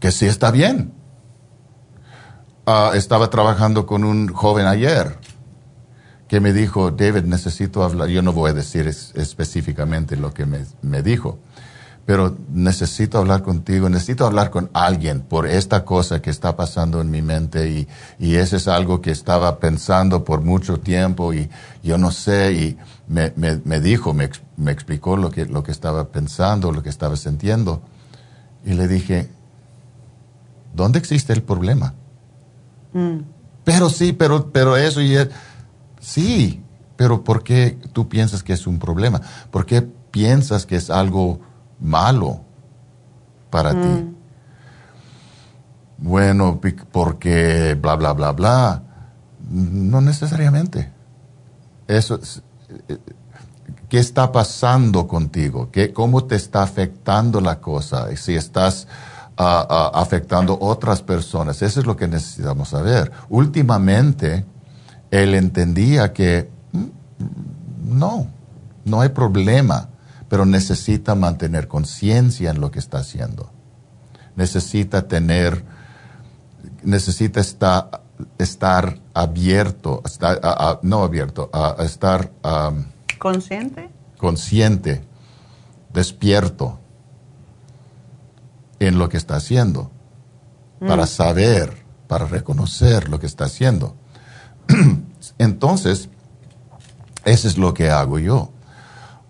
[0.00, 0.92] que sí está bien.
[2.66, 5.18] Ah, estaba trabajando con un joven ayer
[6.28, 8.08] que me dijo, David, necesito hablar.
[8.08, 11.38] Yo no voy a decir específicamente lo que me, me dijo,
[12.06, 17.10] pero necesito hablar contigo, necesito hablar con alguien por esta cosa que está pasando en
[17.10, 21.48] mi mente y, y eso es algo que estaba pensando por mucho tiempo y
[21.82, 22.78] yo no sé y
[23.08, 26.90] me, me, me dijo, me, me, explicó lo que, lo que estaba pensando, lo que
[26.90, 27.82] estaba sintiendo
[28.66, 29.30] y le dije,
[30.74, 31.94] ¿dónde existe el problema?
[32.92, 33.20] Mm.
[33.64, 35.28] Pero sí, pero, pero eso y es,
[36.00, 36.62] sí,
[36.96, 39.22] pero ¿por qué tú piensas que es un problema?
[39.50, 41.40] ¿Por qué piensas que es algo
[41.84, 42.40] malo
[43.50, 43.76] para ti.
[43.76, 44.14] Mm.
[45.98, 48.82] Bueno, porque bla, bla, bla, bla.
[49.48, 50.92] No necesariamente.
[51.86, 52.18] Eso,
[52.88, 52.98] eh,
[53.88, 55.70] ¿Qué está pasando contigo?
[55.70, 58.08] ¿Qué, ¿Cómo te está afectando la cosa?
[58.16, 58.88] Si estás
[59.36, 61.62] ah, ah, afectando otras personas.
[61.62, 63.12] Eso es lo que necesitamos saber.
[63.28, 64.44] Últimamente,
[65.10, 68.26] él entendía que mm, no,
[68.84, 69.90] no hay problema
[70.34, 73.52] pero necesita mantener conciencia en lo que está haciendo.
[74.34, 75.64] Necesita tener,
[76.82, 78.02] necesita estar,
[78.36, 80.02] estar abierto,
[80.82, 82.32] no abierto, a, estar...
[83.16, 83.90] ¿Consciente?
[84.18, 85.04] Consciente,
[85.92, 86.80] despierto
[88.80, 89.92] en lo que está haciendo,
[90.80, 91.06] para mm.
[91.06, 93.94] saber, para reconocer lo que está haciendo.
[95.38, 96.08] Entonces,
[97.24, 98.50] eso es lo que hago yo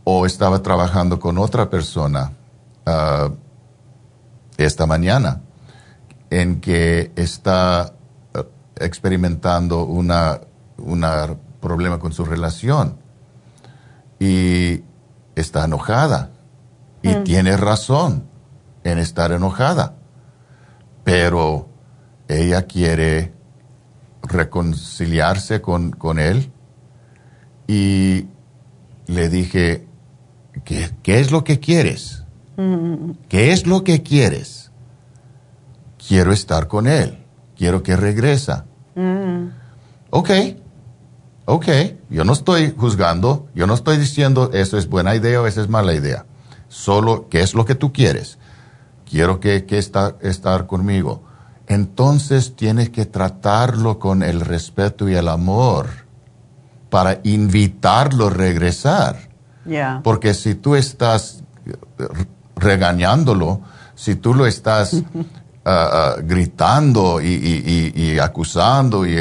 [0.04, 2.32] o estaba trabajando con otra persona
[2.86, 3.30] ah,
[4.58, 5.40] esta mañana
[6.30, 7.94] en que está
[8.34, 8.44] ah,
[8.76, 10.40] experimentando una,
[11.60, 12.98] problema con su relación.
[14.20, 14.82] Y
[15.34, 16.30] está enojada.
[17.02, 17.24] Y mm.
[17.24, 18.24] tiene razón
[18.84, 19.94] en estar enojada,
[21.04, 21.68] pero
[22.28, 23.32] ella quiere
[24.22, 26.52] reconciliarse con, con él.
[27.66, 28.28] Y
[29.06, 29.86] le dije,
[30.64, 32.24] ¿Qué, es lo que quieres?
[33.28, 34.70] ¿Qué es lo que quieres?
[36.08, 37.24] Quiero estar con él.
[37.56, 38.64] Quiero que regresa.
[40.10, 40.30] Ok,
[41.44, 41.68] ok.
[42.08, 43.48] Yo no estoy juzgando.
[43.54, 46.26] Yo no estoy diciendo eso es buena idea o eso es mala idea.
[46.68, 48.38] Solo, ¿qué es lo que tú quieres?
[49.08, 51.22] Quiero que, que estar conmigo.
[51.66, 55.88] Entonces tienes que tratarlo con el respeto y el amor
[56.90, 59.33] para invitarlo a regresar.
[60.02, 61.42] Porque si tú estás
[62.56, 63.60] regañándolo,
[63.94, 65.24] si tú lo estás ah,
[65.64, 69.16] ah, gritando y, acusando, y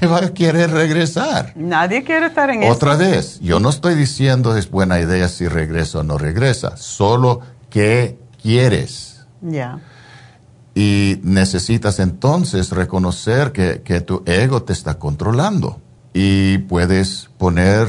[0.00, 1.52] ¿qué va a querer regresar?
[1.56, 5.98] Nadie quiere estar en Otra vez, yo no estoy diciendo es buena idea si regresa
[5.98, 9.26] o no regresa, solo qué quieres.
[10.74, 15.80] Y necesitas entonces reconocer que, que tu ego te está controlando.
[16.14, 17.88] Y puedes poner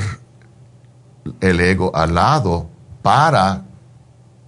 [1.42, 2.70] el ego al lado
[3.02, 3.64] para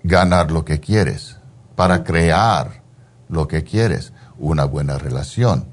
[0.03, 1.37] ganar lo que quieres,
[1.75, 2.81] para crear
[3.29, 5.67] lo que quieres, una buena relación.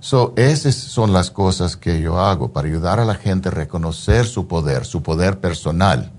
[0.00, 4.26] So, esas son las cosas que yo hago para ayudar a la gente a reconocer
[4.26, 6.10] su poder, su poder personal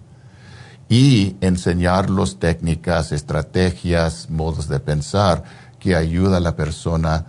[0.88, 5.44] y enseñarlos técnicas, estrategias, modos de pensar
[5.80, 7.26] que ayuda a la persona a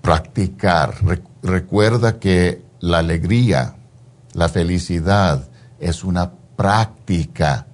[0.00, 0.94] practicar.
[1.42, 3.76] recuerda que la alegría,
[4.32, 5.47] la felicidad
[5.80, 7.66] es una práctica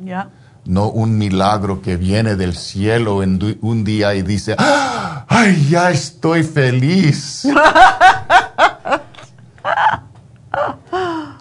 [0.66, 5.26] no un milagro que viene del cielo en un día y dice, ¡Ah!
[5.28, 7.47] ¡ay, ya estoy feliz!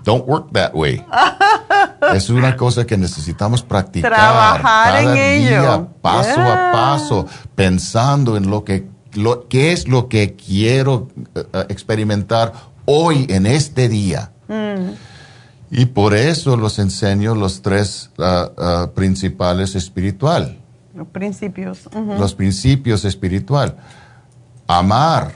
[0.04, 1.06] Don't work that way.
[2.14, 5.88] Es una cosa que necesitamos practicar Trabajar cada en día, ello.
[6.02, 7.26] paso a paso,
[7.56, 12.52] pensando en lo que, lo, qué es lo que quiero eh, experimentar
[12.84, 14.32] hoy en este día.
[14.50, 15.13] Mm.
[15.74, 20.60] Y por eso los enseño los tres ah, ah, principales espiritual,
[20.94, 21.90] Los principios.
[21.94, 23.78] los principios espiritual.
[24.68, 25.34] Amar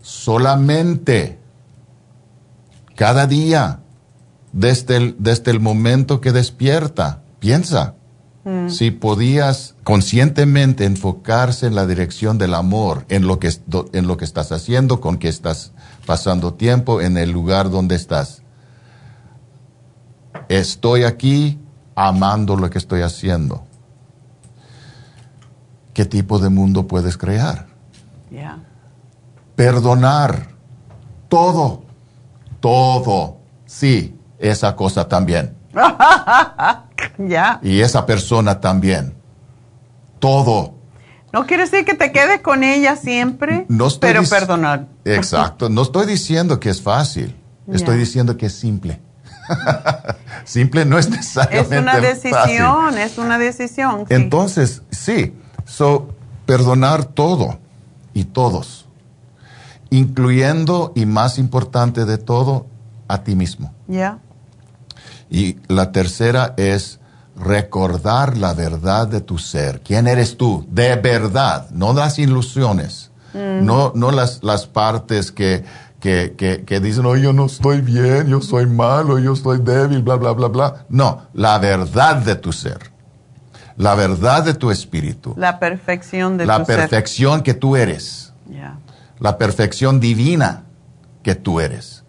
[0.00, 1.38] solamente
[2.94, 3.80] cada día,
[4.52, 7.22] desde el, desde el momento que despierta.
[7.40, 7.94] Piensa,
[8.44, 8.70] Mm.
[8.70, 13.50] si podías conscientemente enfocarse en la dirección del amor, en lo que,
[13.92, 15.70] en lo que estás haciendo, con que estás
[16.06, 18.41] pasando tiempo, en el lugar donde estás.
[20.52, 21.58] Estoy aquí
[21.94, 23.64] amando lo que estoy haciendo.
[25.94, 27.68] ¿Qué tipo de mundo puedes crear?
[29.56, 30.48] Perdonar.
[31.30, 31.84] Todo.
[32.60, 33.38] Todo.
[33.64, 35.56] Sí, esa cosa también.
[37.16, 37.58] ya.
[37.62, 39.14] Y esa persona también.
[40.18, 40.74] Todo.
[41.32, 44.86] No quiere decir que te quedes con ella siempre, No estoy pero perdonar.
[45.06, 45.70] Exacto.
[45.70, 47.38] No estoy diciendo que es fácil.
[47.72, 49.00] Estoy diciendo que es simple.
[50.44, 52.08] simple no es Es necesariamente una fácil.
[52.32, 53.98] decisión, es una decisión.
[54.08, 54.14] sí.
[54.14, 56.08] Entonces, sí, so,
[56.46, 57.58] perdonar todo
[58.14, 58.86] y todos,
[59.90, 62.66] incluyendo y más importante de todo,
[63.08, 63.72] a ti mismo.
[63.88, 64.18] Ya.
[65.30, 66.98] Y la tercera es
[67.36, 69.80] recordar la verdad de tu ser.
[69.82, 70.66] ¿Quién eres tú?
[70.70, 73.64] De verdad, no las ilusiones, Mm.
[73.64, 75.64] no, no las, las partes que,
[76.02, 80.02] que, que, que dicen, oh, yo no estoy bien, yo soy malo, yo soy débil,
[80.02, 80.86] bla, bla, bla, bla.
[80.90, 82.92] No, la verdad de tu ser,
[83.78, 86.76] la verdad de tu espíritu, La perfección de la tu ser.
[86.76, 88.32] perfección que tú eres
[89.22, 90.64] la perfección divina
[91.22, 92.02] que tú eres.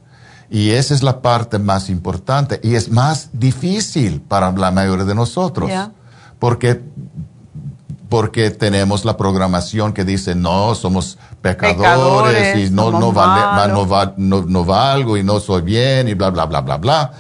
[0.50, 5.14] Y esa es la parte más importante y es más difícil para la mayoría de
[5.14, 5.70] nosotros.
[6.40, 6.82] Porque,
[8.14, 13.88] porque tenemos la programación que dice, no, somos pecadores, Pecadores, y no, no, vale, no,
[13.90, 17.12] va- no- no valgo y no soy bien y bla, bla, bla, bla, bla.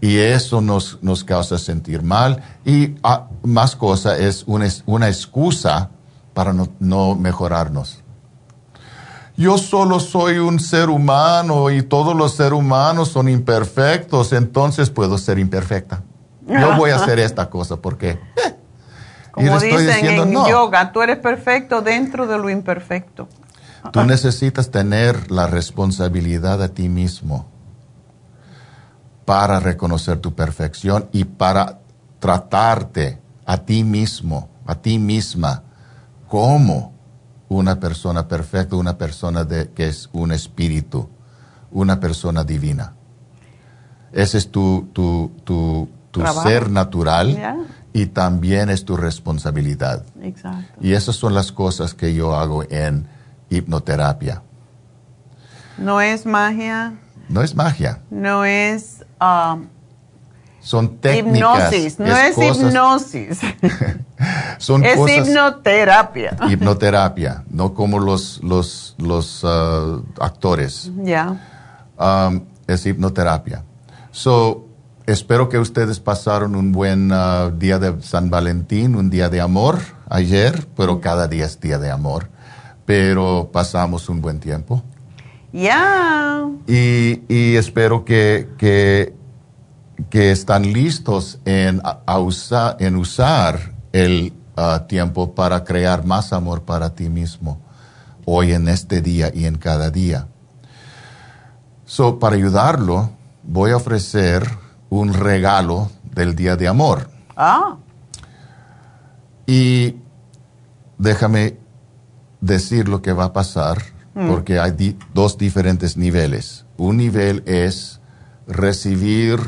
[0.00, 2.40] Y eso nos, nos causa sentir mal.
[2.64, 5.90] Y ah, más cosa es una, una excusa
[6.32, 8.04] para no, no mejorarnos
[9.36, 15.18] yo solo soy un ser humano y todos los seres humanos son imperfectos, entonces puedo
[15.18, 16.02] ser imperfecta.
[16.48, 18.10] Yo voy a hacer esta cosa porque...
[18.10, 18.56] eh,
[19.36, 23.28] Como dicen diciendo, en no, yoga, tú eres perfecto dentro de lo imperfecto.
[23.92, 27.46] tú necesitas tener la responsabilidad a ti mismo
[29.26, 31.80] para reconocer tu perfección y para
[32.18, 35.64] tratarte a ti mismo, a ti misma,
[36.28, 36.94] como
[37.50, 41.10] una persona perfecta, una persona de, que es un espíritu,
[41.70, 42.94] una persona divina.
[44.12, 47.66] Ese es tu, tu, tu, tu ser natural.
[47.96, 50.04] Y también es tu responsabilidad.
[50.20, 50.80] Exacto.
[50.82, 53.08] Y esas son las cosas que yo hago en
[53.48, 54.42] hipnoterapia.
[55.78, 56.92] No es magia,
[57.30, 59.68] No es magia, no es um,
[60.60, 61.72] son técnicas.
[61.72, 63.40] hipnosis, no es, hipnosis,
[64.58, 66.36] Son es cosas, hipnoterapia.
[66.50, 70.90] hipnoterapia, no como los, los, los ah, actores.
[71.02, 71.34] Ya.
[71.98, 73.64] Um, es hipnoterapia.
[74.10, 74.65] So,
[75.06, 79.78] espero que ustedes pasaron un buen ah, día de San Valentín, un día de amor
[80.08, 82.28] ayer, pero cada día es día de amor.
[82.84, 84.82] Pero pasamos un buen tiempo.
[85.52, 86.44] Ya.
[86.66, 89.14] Y, y espero que, que,
[90.10, 96.32] que están listos en, a- a usa- en usar el ah, tiempo para crear más
[96.32, 97.60] amor para ti mismo,
[98.24, 100.26] hoy en este día y en cada día.
[101.86, 103.10] So, para ayudarlo,
[103.44, 104.46] voy a ofrecer
[104.88, 107.08] un regalo del Día de Amor.
[107.36, 107.76] Ah,
[109.46, 109.96] Y
[110.98, 111.58] déjame
[112.40, 113.82] decir lo que va a pasar
[114.14, 114.28] mm.
[114.28, 116.64] porque hay dos diferentes niveles.
[116.76, 118.00] Un nivel es
[118.46, 119.38] recibir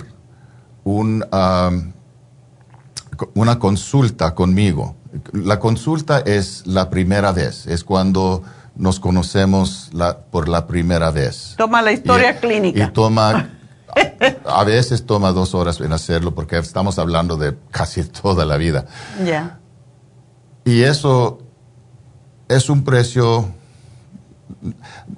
[0.85, 1.25] un,
[3.35, 4.97] una consulta conmigo.
[5.33, 8.43] La consulta es la primera vez, es cuando
[8.77, 11.55] nos conocemos la, por la primera vez.
[11.59, 12.85] Toma la historia clínica.
[12.85, 13.51] Y toma,
[14.45, 18.87] a, veces toma dos horas en hacerlo porque estamos hablando de casi toda la vida.
[19.25, 19.59] Ya.
[20.65, 21.39] Y eso
[22.49, 23.49] es un precio,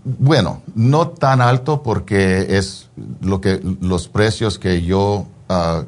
[0.05, 2.89] bueno, no tan alto porque es
[3.20, 5.85] lo que los precios que yo uh,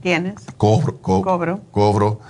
[0.00, 1.60] tienes cobro, cobro.
[1.70, 2.20] cobro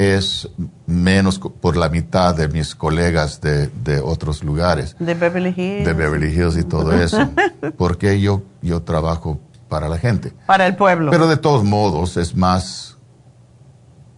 [0.00, 0.48] es
[0.86, 4.96] menos por la mitad de mis colegas de, de, otros lugares.
[4.98, 5.84] De Beverly Hills.
[5.84, 7.18] De Beverly Hills y todo eso.
[7.76, 10.32] porque yo, yo trabajo para la gente.
[10.46, 11.10] Para el pueblo.
[11.10, 12.96] Pero de todos modos es más,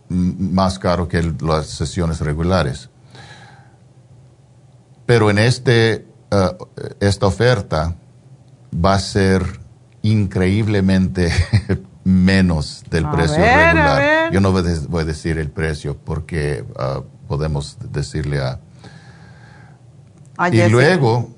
[0.09, 2.89] más caro que las sesiones regulares.
[5.05, 6.65] Pero en este, uh,
[7.01, 7.97] esta oferta
[8.73, 9.61] va a ser
[10.03, 11.33] increíblemente
[12.05, 14.33] menos del precio regular.
[14.33, 18.59] Yo no voy a decir el precio porque ah, podemos decirle a...
[20.51, 21.31] y luego,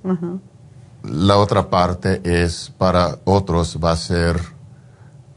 [1.03, 4.41] la otra parte es para otros va a ser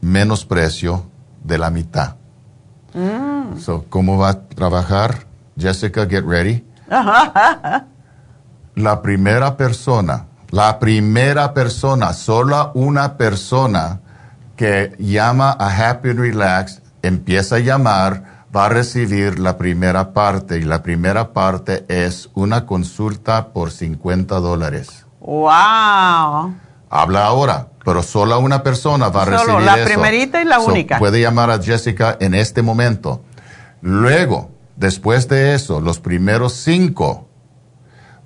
[0.00, 1.04] menos precio
[1.44, 2.16] de la mitad.
[2.94, 3.58] Mm.
[3.58, 5.26] So, ¿Cómo va a trabajar?
[5.58, 6.64] Jessica, get ready.
[8.74, 14.00] la primera persona, la primera persona, solo una persona
[14.58, 20.58] que llama a Happy and Relax, empieza a llamar, va a recibir la primera parte
[20.58, 25.06] y la primera parte es una consulta por 50 dólares.
[25.20, 26.56] ¡Wow!
[26.90, 30.98] Habla ahora, pero solo una persona va a recibir recibir la primerita y la única.
[30.98, 33.22] Puede llamar a Jessica en este momento.
[33.80, 37.28] Luego, después de eso, los primeros cinco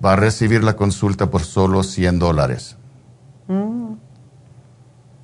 [0.03, 2.79] va a recibir la consulta por solo 100 dólares.
[3.49, 3.93] Mm.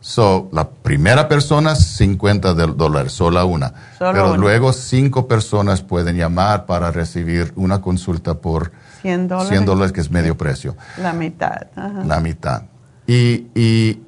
[0.09, 3.75] So, la primera persona, 50 dólares, solo una.
[3.99, 8.73] Pero luego cinco personas pueden llamar para recibir una consulta por
[9.03, 10.77] 100 dólares, 100 dólares que es medio precio.
[10.97, 11.67] La mitad.
[12.07, 12.63] La mitad.
[13.07, 14.01] Y, y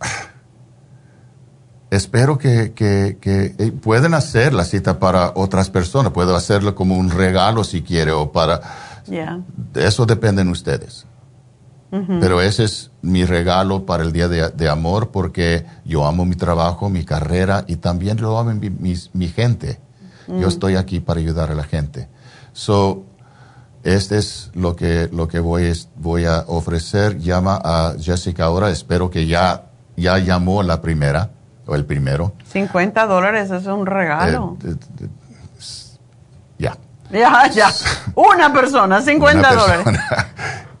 [1.90, 6.12] espero que, que, que, eh, pueden hacer la cita para otras personas.
[6.12, 8.62] Puedo hacerlo como un regalo si quiere o para...
[9.74, 11.04] Eso depende de ustedes.
[11.90, 16.88] Pero ese es mi regalo para el Día de, Amor porque yo amo mi trabajo,
[16.88, 19.80] mi carrera y también lo amo mi, gente.
[20.28, 22.08] Yo estoy aquí para ayudar a la gente.
[22.52, 23.04] So,
[23.82, 27.18] este es lo que, lo que voy, voy a ofrecer.
[27.18, 28.70] Llama a Jessica ahora.
[28.70, 29.64] Espero que ya,
[29.96, 31.30] ya llamó la primera
[31.66, 32.34] o el primero.
[32.52, 34.56] 50 dólares es un regalo.
[34.64, 34.76] Eh,
[36.58, 36.76] ya.
[37.10, 37.70] Ya, ya.
[38.14, 39.86] Una persona, 50 dólares.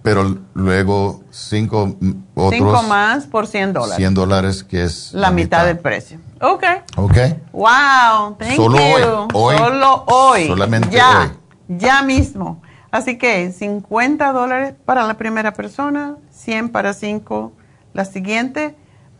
[0.02, 1.96] Pero luego cinco
[2.34, 2.54] otros.
[2.54, 3.96] Cinco más por 100 dólares.
[3.96, 5.12] 100 dólares, que es.
[5.12, 6.18] La, mitad, del precio.
[6.40, 6.64] Ok.
[6.96, 7.16] Ok.
[7.52, 9.28] Wow, thank Solo you.
[9.32, 9.56] hoy.
[9.56, 10.46] Solo hoy.
[10.48, 11.76] Solamente ya, hoy.
[11.78, 12.60] Ya mismo.
[12.90, 17.52] Así que 50 dólares para la primera persona, 100 para cinco
[17.94, 18.74] la siguiente,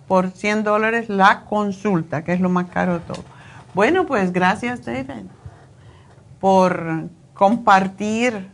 [0.09, 3.25] por 100 dólares la consulta, que es lo más caro de todo.
[3.73, 5.11] Bueno, pues gracias, David,
[6.39, 8.51] por compartir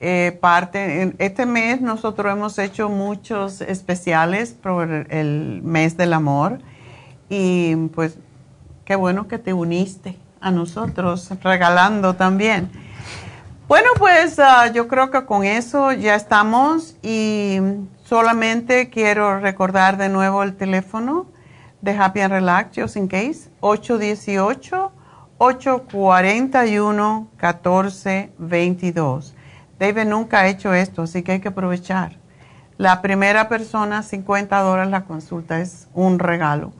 [0.00, 6.58] eh, parte, este mes nosotros hemos hecho muchos especiales por el mes del amor
[7.28, 8.18] y pues
[8.84, 12.70] qué bueno que te uniste a nosotros regalando también.
[13.68, 17.58] Bueno, pues ah, yo creo que con eso ya estamos y
[18.04, 21.26] solamente quiero recordar de nuevo el teléfono
[21.80, 24.92] de Happy and Relax, just in case, 818
[25.38, 29.35] 841 1422
[29.78, 32.16] David nunca ha hecho esto, así que hay que aprovechar.
[32.78, 36.72] La primera persona, 50 dólares la consulta, es un regalo.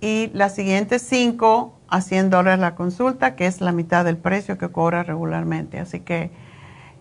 [0.00, 4.58] Y las siguientes 5 a 100 dólares la consulta, que es la mitad del precio
[4.58, 5.78] que cobra regularmente.
[5.78, 6.30] Así que